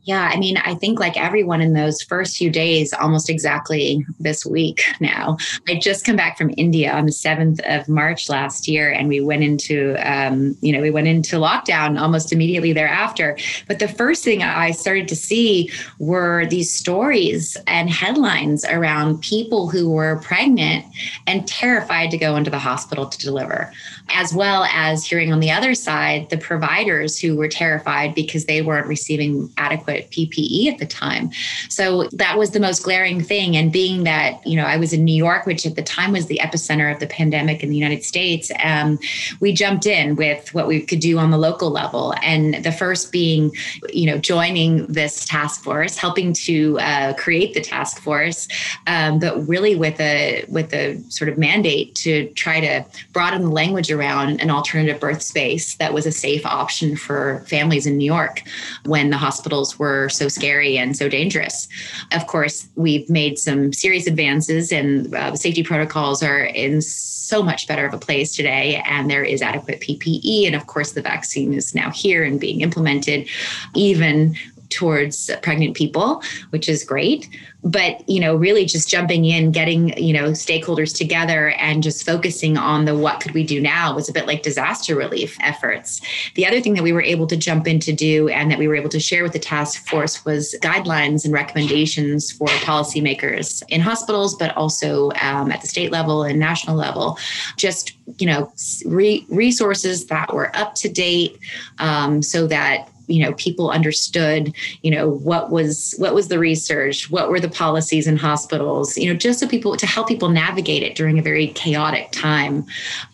Yeah, 0.04 0.30
I 0.32 0.38
mean, 0.38 0.58
I 0.58 0.76
think 0.76 1.00
like 1.00 1.18
everyone 1.18 1.62
in 1.62 1.74
those 1.74 2.02
first 2.02 2.38
few 2.38 2.52
days, 2.52 2.94
almost 2.94 3.28
exactly 3.30 4.06
this 4.20 4.46
week 4.46 4.84
now, 5.00 5.38
I 5.68 5.80
just 5.80 6.06
come 6.06 6.16
back 6.16 6.38
from 6.38 6.54
India 6.58 6.94
on 6.94 7.06
the 7.06 7.12
7th 7.12 7.60
of 7.62 7.90
March 7.90 8.30
last 8.30 8.68
year, 8.68 8.92
and 8.92 9.08
we 9.08 9.20
went 9.20 9.44
into, 9.44 9.96
um, 10.04 10.56
you 10.62 10.72
know, 10.72 10.82
we 10.82 10.92
went 10.92 11.08
into 11.08 11.38
lockdown 11.38 12.00
almost 12.00 12.32
immediately 12.32 12.72
thereafter. 12.72 13.36
But 13.68 13.80
the 13.80 13.88
first 13.88 14.24
thing 14.24 14.44
I 14.44 14.72
started 14.72 15.08
to 15.08 15.16
see 15.16 15.72
were 15.98 16.46
these 16.46 16.72
stories 16.72 17.58
and 17.66 17.90
headlines 17.90 18.64
around 18.66 19.22
people 19.22 19.70
who 19.70 19.90
were 19.90 20.18
pregnant 20.18 20.86
and 21.26 21.48
terrified 21.48 22.12
to 22.12 22.18
go 22.18 22.36
into 22.36 22.52
the 22.52 22.60
hospital 22.60 23.08
to 23.08 23.18
deliver, 23.18 23.72
as 24.10 24.34
well 24.34 24.66
as 24.66 25.06
hearing 25.06 25.34
on 25.34 25.40
the 25.40 25.52
other 25.52 25.74
side, 25.74 26.30
the 26.30 26.38
providers 26.38 27.20
who 27.20 27.36
were 27.36 27.48
terrified 27.48 28.14
because 28.14 28.46
they 28.46 28.62
weren't 28.62 28.88
receiving 28.88 29.52
adequate 29.58 30.10
PPE 30.12 30.72
at 30.72 30.78
the 30.78 30.86
time. 30.86 31.30
So 31.70 32.08
that 32.14 32.38
was 32.38 32.52
the 32.52 32.60
most 32.60 32.84
glaring 32.84 33.22
thing. 33.22 33.58
And 33.58 33.72
being 33.72 34.04
that, 34.04 34.46
you 34.46 34.56
know, 34.56 34.66
I 34.66 34.78
was 34.78 34.94
in 34.94 35.04
New 35.04 35.16
York, 35.16 35.46
which 35.46 35.66
at 35.66 35.76
the 35.76 35.84
time 35.84 36.12
was 36.12 36.28
the 36.28 36.40
epicenter 36.42 36.94
of 36.94 37.00
the 37.00 37.08
pandemic 37.08 37.64
in 37.64 37.70
the 37.70 37.76
United 37.76 38.04
States, 38.04 38.52
um, 38.64 39.00
we 39.40 39.54
jumped 39.54 39.86
in 39.86 40.16
with 40.16 40.54
what 40.54 40.68
we 40.68 40.82
could 40.82 41.00
do 41.00 41.18
on 41.18 41.32
the 41.32 41.38
local 41.38 41.70
level. 41.70 42.14
And 42.22 42.64
the 42.64 42.72
first 42.72 43.12
being, 43.12 43.52
you 43.92 44.06
know, 44.06 44.18
joining 44.18 44.86
this 44.88 45.26
task 45.26 45.64
force, 45.64 45.98
helping 45.98 46.34
to 46.34 46.80
uh, 46.80 47.14
create 47.14 47.54
the 47.54 47.62
task 47.62 48.00
force, 48.02 48.48
um, 48.88 49.20
but 49.20 49.48
really 49.48 49.76
with 49.76 50.00
a 50.00 50.46
with 50.48 50.74
a 50.74 51.02
sort 51.10 51.30
of 51.30 51.38
mandate 51.38 51.96
to 51.96 52.28
try 52.30 52.60
to 52.60 52.86
broaden 53.14 53.44
the 53.44 53.50
language 53.50 53.90
around 53.96 54.42
an 54.42 54.52
alternative 54.52 55.00
birth 55.00 55.22
space 55.22 55.76
that 55.78 55.94
was 55.94 56.06
a 56.06 56.12
safe 56.12 56.46
option 56.46 56.96
for 56.96 57.44
families 57.48 57.88
in 57.88 57.98
New 57.98 58.06
York 58.06 58.44
when 58.86 59.10
the 59.10 59.18
hospitals 59.18 59.80
were 59.80 60.10
so 60.10 60.28
scary 60.28 60.78
and 60.78 60.96
so 60.96 61.10
dangerous. 61.10 61.68
Of 62.12 62.28
course, 62.28 62.68
we've 62.76 63.10
made 63.10 63.40
some 63.40 63.74
serious 63.74 64.06
advances, 64.06 64.72
and 64.72 65.14
uh, 65.16 65.36
safety 65.36 65.64
protocols 65.64 66.22
are 66.22 66.44
in 66.44 66.82
so 66.82 67.42
much 67.42 67.68
better 67.68 67.86
of 67.86 67.94
a 67.94 67.98
place 67.98 68.36
today, 68.36 68.84
and 68.86 69.10
there 69.10 69.24
is 69.24 69.42
adequate 69.42 69.82
PPE, 69.82 70.46
and 70.46 70.56
of 70.56 70.68
course, 70.68 70.92
the 70.92 71.02
vaccine 71.02 71.54
is 71.54 71.74
now 71.74 71.90
here 71.90 72.24
and 72.24 72.40
being 72.40 72.62
implemented, 72.62 73.28
even 73.74 74.36
towards 74.70 75.30
pregnant 75.42 75.76
people, 75.76 76.22
which 76.50 76.70
is 76.70 76.84
great. 76.84 77.30
But, 77.64 78.08
you 78.08 78.20
know, 78.20 78.36
really 78.36 78.66
just 78.66 78.88
jumping 78.88 79.26
in, 79.26 79.52
getting, 79.52 79.98
you 79.98 80.14
know, 80.14 80.32
stakeholders 80.32 80.96
together 80.96 81.50
and 81.52 81.82
just 81.82 82.06
focusing 82.06 82.58
on 82.58 82.86
the 82.86 82.96
what 82.96 83.22
could 83.22 83.32
we 83.32 83.44
do 83.44 83.60
now 83.60 83.96
was 83.96 84.08
a 84.08 84.14
bit 84.14 84.28
like 84.28 84.44
disaster 84.44 84.96
relief 84.96 85.36
efforts. 85.42 86.00
The 86.36 86.46
other 86.46 86.62
thing 86.62 86.76
that 86.76 86.84
we 86.84 86.94
were 86.94 87.02
able 87.02 87.26
to 87.26 87.36
jump 87.36 87.68
in 87.68 87.80
to 87.80 87.92
do 87.92 88.30
and 88.30 88.52
that 88.52 88.60
we 88.60 88.68
were 88.68 88.76
able 88.76 88.90
to 88.90 89.00
share 89.00 89.24
with 89.24 89.34
the 89.34 89.40
task 89.40 89.88
force 89.88 90.24
was 90.26 90.56
guidelines 90.62 91.26
and 91.26 91.34
recommendations 91.34 92.32
for 92.32 92.48
policymakers 92.48 93.64
in 93.70 93.82
hospitals, 93.82 94.36
but 94.36 94.56
also 94.56 95.10
um, 95.22 95.52
at 95.52 95.62
the 95.62 95.68
state 95.68 95.92
level 95.92 96.22
and 96.22 96.40
national 96.40 96.76
level. 96.76 97.18
Just, 97.58 97.94
you 98.20 98.28
know, 98.28 98.54
re- 98.86 99.26
resources 99.30 100.06
that 100.06 100.32
were 100.32 100.56
up 100.56 100.76
to 100.76 100.90
date 100.90 101.40
um, 101.80 102.22
so 102.22 102.46
that 102.46 102.90
you 103.08 103.24
know 103.24 103.34
people 103.34 103.70
understood 103.70 104.54
you 104.82 104.92
know 104.92 105.10
what 105.10 105.52
was 105.52 105.94
what 105.98 106.14
was 106.14 106.28
the 106.28 106.40
research 106.40 107.10
what 107.10 107.30
were 107.30 107.40
the 107.40 107.50
policies 107.50 108.08
in 108.08 108.18
hospitals 108.18 108.98
you 108.98 109.08
know 109.12 109.18
just 109.18 109.40
so 109.40 109.48
people 109.48 109.76
to 109.76 109.86
help 109.86 110.08
people 110.08 110.30
navigate 110.30 110.84
it 110.84 110.96
during 110.96 111.20
a 111.20 111.22
very 111.22 111.48
chaotic 111.48 112.12
time. 112.12 112.66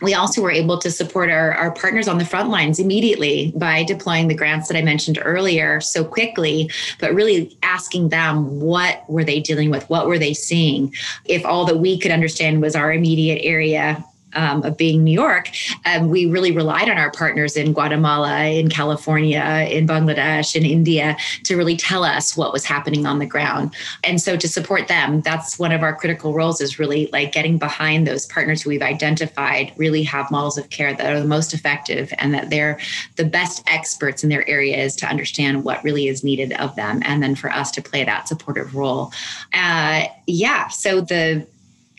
We 0.01 0.13
also 0.13 0.41
were 0.41 0.51
able 0.51 0.77
to 0.80 0.91
support 0.91 1.30
our, 1.30 1.54
our 1.54 1.71
partners 1.71 2.08
on 2.08 2.17
the 2.17 2.25
front 2.25 2.49
lines 2.49 2.80
immediately 2.80 3.54
by 3.56 3.84
deploying 3.84 4.27
the 4.27 4.36
grants 4.36 4.67
that 4.67 4.77
i 4.77 4.82
mentioned 4.82 5.19
earlier 5.21 5.82
so 5.82 6.04
quickly 6.04 6.69
but 6.99 7.13
really 7.13 7.58
asking 7.63 8.10
them 8.10 8.60
what 8.60 9.04
were 9.10 9.23
they 9.23 9.39
dealing 9.39 9.69
with 9.69 9.89
what 9.89 10.08
were 10.08 10.19
they 10.19 10.34
seeing? 10.34 10.93
If 11.25 11.45
all 11.45 11.65
that 11.65 11.77
we 11.77 11.97
could 11.97 12.12
understand 12.12 12.62
was 12.62 12.75
our 12.75 12.93
immediate 12.93 13.41
area 13.43 14.04
um, 14.33 14.63
of 14.63 14.77
being 14.77 15.03
New 15.03 15.11
York, 15.11 15.49
um, 15.85 16.09
we 16.09 16.25
really 16.25 16.51
relied 16.51 16.89
on 16.89 16.97
our 16.97 17.11
partners 17.11 17.57
in 17.57 17.73
Guatemala, 17.73 18.45
in 18.45 18.69
California, 18.69 19.67
in 19.69 19.87
Bangladesh, 19.87 20.55
in 20.55 20.65
India 20.65 21.17
to 21.43 21.55
really 21.55 21.77
tell 21.77 22.03
us 22.03 22.37
what 22.37 22.53
was 22.53 22.65
happening 22.65 23.05
on 23.05 23.19
the 23.19 23.25
ground. 23.25 23.73
And 24.03 24.21
so 24.21 24.37
to 24.37 24.47
support 24.47 24.87
them, 24.87 25.21
that's 25.21 25.59
one 25.59 25.71
of 25.71 25.83
our 25.83 25.95
critical 25.95 26.33
roles 26.33 26.61
is 26.61 26.79
really 26.79 27.09
like 27.11 27.31
getting 27.31 27.57
behind 27.57 28.07
those 28.07 28.25
partners 28.25 28.61
who 28.61 28.69
we've 28.69 28.81
identified 28.81 29.73
really 29.77 30.03
have 30.03 30.31
models 30.31 30.57
of 30.57 30.69
care 30.69 30.93
that 30.93 31.13
are 31.13 31.19
the 31.19 31.27
most 31.27 31.53
effective 31.53 32.13
and 32.17 32.33
that 32.33 32.49
they're 32.49 32.79
the 33.15 33.25
best 33.25 33.63
experts 33.67 34.23
in 34.23 34.29
their 34.29 34.47
areas 34.49 34.95
to 34.97 35.05
understand 35.05 35.63
what 35.63 35.83
really 35.83 36.07
is 36.07 36.23
needed 36.23 36.53
of 36.53 36.75
them. 36.75 37.01
And 37.05 37.21
then 37.21 37.35
for 37.35 37.51
us 37.51 37.71
to 37.71 37.81
play 37.81 38.03
that 38.03 38.27
supportive 38.27 38.75
role. 38.75 39.11
Uh, 39.53 40.05
yeah. 40.27 40.67
So 40.69 41.01
the 41.01 41.45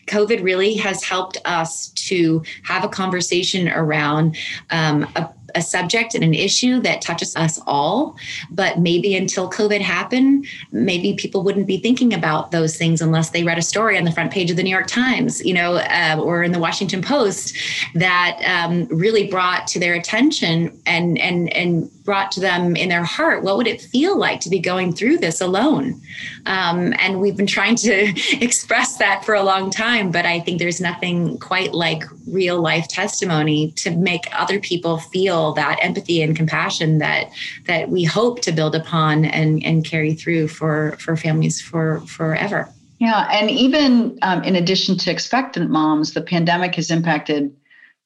COVID 0.07 0.43
really 0.43 0.75
has 0.75 1.03
helped 1.03 1.37
us 1.45 1.89
to 1.89 2.43
have 2.63 2.83
a 2.83 2.89
conversation 2.89 3.69
around 3.69 4.37
um, 4.69 5.03
a 5.15 5.29
a 5.55 5.61
subject 5.61 6.15
and 6.15 6.23
an 6.23 6.33
issue 6.33 6.79
that 6.81 7.01
touches 7.01 7.35
us 7.35 7.59
all. 7.67 8.15
But 8.51 8.79
maybe 8.79 9.15
until 9.15 9.49
COVID 9.49 9.81
happened, 9.81 10.45
maybe 10.71 11.13
people 11.13 11.43
wouldn't 11.43 11.67
be 11.67 11.77
thinking 11.77 12.13
about 12.13 12.51
those 12.51 12.77
things 12.77 13.01
unless 13.01 13.31
they 13.31 13.43
read 13.43 13.57
a 13.57 13.61
story 13.61 13.97
on 13.97 14.03
the 14.03 14.11
front 14.11 14.31
page 14.31 14.51
of 14.51 14.57
the 14.57 14.63
New 14.63 14.69
York 14.69 14.87
Times, 14.87 15.43
you 15.45 15.53
know, 15.53 15.75
uh, 15.75 16.17
or 16.21 16.43
in 16.43 16.51
the 16.51 16.59
Washington 16.59 17.01
Post 17.01 17.57
that 17.95 18.39
um, 18.45 18.85
really 18.85 19.27
brought 19.27 19.67
to 19.67 19.79
their 19.79 19.93
attention 19.93 20.79
and 20.85 21.17
and 21.17 21.51
and 21.53 21.89
brought 22.03 22.31
to 22.31 22.39
them 22.39 22.75
in 22.75 22.89
their 22.89 23.03
heart 23.03 23.43
what 23.43 23.57
would 23.57 23.67
it 23.67 23.81
feel 23.81 24.17
like 24.17 24.39
to 24.41 24.49
be 24.49 24.59
going 24.59 24.93
through 24.93 25.17
this 25.17 25.39
alone 25.41 25.99
um, 26.45 26.93
and 26.99 27.19
we've 27.19 27.37
been 27.37 27.47
trying 27.47 27.75
to 27.75 28.13
express 28.43 28.97
that 28.97 29.23
for 29.25 29.33
a 29.35 29.43
long 29.43 29.69
time 29.69 30.11
but 30.11 30.25
i 30.25 30.39
think 30.39 30.59
there's 30.59 30.81
nothing 30.81 31.37
quite 31.39 31.73
like 31.73 32.03
real 32.27 32.61
life 32.61 32.87
testimony 32.87 33.71
to 33.71 33.91
make 33.91 34.25
other 34.33 34.59
people 34.59 34.97
feel 34.97 35.42
that 35.51 35.77
empathy 35.81 36.21
and 36.21 36.35
compassion 36.35 36.99
that 36.99 37.29
that 37.67 37.89
we 37.89 38.05
hope 38.05 38.39
to 38.41 38.51
build 38.53 38.75
upon 38.75 39.25
and 39.25 39.61
and 39.65 39.83
carry 39.83 40.13
through 40.13 40.47
for 40.47 40.95
for 40.99 41.17
families 41.17 41.59
for 41.59 41.99
forever. 42.07 42.69
Yeah 42.99 43.27
and 43.31 43.51
even 43.51 44.17
um, 44.21 44.41
in 44.43 44.55
addition 44.55 44.97
to 44.99 45.11
expectant 45.11 45.69
moms 45.69 46.13
the 46.13 46.21
pandemic 46.21 46.75
has 46.75 46.89
impacted 46.89 47.53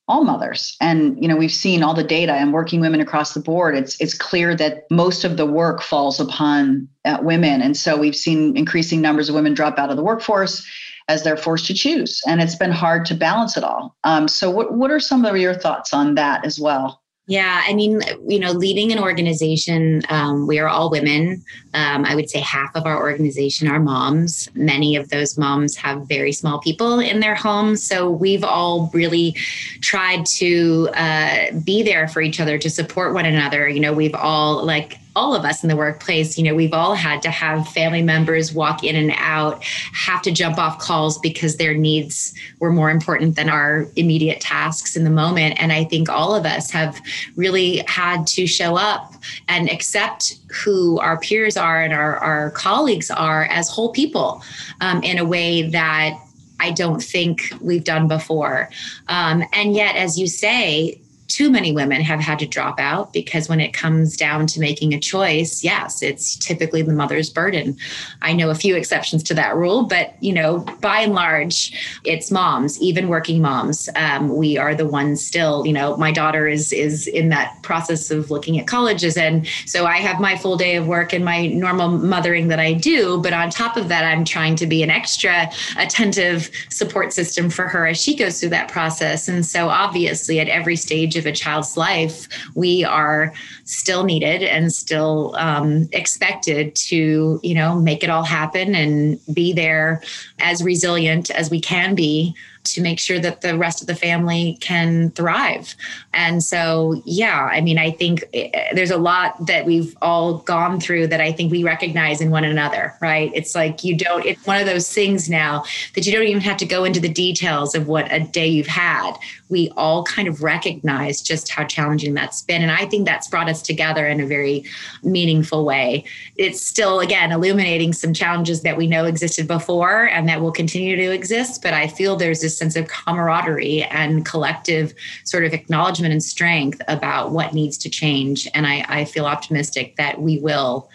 all 0.09 0.23
mothers. 0.23 0.77
And 0.79 1.21
you 1.21 1.27
know 1.27 1.35
we've 1.35 1.51
seen 1.51 1.83
all 1.83 1.93
the 1.93 2.03
data 2.03 2.33
and 2.33 2.53
working 2.53 2.79
women 2.79 3.01
across 3.01 3.33
the 3.33 3.41
board 3.41 3.75
it's 3.75 3.99
it's 4.01 4.13
clear 4.13 4.55
that 4.55 4.89
most 4.89 5.23
of 5.23 5.37
the 5.37 5.45
work 5.45 5.81
falls 5.81 6.19
upon 6.19 6.87
uh, 7.05 7.19
women. 7.21 7.61
And 7.61 7.75
so 7.77 7.97
we've 7.97 8.15
seen 8.15 8.57
increasing 8.57 9.01
numbers 9.01 9.29
of 9.29 9.35
women 9.35 9.53
drop 9.53 9.77
out 9.77 9.89
of 9.91 9.97
the 9.97 10.03
workforce 10.03 10.65
as 11.07 11.23
they're 11.23 11.37
forced 11.37 11.65
to 11.67 11.73
choose 11.73 12.21
and 12.27 12.41
it's 12.41 12.55
been 12.55 12.71
hard 12.71 13.05
to 13.05 13.15
balance 13.15 13.55
it 13.57 13.63
all. 13.63 13.95
Um, 14.03 14.27
so 14.27 14.49
what, 14.49 14.73
what 14.73 14.91
are 14.91 14.99
some 14.99 15.23
of 15.25 15.37
your 15.37 15.53
thoughts 15.53 15.93
on 15.93 16.15
that 16.15 16.45
as 16.45 16.59
well 16.59 17.01
yeah, 17.29 17.61
I 17.67 17.73
mean, 17.73 18.01
you 18.25 18.39
know, 18.39 18.51
leading 18.51 18.93
an 18.93 18.99
organization, 18.99 20.01
um, 20.07 20.47
we 20.47 20.59
are 20.59 20.69
all 20.69 20.89
women. 20.89 21.43
Um, 21.73 22.05
I 22.05 22.15
would 22.15 22.29
say 22.29 22.39
half 22.39 22.73
of 22.73 22.85
our 22.85 22.97
organization 22.97 23.67
are 23.67 23.81
moms. 23.81 24.49
Many 24.55 24.95
of 24.95 25.09
those 25.09 25.37
moms 25.37 25.75
have 25.75 26.07
very 26.07 26.31
small 26.31 26.59
people 26.59 26.99
in 26.99 27.19
their 27.19 27.35
homes. 27.35 27.83
So 27.83 28.09
we've 28.09 28.45
all 28.45 28.89
really 28.93 29.33
tried 29.81 30.25
to 30.37 30.87
uh, 30.93 31.51
be 31.65 31.83
there 31.83 32.07
for 32.07 32.21
each 32.21 32.39
other 32.39 32.57
to 32.57 32.69
support 32.69 33.13
one 33.13 33.25
another. 33.25 33.67
You 33.67 33.81
know, 33.81 33.91
we've 33.91 34.15
all 34.15 34.65
like 34.65 34.97
all 35.17 35.33
of 35.33 35.43
us 35.45 35.63
in 35.63 35.67
the 35.67 35.75
workplace, 35.75 36.37
you 36.37 36.43
know, 36.43 36.53
we've 36.53 36.73
all 36.73 36.93
had 36.93 37.23
to 37.23 37.31
have 37.31 37.67
family 37.69 38.03
members 38.03 38.53
walk 38.53 38.83
in 38.83 38.95
and 38.95 39.11
out, 39.17 39.63
have 39.63 40.21
to 40.21 40.31
jump 40.31 40.59
off 40.59 40.77
calls 40.77 41.17
because 41.17 41.57
their 41.57 41.73
needs 41.73 42.35
were 42.59 42.71
more 42.71 42.91
important 42.91 43.35
than 43.35 43.49
our 43.49 43.87
immediate 43.95 44.39
tasks 44.39 44.95
in 44.95 45.03
the 45.03 45.09
moment. 45.09 45.59
And 45.59 45.73
I 45.73 45.85
think 45.85 46.07
all 46.07 46.35
of 46.35 46.45
us 46.45 46.69
have 46.69 47.01
really 47.35 47.83
had 47.87 48.27
to 48.27 48.45
show 48.45 48.77
up 48.77 49.15
and 49.47 49.71
accept 49.71 50.37
who 50.51 50.99
our 50.99 51.19
peers 51.19 51.57
are 51.57 51.81
and 51.81 51.93
our, 51.93 52.17
our 52.17 52.51
colleagues 52.51 53.09
are 53.09 53.45
as 53.45 53.67
whole 53.69 53.91
people 53.91 54.43
um, 54.81 55.01
in 55.01 55.17
a 55.17 55.25
way 55.25 55.67
that 55.67 56.13
I 56.59 56.71
don't 56.71 57.01
think 57.01 57.51
we've 57.59 57.83
done 57.83 58.07
before. 58.07 58.69
Um, 59.07 59.43
and 59.51 59.73
yet, 59.73 59.95
as 59.95 60.19
you 60.19 60.27
say, 60.27 61.01
too 61.27 61.49
many 61.49 61.71
women 61.71 62.01
have 62.01 62.19
had 62.19 62.39
to 62.39 62.45
drop 62.45 62.79
out 62.79 63.11
because 63.11 63.49
when 63.49 63.59
it 63.59 63.73
comes 63.73 64.15
down 64.15 64.47
to 64.47 64.59
making 64.59 64.93
a 64.93 64.99
choice, 64.99 65.63
yes, 65.63 66.01
it's 66.01 66.37
typically 66.37 66.81
the 66.81 66.93
mother's 66.93 67.29
burden. 67.29 67.77
I 68.21 68.33
know 68.33 68.49
a 68.49 68.55
few 68.55 68.75
exceptions 68.75 69.23
to 69.23 69.33
that 69.33 69.55
rule, 69.55 69.83
but 69.83 70.15
you 70.21 70.33
know, 70.33 70.59
by 70.81 71.01
and 71.01 71.13
large, 71.13 71.99
it's 72.05 72.31
moms, 72.31 72.79
even 72.79 73.09
working 73.09 73.41
moms. 73.41 73.89
Um, 73.95 74.35
we 74.35 74.57
are 74.57 74.73
the 74.73 74.85
ones 74.85 75.25
still. 75.25 75.65
You 75.65 75.73
know, 75.73 75.97
my 75.97 76.11
daughter 76.11 76.47
is 76.47 76.71
is 76.71 77.07
in 77.07 77.29
that 77.29 77.61
process 77.61 78.09
of 78.09 78.31
looking 78.31 78.59
at 78.59 78.67
colleges, 78.67 79.17
and 79.17 79.45
so 79.65 79.85
I 79.85 79.97
have 79.97 80.21
my 80.21 80.37
full 80.37 80.55
day 80.55 80.75
of 80.75 80.87
work 80.87 81.13
and 81.13 81.25
my 81.25 81.47
normal 81.47 81.89
mothering 81.89 82.47
that 82.47 82.59
I 82.59 82.73
do. 82.73 83.17
But 83.21 83.33
on 83.33 83.49
top 83.49 83.75
of 83.75 83.89
that, 83.89 84.05
I'm 84.05 84.23
trying 84.23 84.55
to 84.57 84.67
be 84.67 84.81
an 84.81 84.89
extra 84.89 85.51
attentive 85.77 86.49
support 86.69 87.11
system 87.11 87.49
for 87.49 87.67
her 87.67 87.85
as 87.87 88.01
she 88.01 88.15
goes 88.15 88.39
through 88.39 88.49
that 88.49 88.69
process. 88.69 89.27
And 89.27 89.45
so, 89.45 89.67
obviously, 89.67 90.39
at 90.39 90.47
every 90.47 90.77
stage 90.77 91.16
of 91.17 91.25
a 91.25 91.31
child's 91.31 91.77
life, 91.77 92.27
we 92.55 92.83
are 92.83 93.33
still 93.65 94.03
needed 94.03 94.43
and 94.43 94.73
still 94.73 95.35
um, 95.37 95.87
expected 95.91 96.75
to, 96.75 97.39
you 97.43 97.55
know, 97.55 97.79
make 97.79 98.03
it 98.03 98.09
all 98.09 98.23
happen 98.23 98.75
and 98.75 99.19
be 99.33 99.53
there 99.53 100.01
as 100.39 100.63
resilient 100.63 101.29
as 101.31 101.49
we 101.49 101.59
can 101.59 101.95
be 101.95 102.35
to 102.73 102.81
make 102.81 102.99
sure 102.99 103.19
that 103.19 103.41
the 103.41 103.57
rest 103.57 103.81
of 103.81 103.87
the 103.87 103.95
family 103.95 104.57
can 104.59 105.11
thrive. 105.11 105.75
And 106.13 106.43
so, 106.43 107.01
yeah, 107.05 107.49
I 107.51 107.61
mean, 107.61 107.77
I 107.77 107.91
think 107.91 108.25
eh, 108.33 108.73
there's 108.73 108.91
a 108.91 108.97
lot 108.97 109.45
that 109.47 109.65
we've 109.65 109.95
all 110.01 110.39
gone 110.39 110.79
through 110.79 111.07
that 111.07 111.21
I 111.21 111.31
think 111.31 111.51
we 111.51 111.63
recognize 111.63 112.21
in 112.21 112.29
one 112.29 112.43
another, 112.43 112.93
right? 113.01 113.31
It's 113.33 113.55
like 113.55 113.83
you 113.83 113.95
don't, 113.95 114.25
it's 114.25 114.45
one 114.45 114.59
of 114.59 114.65
those 114.65 114.91
things 114.91 115.29
now 115.29 115.63
that 115.95 116.05
you 116.05 116.11
don't 116.11 116.27
even 116.27 116.41
have 116.41 116.57
to 116.57 116.65
go 116.65 116.83
into 116.83 116.99
the 116.99 117.09
details 117.09 117.75
of 117.75 117.87
what 117.87 118.11
a 118.11 118.19
day 118.19 118.47
you've 118.47 118.67
had. 118.67 119.13
We 119.49 119.71
all 119.77 120.03
kind 120.03 120.27
of 120.27 120.43
recognize 120.43 121.21
just 121.21 121.49
how 121.49 121.63
challenging 121.65 122.13
that's 122.13 122.41
been. 122.41 122.61
And 122.61 122.71
I 122.71 122.85
think 122.85 123.05
that's 123.05 123.27
brought 123.27 123.49
us 123.49 123.61
together 123.61 124.07
in 124.07 124.19
a 124.19 124.25
very 124.25 124.65
meaningful 125.03 125.65
way. 125.65 126.03
It's 126.35 126.65
still, 126.65 126.99
again, 126.99 127.31
illuminating 127.31 127.93
some 127.93 128.13
challenges 128.13 128.61
that 128.63 128.77
we 128.77 128.87
know 128.87 129.05
existed 129.05 129.47
before 129.47 130.05
and 130.05 130.27
that 130.27 130.41
will 130.41 130.51
continue 130.51 130.95
to 130.95 131.13
exist. 131.13 131.61
But 131.61 131.73
I 131.73 131.87
feel 131.87 132.15
there's 132.15 132.41
this 132.41 132.57
sense 132.57 132.75
of 132.75 132.87
camaraderie 132.87 133.83
and 133.83 134.25
collective 134.25 134.93
sort 135.23 135.45
of 135.45 135.53
acknowledgement 135.53 136.11
and 136.11 136.23
strength 136.23 136.81
about 136.87 137.31
what 137.31 137.53
needs 137.53 137.77
to 137.79 137.89
change. 137.89 138.47
And 138.53 138.67
I, 138.67 138.85
I 138.87 139.05
feel 139.05 139.25
optimistic 139.25 139.95
that 139.97 140.21
we 140.21 140.39
will 140.39 140.89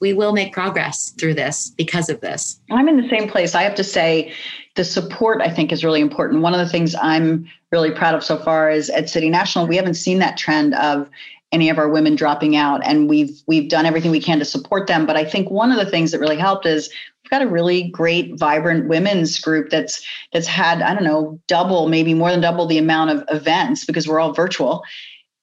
we 0.00 0.12
will 0.12 0.32
make 0.32 0.52
progress 0.52 1.14
through 1.18 1.32
this 1.32 1.70
because 1.70 2.10
of 2.10 2.20
this. 2.20 2.60
I'm 2.70 2.88
in 2.88 3.00
the 3.00 3.08
same 3.08 3.26
place. 3.26 3.54
I 3.54 3.62
have 3.62 3.74
to 3.76 3.84
say, 3.84 4.34
the 4.74 4.84
support 4.84 5.40
I 5.40 5.48
think 5.48 5.72
is 5.72 5.84
really 5.84 6.00
important. 6.00 6.42
One 6.42 6.52
of 6.52 6.58
the 6.58 6.68
things 6.68 6.94
I'm 7.00 7.48
really 7.74 7.90
proud 7.90 8.14
of 8.14 8.22
so 8.22 8.38
far 8.38 8.70
is 8.70 8.88
at 8.90 9.10
City 9.10 9.28
National, 9.28 9.66
we 9.66 9.74
haven't 9.74 9.94
seen 9.94 10.20
that 10.20 10.36
trend 10.36 10.76
of 10.76 11.10
any 11.50 11.68
of 11.68 11.76
our 11.76 11.88
women 11.88 12.14
dropping 12.14 12.54
out 12.54 12.80
and 12.84 13.08
we've 13.08 13.42
we've 13.48 13.68
done 13.68 13.84
everything 13.84 14.12
we 14.12 14.20
can 14.20 14.38
to 14.38 14.44
support 14.44 14.86
them. 14.86 15.06
But 15.06 15.16
i 15.16 15.24
think 15.24 15.50
one 15.50 15.72
of 15.72 15.78
the 15.78 15.90
things 15.90 16.12
that 16.12 16.20
really 16.20 16.36
helped 16.36 16.66
is 16.66 16.88
we've 17.22 17.30
got 17.30 17.42
a 17.42 17.48
really 17.48 17.82
great 17.90 18.38
vibrant 18.38 18.88
women's 18.88 19.40
group 19.40 19.70
that's 19.70 20.04
that's 20.32 20.48
had 20.48 20.82
i 20.82 20.94
don't 20.94 21.04
know 21.04 21.38
double 21.46 21.88
maybe 21.88 22.14
more 22.14 22.30
than 22.30 22.40
double 22.40 22.66
the 22.66 22.78
amount 22.78 23.10
of 23.10 23.24
events 23.28 23.84
because 23.84 24.08
we're 24.08 24.20
all 24.20 24.32
virtual 24.32 24.82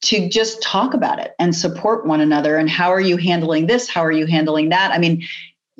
to 0.02 0.28
just 0.28 0.62
talk 0.62 0.94
about 0.94 1.20
it 1.20 1.34
and 1.40 1.56
support 1.56 2.06
one 2.06 2.22
another 2.22 2.58
and 2.58 2.70
how 2.70 2.90
are 2.92 3.00
you 3.02 3.18
handling 3.18 3.68
this? 3.68 3.88
How 3.88 4.04
are 4.04 4.12
you 4.12 4.26
handling 4.26 4.70
that? 4.70 4.92
I 4.92 4.98
mean 4.98 5.24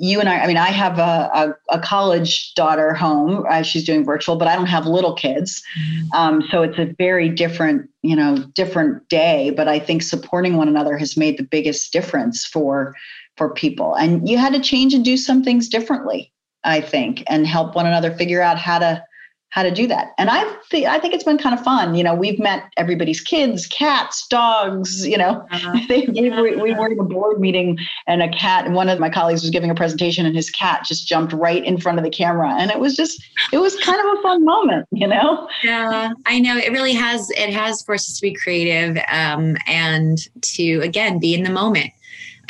you 0.02 0.18
and 0.18 0.28
I, 0.28 0.40
I 0.40 0.46
mean, 0.48 0.56
I 0.56 0.70
have 0.70 0.98
a, 0.98 1.30
a, 1.70 1.76
a 1.76 1.78
college 1.78 2.54
daughter 2.54 2.92
home. 2.92 3.46
Uh, 3.48 3.62
she's 3.62 3.84
doing 3.84 4.04
virtual, 4.04 4.34
but 4.34 4.48
I 4.48 4.56
don't 4.56 4.66
have 4.66 4.84
little 4.84 5.14
kids. 5.14 5.62
Mm-hmm. 5.78 6.12
Um, 6.12 6.42
so 6.50 6.62
it's 6.62 6.76
a 6.76 6.92
very 6.98 7.28
different, 7.28 7.88
you 8.02 8.16
know, 8.16 8.38
different 8.54 9.08
day. 9.08 9.50
But 9.50 9.68
I 9.68 9.78
think 9.78 10.02
supporting 10.02 10.56
one 10.56 10.66
another 10.66 10.98
has 10.98 11.16
made 11.16 11.38
the 11.38 11.44
biggest 11.44 11.92
difference 11.92 12.44
for 12.44 12.96
for 13.36 13.54
people. 13.54 13.94
And 13.94 14.28
you 14.28 14.38
had 14.38 14.52
to 14.54 14.60
change 14.60 14.92
and 14.92 15.04
do 15.04 15.16
some 15.16 15.44
things 15.44 15.68
differently, 15.68 16.32
I 16.64 16.80
think, 16.80 17.22
and 17.28 17.46
help 17.46 17.76
one 17.76 17.86
another 17.86 18.10
figure 18.10 18.42
out 18.42 18.58
how 18.58 18.80
to 18.80 19.04
how 19.52 19.62
to 19.62 19.70
do 19.70 19.86
that. 19.86 20.14
And 20.16 20.30
I 20.30 20.42
think 20.70 20.86
I 20.86 20.98
think 20.98 21.12
it's 21.12 21.24
been 21.24 21.36
kind 21.36 21.54
of 21.54 21.62
fun. 21.62 21.94
You 21.94 22.02
know, 22.02 22.14
we've 22.14 22.38
met 22.38 22.72
everybody's 22.78 23.20
kids, 23.20 23.66
cats, 23.66 24.26
dogs. 24.28 25.06
You 25.06 25.18
know, 25.18 25.46
uh-huh. 25.50 25.78
they, 25.88 26.06
we, 26.06 26.30
were, 26.30 26.58
we 26.58 26.74
were 26.74 26.90
in 26.90 26.98
a 26.98 27.04
board 27.04 27.38
meeting, 27.38 27.78
and 28.06 28.22
a 28.22 28.30
cat. 28.30 28.70
One 28.72 28.88
of 28.88 28.98
my 28.98 29.10
colleagues 29.10 29.42
was 29.42 29.50
giving 29.50 29.70
a 29.70 29.74
presentation, 29.74 30.24
and 30.24 30.34
his 30.34 30.48
cat 30.48 30.84
just 30.86 31.06
jumped 31.06 31.34
right 31.34 31.62
in 31.62 31.76
front 31.76 31.98
of 31.98 32.04
the 32.04 32.10
camera, 32.10 32.54
and 32.58 32.70
it 32.70 32.80
was 32.80 32.96
just 32.96 33.22
it 33.52 33.58
was 33.58 33.78
kind 33.80 34.00
of 34.00 34.18
a 34.18 34.22
fun 34.22 34.42
moment. 34.42 34.88
You 34.90 35.06
know. 35.06 35.46
Yeah, 35.62 36.12
I 36.24 36.38
know 36.40 36.56
it 36.56 36.72
really 36.72 36.94
has. 36.94 37.30
It 37.32 37.52
has 37.52 37.82
forced 37.82 38.08
us 38.08 38.16
to 38.16 38.22
be 38.22 38.32
creative 38.32 38.96
um, 39.08 39.58
and 39.66 40.18
to 40.54 40.80
again 40.80 41.18
be 41.18 41.34
in 41.34 41.42
the 41.42 41.50
moment 41.50 41.92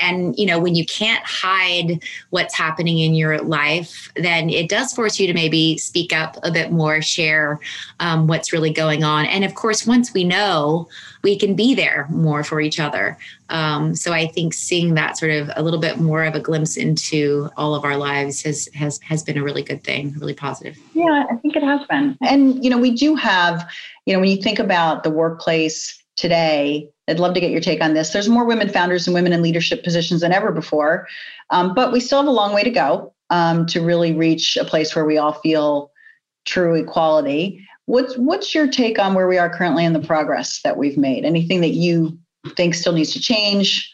and 0.02 0.36
you 0.36 0.44
know 0.44 0.58
when 0.58 0.74
you 0.74 0.84
can't 0.84 1.24
hide 1.24 2.02
what's 2.30 2.54
happening 2.54 2.98
in 2.98 3.14
your 3.14 3.38
life 3.38 4.12
then 4.16 4.50
it 4.50 4.68
does 4.68 4.92
force 4.92 5.18
you 5.18 5.26
to 5.26 5.32
maybe 5.32 5.78
speak 5.78 6.12
up 6.12 6.36
a 6.42 6.50
bit 6.50 6.70
more 6.72 7.00
share 7.00 7.58
um, 8.00 8.26
what's 8.26 8.52
really 8.52 8.72
going 8.72 9.04
on. 9.04 9.26
And 9.26 9.44
of 9.44 9.54
course 9.54 9.86
once 9.86 10.12
we 10.12 10.24
know 10.24 10.88
we 11.22 11.38
can 11.38 11.54
be 11.54 11.74
there 11.74 12.06
more 12.10 12.42
for 12.42 12.60
each 12.60 12.80
other. 12.80 13.16
Um, 13.48 13.94
so 13.94 14.12
i 14.12 14.26
think 14.26 14.54
seeing 14.54 14.94
that 14.94 15.18
sort 15.18 15.32
of 15.32 15.50
a 15.56 15.62
little 15.62 15.80
bit 15.80 15.98
more 15.98 16.24
of 16.24 16.34
a 16.34 16.40
glimpse 16.40 16.76
into 16.76 17.50
all 17.56 17.74
of 17.74 17.84
our 17.84 17.96
lives 17.96 18.42
has 18.42 18.68
has 18.74 18.98
has 19.02 19.22
been 19.22 19.36
a 19.36 19.42
really 19.42 19.62
good 19.62 19.84
thing 19.84 20.14
really 20.18 20.34
positive. 20.34 20.76
Yeah 20.94 21.24
i 21.30 21.36
think 21.36 21.56
it 21.56 21.62
has 21.62 21.80
been. 21.88 22.16
And 22.22 22.62
you 22.64 22.70
know 22.70 22.78
we 22.78 22.92
do 22.92 23.14
have 23.14 23.70
you 24.06 24.14
know 24.14 24.20
when 24.20 24.30
you 24.30 24.42
think 24.42 24.58
about 24.58 25.04
the 25.04 25.10
workplace 25.10 26.01
today 26.16 26.88
I'd 27.08 27.20
love 27.20 27.34
to 27.34 27.40
get 27.40 27.50
your 27.50 27.60
take 27.60 27.82
on 27.82 27.94
this. 27.94 28.10
There's 28.10 28.28
more 28.28 28.44
women 28.44 28.68
founders 28.68 29.06
and 29.06 29.14
women 29.14 29.32
in 29.32 29.42
leadership 29.42 29.82
positions 29.82 30.20
than 30.20 30.32
ever 30.32 30.52
before, 30.52 31.08
um, 31.50 31.74
but 31.74 31.92
we 31.92 32.00
still 32.00 32.18
have 32.18 32.28
a 32.28 32.32
long 32.32 32.54
way 32.54 32.62
to 32.62 32.70
go 32.70 33.12
um, 33.30 33.66
to 33.66 33.80
really 33.80 34.12
reach 34.12 34.56
a 34.56 34.64
place 34.64 34.94
where 34.94 35.04
we 35.04 35.18
all 35.18 35.32
feel 35.32 35.90
true 36.44 36.74
equality. 36.74 37.66
What's 37.86 38.16
what's 38.16 38.54
your 38.54 38.68
take 38.68 38.98
on 38.98 39.14
where 39.14 39.28
we 39.28 39.38
are 39.38 39.50
currently 39.50 39.84
in 39.84 39.92
the 39.92 40.00
progress 40.00 40.60
that 40.62 40.76
we've 40.76 40.96
made? 40.96 41.24
Anything 41.24 41.60
that 41.60 41.70
you 41.70 42.18
think 42.56 42.74
still 42.74 42.92
needs 42.92 43.12
to 43.12 43.20
change? 43.20 43.91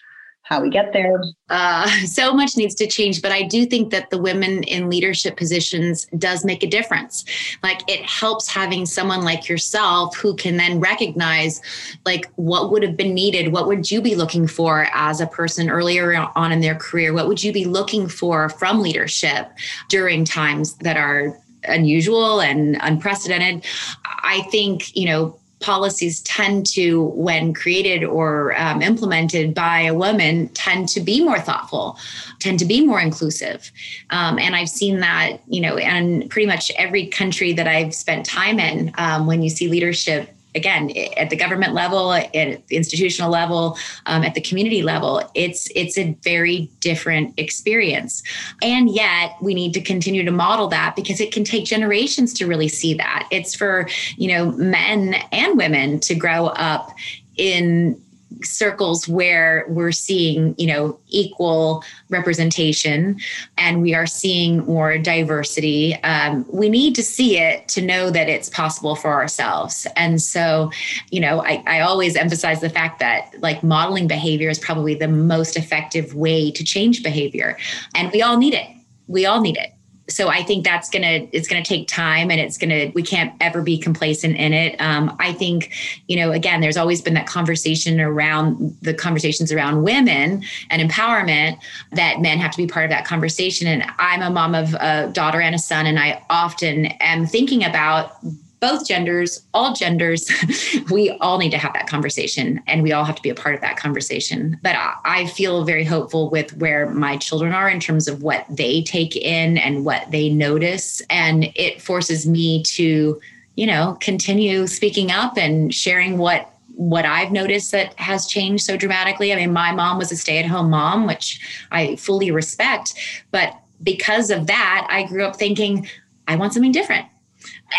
How 0.48 0.62
we 0.62 0.70
get 0.70 0.94
there? 0.94 1.22
Uh, 1.50 1.86
so 2.06 2.32
much 2.32 2.56
needs 2.56 2.74
to 2.76 2.86
change, 2.86 3.20
but 3.20 3.32
I 3.32 3.42
do 3.42 3.66
think 3.66 3.90
that 3.90 4.08
the 4.08 4.16
women 4.16 4.62
in 4.62 4.88
leadership 4.88 5.36
positions 5.36 6.06
does 6.16 6.42
make 6.42 6.62
a 6.62 6.66
difference. 6.66 7.26
Like 7.62 7.82
it 7.86 8.00
helps 8.00 8.48
having 8.48 8.86
someone 8.86 9.22
like 9.24 9.46
yourself 9.46 10.16
who 10.16 10.34
can 10.34 10.56
then 10.56 10.80
recognize 10.80 11.60
like 12.06 12.30
what 12.36 12.70
would 12.70 12.82
have 12.82 12.96
been 12.96 13.12
needed. 13.12 13.52
What 13.52 13.66
would 13.66 13.90
you 13.90 14.00
be 14.00 14.14
looking 14.14 14.46
for 14.46 14.88
as 14.94 15.20
a 15.20 15.26
person 15.26 15.68
earlier 15.68 16.14
on 16.34 16.50
in 16.50 16.60
their 16.60 16.76
career? 16.76 17.12
What 17.12 17.28
would 17.28 17.44
you 17.44 17.52
be 17.52 17.66
looking 17.66 18.08
for 18.08 18.48
from 18.48 18.80
leadership 18.80 19.50
during 19.90 20.24
times 20.24 20.76
that 20.78 20.96
are 20.96 21.38
unusual 21.64 22.40
and 22.40 22.78
unprecedented? 22.80 23.66
I 24.04 24.46
think, 24.50 24.96
you 24.96 25.06
know, 25.06 25.38
policies 25.60 26.20
tend 26.22 26.66
to, 26.66 27.04
when 27.14 27.52
created 27.52 28.04
or 28.04 28.58
um, 28.60 28.80
implemented 28.80 29.54
by 29.54 29.82
a 29.82 29.94
woman, 29.94 30.48
tend 30.50 30.88
to 30.90 31.00
be 31.00 31.22
more 31.22 31.40
thoughtful, 31.40 31.98
tend 32.38 32.58
to 32.60 32.64
be 32.64 32.86
more 32.86 33.00
inclusive. 33.00 33.70
Um, 34.10 34.38
and 34.38 34.54
I've 34.54 34.68
seen 34.68 35.00
that, 35.00 35.38
you 35.48 35.60
know, 35.60 35.76
in 35.76 36.28
pretty 36.28 36.46
much 36.46 36.70
every 36.76 37.06
country 37.06 37.52
that 37.54 37.66
I've 37.66 37.94
spent 37.94 38.24
time 38.24 38.60
in, 38.60 38.92
um, 38.98 39.26
when 39.26 39.42
you 39.42 39.50
see 39.50 39.68
leadership 39.68 40.34
again 40.54 40.90
at 41.16 41.30
the 41.30 41.36
government 41.36 41.74
level 41.74 42.12
at 42.12 42.32
the 42.32 42.76
institutional 42.76 43.30
level 43.30 43.76
um, 44.06 44.22
at 44.22 44.34
the 44.34 44.40
community 44.40 44.82
level 44.82 45.22
it's 45.34 45.68
it's 45.74 45.96
a 45.98 46.16
very 46.22 46.70
different 46.80 47.34
experience. 47.38 48.22
And 48.62 48.90
yet 48.90 49.36
we 49.40 49.54
need 49.54 49.72
to 49.74 49.80
continue 49.80 50.24
to 50.24 50.30
model 50.30 50.68
that 50.68 50.96
because 50.96 51.20
it 51.20 51.32
can 51.32 51.44
take 51.44 51.64
generations 51.64 52.32
to 52.34 52.46
really 52.46 52.68
see 52.68 52.94
that. 52.94 53.28
It's 53.30 53.54
for 53.54 53.88
you 54.16 54.28
know 54.28 54.52
men 54.52 55.14
and 55.32 55.56
women 55.56 56.00
to 56.00 56.14
grow 56.14 56.46
up 56.48 56.90
in 57.36 58.00
circles 58.42 59.08
where 59.08 59.64
we're 59.68 59.92
seeing 59.92 60.54
you 60.58 60.66
know 60.66 60.98
equal 61.08 61.82
representation 62.08 63.18
and 63.56 63.82
we 63.82 63.94
are 63.94 64.06
seeing 64.06 64.58
more 64.66 64.98
diversity. 64.98 65.94
Um, 66.02 66.44
we 66.52 66.68
need 66.68 66.94
to 66.96 67.02
see 67.02 67.38
it 67.38 67.68
to 67.68 67.82
know 67.82 68.10
that 68.10 68.28
it's 68.28 68.48
possible 68.48 68.94
for 68.96 69.12
ourselves. 69.12 69.86
And 69.96 70.20
so 70.20 70.70
you 71.10 71.20
know 71.20 71.42
I, 71.42 71.62
I 71.66 71.80
always 71.80 72.16
emphasize 72.16 72.60
the 72.60 72.70
fact 72.70 72.98
that 73.00 73.32
like 73.40 73.62
modeling 73.62 74.08
behavior 74.08 74.50
is 74.50 74.58
probably 74.58 74.94
the 74.94 75.08
most 75.08 75.56
effective 75.56 76.14
way 76.14 76.50
to 76.52 76.64
change 76.64 77.02
behavior. 77.02 77.56
And 77.94 78.10
we 78.12 78.22
all 78.22 78.36
need 78.36 78.54
it. 78.54 78.68
We 79.06 79.26
all 79.26 79.40
need 79.40 79.56
it 79.56 79.72
so 80.08 80.28
I 80.28 80.42
think 80.42 80.64
that's 80.64 80.88
gonna 80.88 81.28
it's 81.32 81.46
gonna 81.46 81.64
take 81.64 81.86
time 81.86 82.30
and 82.30 82.40
it's 82.40 82.56
gonna 82.56 82.90
we 82.94 83.02
can't 83.02 83.32
ever 83.40 83.62
be 83.62 83.78
complacent 83.78 84.36
in 84.36 84.52
it. 84.52 84.80
Um, 84.80 85.14
I 85.18 85.32
think 85.32 85.72
you 86.06 86.16
know 86.16 86.32
again 86.32 86.60
there's 86.60 86.76
always 86.76 87.02
been 87.02 87.14
that 87.14 87.26
conversation 87.26 88.00
around 88.00 88.76
the 88.80 88.94
conversations 88.94 89.52
around 89.52 89.82
women 89.82 90.42
and 90.70 90.90
empowerment 90.90 91.58
that 91.92 92.20
men 92.20 92.38
have 92.38 92.50
to 92.52 92.56
be 92.56 92.66
part 92.66 92.84
of 92.84 92.90
that 92.90 93.04
conversation. 93.04 93.66
And 93.66 93.84
I'm 93.98 94.22
a 94.22 94.30
mom 94.30 94.54
of 94.54 94.74
a 94.74 95.10
daughter 95.12 95.40
and 95.40 95.54
a 95.54 95.58
son, 95.58 95.86
and 95.86 95.98
I 95.98 96.22
often 96.30 96.86
am 96.86 97.26
thinking 97.26 97.64
about 97.64 98.16
both 98.60 98.86
genders, 98.86 99.42
all 99.54 99.72
genders, 99.72 100.30
we 100.90 101.10
all 101.20 101.38
need 101.38 101.50
to 101.50 101.58
have 101.58 101.72
that 101.74 101.86
conversation 101.86 102.62
and 102.66 102.82
we 102.82 102.92
all 102.92 103.04
have 103.04 103.16
to 103.16 103.22
be 103.22 103.30
a 103.30 103.34
part 103.34 103.54
of 103.54 103.60
that 103.60 103.76
conversation. 103.76 104.58
But 104.62 104.76
I 105.04 105.26
feel 105.26 105.64
very 105.64 105.84
hopeful 105.84 106.30
with 106.30 106.56
where 106.56 106.88
my 106.90 107.16
children 107.16 107.52
are 107.52 107.68
in 107.68 107.80
terms 107.80 108.08
of 108.08 108.22
what 108.22 108.44
they 108.48 108.82
take 108.82 109.16
in 109.16 109.58
and 109.58 109.84
what 109.84 110.10
they 110.10 110.28
notice. 110.28 111.00
And 111.10 111.52
it 111.54 111.80
forces 111.80 112.26
me 112.26 112.62
to, 112.64 113.20
you 113.54 113.66
know, 113.66 113.96
continue 114.00 114.66
speaking 114.66 115.10
up 115.10 115.36
and 115.36 115.72
sharing 115.72 116.18
what 116.18 116.52
what 116.74 117.04
I've 117.04 117.32
noticed 117.32 117.72
that 117.72 117.92
has 117.98 118.28
changed 118.28 118.64
so 118.64 118.76
dramatically. 118.76 119.32
I 119.32 119.36
mean, 119.36 119.52
my 119.52 119.72
mom 119.72 119.98
was 119.98 120.12
a 120.12 120.16
stay-at-home 120.16 120.70
mom, 120.70 121.08
which 121.08 121.40
I 121.72 121.96
fully 121.96 122.30
respect, 122.30 122.94
but 123.32 123.52
because 123.82 124.30
of 124.30 124.46
that, 124.46 124.86
I 124.88 125.02
grew 125.02 125.24
up 125.24 125.34
thinking 125.34 125.88
I 126.28 126.36
want 126.36 126.52
something 126.52 126.70
different 126.70 127.06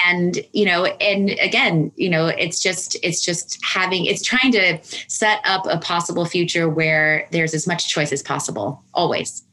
and 0.06 0.40
you 0.54 0.66
know 0.66 0.86
and 0.86 1.32
again 1.42 1.92
you 1.96 2.10
know 2.10 2.28
it's 2.28 2.62
just 2.62 2.96
it's 3.02 3.22
just 3.24 3.60
having 3.64 4.06
it's 4.06 4.22
trying 4.22 4.52
to 4.52 4.78
set 5.08 5.42
up 5.46 5.66
a 5.68 5.78
possible 5.80 6.26
future 6.26 6.70
where 6.70 7.28
there's 7.32 7.54
as 7.54 7.66
much 7.66 7.90
choice 7.90 8.12
as 8.12 8.22
possible 8.22 8.84
always 8.94 9.44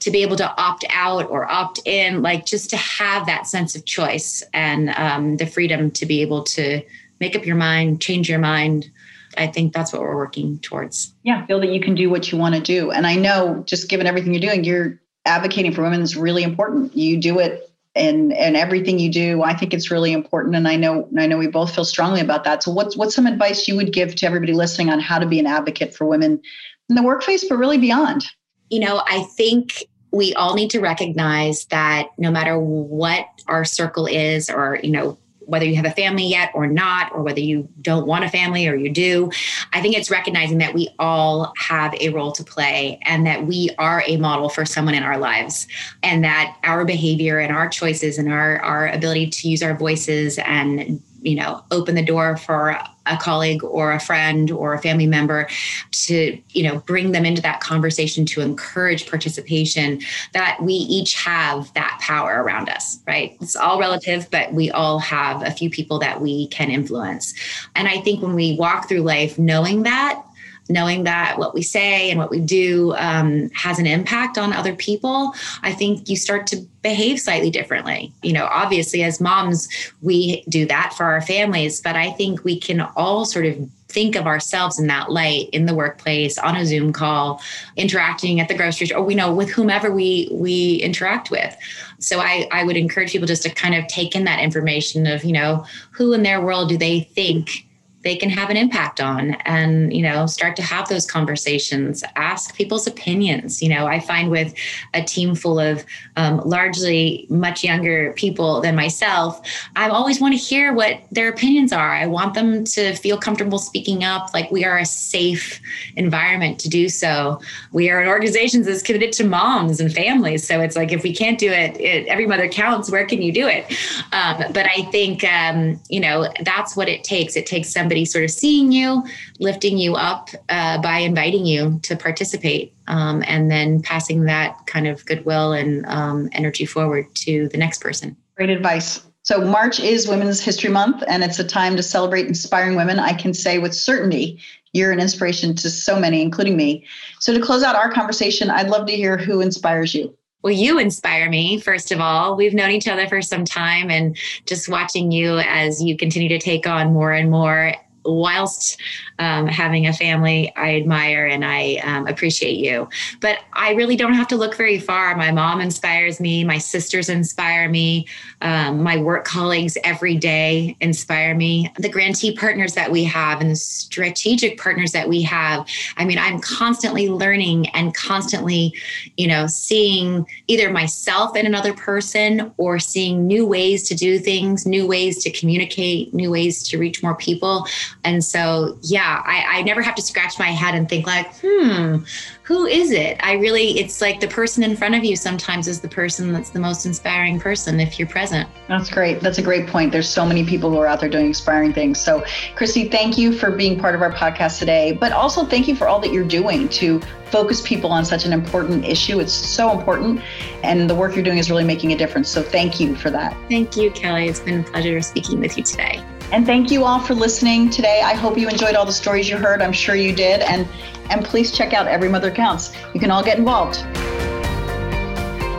to 0.00 0.10
be 0.10 0.22
able 0.22 0.36
to 0.36 0.60
opt 0.60 0.84
out 0.90 1.30
or 1.30 1.50
opt 1.50 1.80
in, 1.84 2.22
like 2.22 2.44
just 2.44 2.70
to 2.70 2.76
have 2.76 3.26
that 3.26 3.46
sense 3.46 3.76
of 3.76 3.84
choice 3.84 4.42
and 4.52 4.90
um, 4.90 5.36
the 5.36 5.46
freedom 5.46 5.90
to 5.92 6.06
be 6.06 6.20
able 6.22 6.42
to 6.42 6.82
make 7.20 7.36
up 7.36 7.46
your 7.46 7.56
mind, 7.56 8.00
change 8.00 8.28
your 8.28 8.38
mind. 8.38 8.90
I 9.36 9.46
think 9.46 9.72
that's 9.72 9.92
what 9.92 10.02
we're 10.02 10.16
working 10.16 10.58
towards. 10.58 11.14
Yeah, 11.22 11.46
feel 11.46 11.60
that 11.60 11.72
you 11.72 11.80
can 11.80 11.94
do 11.94 12.10
what 12.10 12.30
you 12.30 12.38
want 12.38 12.54
to 12.54 12.60
do. 12.60 12.90
And 12.90 13.06
I 13.06 13.14
know 13.14 13.62
just 13.66 13.88
given 13.88 14.06
everything 14.06 14.34
you're 14.34 14.40
doing, 14.40 14.64
you're 14.64 15.00
advocating 15.24 15.72
for 15.72 15.82
women 15.82 16.02
is 16.02 16.16
really 16.16 16.42
important. 16.42 16.96
You 16.96 17.18
do 17.20 17.38
it 17.38 17.71
and 17.94 18.32
and 18.32 18.56
everything 18.56 18.98
you 18.98 19.10
do. 19.10 19.42
I 19.42 19.54
think 19.54 19.74
it's 19.74 19.90
really 19.90 20.12
important. 20.12 20.56
And 20.56 20.66
I 20.66 20.76
know 20.76 21.08
I 21.18 21.26
know 21.26 21.38
we 21.38 21.46
both 21.46 21.74
feel 21.74 21.84
strongly 21.84 22.20
about 22.20 22.44
that. 22.44 22.62
So 22.62 22.70
what's 22.70 22.96
what's 22.96 23.14
some 23.14 23.26
advice 23.26 23.68
you 23.68 23.76
would 23.76 23.92
give 23.92 24.14
to 24.16 24.26
everybody 24.26 24.52
listening 24.52 24.90
on 24.90 25.00
how 25.00 25.18
to 25.18 25.26
be 25.26 25.38
an 25.38 25.46
advocate 25.46 25.94
for 25.94 26.06
women 26.06 26.40
in 26.88 26.96
the 26.96 27.02
workplace, 27.02 27.44
but 27.48 27.56
really 27.56 27.78
beyond? 27.78 28.24
You 28.70 28.80
know, 28.80 29.02
I 29.06 29.24
think 29.36 29.84
we 30.10 30.34
all 30.34 30.54
need 30.54 30.70
to 30.70 30.80
recognize 30.80 31.66
that 31.66 32.08
no 32.18 32.30
matter 32.30 32.58
what 32.58 33.26
our 33.48 33.64
circle 33.64 34.06
is 34.06 34.48
or 34.48 34.78
you 34.82 34.90
know 34.90 35.18
whether 35.46 35.64
you 35.64 35.76
have 35.76 35.84
a 35.84 35.90
family 35.90 36.26
yet 36.26 36.50
or 36.54 36.66
not, 36.66 37.12
or 37.12 37.22
whether 37.22 37.40
you 37.40 37.68
don't 37.80 38.06
want 38.06 38.24
a 38.24 38.28
family 38.28 38.66
or 38.66 38.74
you 38.74 38.90
do. 38.90 39.30
I 39.72 39.80
think 39.80 39.96
it's 39.96 40.10
recognizing 40.10 40.58
that 40.58 40.74
we 40.74 40.88
all 40.98 41.52
have 41.56 41.94
a 42.00 42.10
role 42.10 42.32
to 42.32 42.44
play 42.44 42.98
and 43.04 43.26
that 43.26 43.46
we 43.46 43.70
are 43.78 44.02
a 44.06 44.16
model 44.16 44.48
for 44.48 44.64
someone 44.64 44.94
in 44.94 45.02
our 45.02 45.18
lives, 45.18 45.66
and 46.02 46.24
that 46.24 46.56
our 46.64 46.84
behavior 46.84 47.38
and 47.38 47.54
our 47.54 47.68
choices 47.68 48.18
and 48.18 48.32
our, 48.32 48.60
our 48.60 48.88
ability 48.88 49.30
to 49.30 49.48
use 49.48 49.62
our 49.62 49.76
voices 49.76 50.38
and 50.38 51.02
you 51.22 51.36
know 51.36 51.62
open 51.70 51.94
the 51.94 52.04
door 52.04 52.36
for 52.36 52.76
a 53.06 53.16
colleague 53.16 53.64
or 53.64 53.92
a 53.92 54.00
friend 54.00 54.50
or 54.50 54.74
a 54.74 54.78
family 54.78 55.06
member 55.06 55.48
to 55.90 56.38
you 56.50 56.62
know 56.62 56.78
bring 56.80 57.12
them 57.12 57.24
into 57.24 57.42
that 57.42 57.60
conversation 57.60 58.24
to 58.24 58.40
encourage 58.40 59.08
participation 59.08 60.00
that 60.32 60.58
we 60.62 60.74
each 60.74 61.14
have 61.14 61.72
that 61.74 61.98
power 62.00 62.42
around 62.42 62.68
us 62.68 62.98
right? 63.06 63.36
It's 63.40 63.56
all 63.56 63.80
relative 63.80 64.30
but 64.30 64.52
we 64.52 64.70
all 64.70 64.98
have 64.98 65.42
a 65.42 65.50
few 65.50 65.70
people 65.70 65.98
that 66.00 66.20
we 66.20 66.48
can 66.48 66.70
influence. 66.70 67.34
And 67.74 67.88
i 67.88 68.00
think 68.00 68.22
when 68.22 68.34
we 68.34 68.56
walk 68.56 68.88
through 68.88 69.02
life 69.02 69.38
knowing 69.38 69.82
that 69.84 70.22
knowing 70.68 71.04
that 71.04 71.38
what 71.38 71.54
we 71.54 71.62
say 71.62 72.10
and 72.10 72.18
what 72.18 72.30
we 72.30 72.40
do 72.40 72.94
um, 72.96 73.50
has 73.50 73.78
an 73.78 73.86
impact 73.86 74.38
on 74.38 74.52
other 74.52 74.74
people, 74.74 75.34
I 75.62 75.72
think 75.72 76.08
you 76.08 76.16
start 76.16 76.46
to 76.48 76.56
behave 76.82 77.20
slightly 77.20 77.50
differently. 77.50 78.12
You 78.22 78.32
know, 78.32 78.46
obviously, 78.50 79.02
as 79.02 79.20
moms, 79.20 79.68
we 80.00 80.44
do 80.48 80.66
that 80.66 80.94
for 80.96 81.04
our 81.04 81.20
families, 81.20 81.80
but 81.80 81.96
I 81.96 82.10
think 82.12 82.44
we 82.44 82.58
can 82.58 82.80
all 82.96 83.24
sort 83.24 83.46
of 83.46 83.56
think 83.88 84.16
of 84.16 84.26
ourselves 84.26 84.78
in 84.78 84.86
that 84.86 85.10
light 85.10 85.50
in 85.50 85.66
the 85.66 85.74
workplace 85.74 86.38
on 86.38 86.56
a 86.56 86.64
zoom 86.64 86.92
call 86.92 87.42
interacting 87.76 88.40
at 88.40 88.48
the 88.48 88.54
grocery 88.54 88.86
store 88.86 89.00
or 89.00 89.04
we 89.04 89.14
know 89.14 89.32
with 89.32 89.50
whomever 89.50 89.92
we 89.92 90.28
we 90.32 90.76
interact 90.76 91.30
with 91.30 91.54
so 91.98 92.18
I, 92.18 92.48
I 92.50 92.64
would 92.64 92.78
encourage 92.78 93.12
people 93.12 93.28
just 93.28 93.42
to 93.42 93.50
kind 93.50 93.74
of 93.74 93.86
take 93.88 94.16
in 94.16 94.24
that 94.24 94.40
information 94.40 95.06
of 95.06 95.24
you 95.24 95.32
know 95.32 95.66
who 95.90 96.14
in 96.14 96.22
their 96.22 96.40
world 96.40 96.70
do 96.70 96.78
they 96.78 97.00
think 97.00 97.66
they 98.02 98.16
can 98.16 98.30
have 98.30 98.50
an 98.50 98.56
impact 98.56 99.00
on 99.00 99.34
and 99.44 99.92
you 99.94 100.02
know 100.02 100.26
start 100.26 100.56
to 100.56 100.62
have 100.62 100.88
those 100.88 101.06
conversations 101.06 102.02
ask 102.16 102.54
people's 102.54 102.86
opinions. 102.86 103.62
You 103.62 103.68
know 103.68 103.86
i 103.86 104.00
find 104.00 104.30
with 104.30 104.54
a 104.94 105.02
team 105.02 105.34
full 105.34 105.58
of 105.58 105.84
um, 106.16 106.40
largely 106.44 107.26
much 107.28 107.64
younger 107.64 108.12
people 108.14 108.60
than 108.60 108.74
myself 108.74 109.40
i 109.76 109.88
always 109.88 110.20
want 110.20 110.34
to 110.34 110.38
hear 110.38 110.72
what 110.72 111.00
their 111.10 111.28
opinions 111.28 111.72
are. 111.72 111.92
I 111.92 112.06
want 112.06 112.34
them 112.34 112.64
to 112.64 112.94
feel 112.94 113.18
comfortable 113.18 113.58
speaking 113.58 114.04
up 114.04 114.32
like 114.34 114.50
we 114.50 114.64
are 114.64 114.78
a 114.78 114.86
safe 114.86 115.60
environment 115.96 116.58
to 116.60 116.68
do 116.68 116.88
so. 116.88 117.40
We 117.72 117.90
are 117.90 118.00
an 118.00 118.08
organization 118.08 118.62
that's 118.62 118.82
committed 118.82 119.12
to 119.14 119.24
moms 119.24 119.80
and 119.80 119.92
families 119.92 120.46
so 120.46 120.60
it's 120.60 120.76
like 120.76 120.92
if 120.92 121.02
we 121.02 121.14
can't 121.14 121.38
do 121.38 121.50
it, 121.50 121.80
it 121.80 122.06
every 122.06 122.26
mother 122.26 122.48
counts 122.48 122.90
where 122.90 123.06
can 123.06 123.22
you 123.22 123.32
do 123.32 123.46
it? 123.46 123.64
Um, 124.12 124.52
but 124.52 124.66
i 124.66 124.82
think 124.90 125.24
um, 125.24 125.80
you 125.88 126.00
know 126.00 126.28
that's 126.42 126.76
what 126.76 126.88
it 126.88 127.04
takes. 127.04 127.36
It 127.36 127.46
takes 127.46 127.68
somebody 127.70 127.91
somebody 127.92 128.04
sort 128.06 128.24
of 128.24 128.30
seeing 128.30 128.72
you, 128.72 129.04
lifting 129.38 129.76
you 129.76 129.94
up 129.94 130.30
uh, 130.48 130.80
by 130.80 130.98
inviting 130.98 131.44
you 131.44 131.78
to 131.82 131.94
participate, 131.94 132.72
um, 132.86 133.22
and 133.26 133.50
then 133.50 133.82
passing 133.82 134.24
that 134.24 134.56
kind 134.66 134.86
of 134.86 135.04
goodwill 135.04 135.52
and 135.52 135.84
um, 135.86 136.30
energy 136.32 136.64
forward 136.64 137.04
to 137.14 137.48
the 137.48 137.58
next 137.58 137.82
person. 137.82 138.16
Great 138.34 138.48
advice. 138.48 139.02
So, 139.24 139.42
March 139.42 139.78
is 139.78 140.08
Women's 140.08 140.40
History 140.40 140.70
Month, 140.70 141.04
and 141.06 141.22
it's 141.22 141.38
a 141.38 141.44
time 141.44 141.76
to 141.76 141.82
celebrate 141.82 142.26
inspiring 142.26 142.76
women. 142.76 142.98
I 142.98 143.12
can 143.12 143.34
say 143.34 143.58
with 143.58 143.74
certainty, 143.74 144.40
you're 144.72 144.90
an 144.90 144.98
inspiration 144.98 145.54
to 145.56 145.68
so 145.68 146.00
many, 146.00 146.22
including 146.22 146.56
me. 146.56 146.86
So, 147.20 147.34
to 147.34 147.40
close 147.40 147.62
out 147.62 147.76
our 147.76 147.92
conversation, 147.92 148.48
I'd 148.48 148.70
love 148.70 148.86
to 148.86 148.96
hear 148.96 149.18
who 149.18 149.42
inspires 149.42 149.94
you. 149.94 150.16
Well, 150.42 150.52
you 150.52 150.78
inspire 150.78 151.30
me, 151.30 151.58
first 151.58 151.92
of 151.92 152.00
all. 152.00 152.36
We've 152.36 152.54
known 152.54 152.70
each 152.70 152.88
other 152.88 153.06
for 153.06 153.22
some 153.22 153.44
time, 153.44 153.90
and 153.90 154.16
just 154.44 154.68
watching 154.68 155.12
you 155.12 155.38
as 155.38 155.82
you 155.82 155.96
continue 155.96 156.28
to 156.28 156.38
take 156.38 156.66
on 156.66 156.92
more 156.92 157.12
and 157.12 157.30
more 157.30 157.74
whilst 158.04 158.80
um, 159.18 159.46
having 159.46 159.86
a 159.86 159.92
family, 159.92 160.52
I 160.56 160.76
admire 160.76 161.26
and 161.26 161.44
I 161.44 161.76
um, 161.84 162.06
appreciate 162.06 162.58
you. 162.58 162.88
But 163.20 163.40
I 163.52 163.72
really 163.72 163.96
don't 163.96 164.14
have 164.14 164.28
to 164.28 164.36
look 164.36 164.56
very 164.56 164.78
far. 164.78 165.14
My 165.16 165.30
mom 165.30 165.60
inspires 165.60 166.20
me, 166.20 166.44
my 166.44 166.58
sisters 166.58 167.08
inspire 167.08 167.68
me, 167.68 168.06
um, 168.40 168.82
my 168.82 168.96
work 168.96 169.24
colleagues 169.24 169.78
every 169.84 170.16
day 170.16 170.76
inspire 170.80 171.34
me. 171.34 171.70
The 171.78 171.88
grantee 171.88 172.36
partners 172.36 172.74
that 172.74 172.90
we 172.90 173.04
have 173.04 173.40
and 173.40 173.50
the 173.50 173.56
strategic 173.56 174.58
partners 174.58 174.92
that 174.92 175.08
we 175.08 175.22
have. 175.22 175.66
I 175.96 176.04
mean, 176.04 176.18
I'm 176.18 176.40
constantly 176.40 177.08
learning 177.08 177.68
and 177.70 177.94
constantly, 177.94 178.74
you 179.16 179.26
know, 179.28 179.46
seeing 179.46 180.26
either 180.48 180.70
myself 180.70 181.36
in 181.36 181.46
another 181.46 181.72
person 181.72 182.52
or 182.56 182.78
seeing 182.78 183.26
new 183.26 183.46
ways 183.46 183.86
to 183.88 183.94
do 183.94 184.18
things, 184.18 184.66
new 184.66 184.86
ways 184.86 185.22
to 185.24 185.30
communicate, 185.30 186.12
new 186.14 186.30
ways 186.30 186.66
to 186.68 186.78
reach 186.78 187.02
more 187.02 187.14
people. 187.14 187.66
And 188.04 188.24
so, 188.24 188.78
yeah, 188.82 189.22
I, 189.24 189.58
I 189.58 189.62
never 189.62 189.82
have 189.82 189.94
to 189.96 190.02
scratch 190.02 190.38
my 190.38 190.48
head 190.48 190.74
and 190.74 190.88
think 190.88 191.06
like, 191.06 191.34
hmm, 191.36 191.98
who 192.42 192.66
is 192.66 192.90
it? 192.90 193.18
I 193.22 193.34
really, 193.34 193.78
it's 193.78 194.00
like 194.00 194.20
the 194.20 194.28
person 194.28 194.62
in 194.62 194.76
front 194.76 194.94
of 194.94 195.04
you 195.04 195.16
sometimes 195.16 195.68
is 195.68 195.80
the 195.80 195.88
person 195.88 196.32
that's 196.32 196.50
the 196.50 196.58
most 196.58 196.84
inspiring 196.86 197.38
person 197.38 197.78
if 197.80 197.98
you're 197.98 198.08
present. 198.08 198.48
That's 198.68 198.90
great. 198.90 199.20
That's 199.20 199.38
a 199.38 199.42
great 199.42 199.68
point. 199.68 199.92
There's 199.92 200.08
so 200.08 200.26
many 200.26 200.44
people 200.44 200.70
who 200.70 200.78
are 200.78 200.86
out 200.86 201.00
there 201.00 201.08
doing 201.08 201.26
inspiring 201.26 201.72
things. 201.72 202.00
So, 202.00 202.24
Christy, 202.56 202.88
thank 202.88 203.16
you 203.16 203.32
for 203.32 203.50
being 203.50 203.78
part 203.78 203.94
of 203.94 204.02
our 204.02 204.12
podcast 204.12 204.58
today, 204.58 204.92
but 204.92 205.12
also 205.12 205.44
thank 205.44 205.68
you 205.68 205.76
for 205.76 205.86
all 205.88 206.00
that 206.00 206.12
you're 206.12 206.24
doing 206.24 206.68
to 206.70 207.00
focus 207.26 207.62
people 207.66 207.90
on 207.90 208.04
such 208.04 208.26
an 208.26 208.32
important 208.32 208.84
issue. 208.84 209.20
It's 209.20 209.32
so 209.32 209.76
important, 209.76 210.20
and 210.62 210.90
the 210.90 210.94
work 210.94 211.14
you're 211.14 211.24
doing 211.24 211.38
is 211.38 211.50
really 211.50 211.64
making 211.64 211.92
a 211.92 211.96
difference. 211.96 212.28
So, 212.28 212.42
thank 212.42 212.80
you 212.80 212.96
for 212.96 213.10
that. 213.10 213.36
Thank 213.48 213.76
you, 213.76 213.90
Kelly. 213.92 214.28
It's 214.28 214.40
been 214.40 214.60
a 214.60 214.62
pleasure 214.64 215.00
speaking 215.00 215.40
with 215.40 215.56
you 215.56 215.64
today. 215.64 216.02
And 216.32 216.46
thank 216.46 216.70
you 216.70 216.84
all 216.84 216.98
for 216.98 217.14
listening 217.14 217.68
today. 217.68 218.00
I 218.02 218.14
hope 218.14 218.38
you 218.38 218.48
enjoyed 218.48 218.74
all 218.74 218.86
the 218.86 218.92
stories 218.92 219.28
you 219.28 219.36
heard. 219.36 219.60
I'm 219.60 219.72
sure 219.72 219.94
you 219.94 220.14
did. 220.14 220.40
And 220.40 220.66
and 221.10 221.22
please 221.22 221.52
check 221.52 221.74
out 221.74 221.86
Every 221.86 222.08
Mother 222.08 222.30
Counts. 222.30 222.72
You 222.94 223.00
can 223.00 223.10
all 223.10 223.22
get 223.22 223.36
involved. 223.36 223.76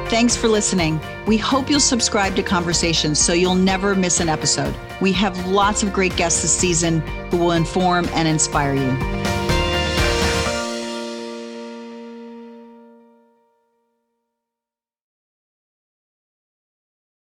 Thanks 0.10 0.36
for 0.36 0.48
listening. 0.48 1.00
We 1.28 1.38
hope 1.38 1.70
you'll 1.70 1.80
subscribe 1.80 2.36
to 2.38 2.44
Conversations 2.44 3.20
so 3.20 3.34
you'll 3.34 3.54
never 3.54 3.94
miss 3.94 4.20
an 4.20 4.30
episode. 4.30 4.76
We 5.00 5.12
have 5.14 5.48
lots 5.48 5.84
of 5.84 5.94
great 5.94 6.16
guests 6.16 6.42
this 6.42 6.58
season 6.58 7.02
who 7.30 7.38
will 7.38 7.52
inform 7.52 8.06
and 8.14 8.28
inspire 8.28 8.74
you. 8.74 9.33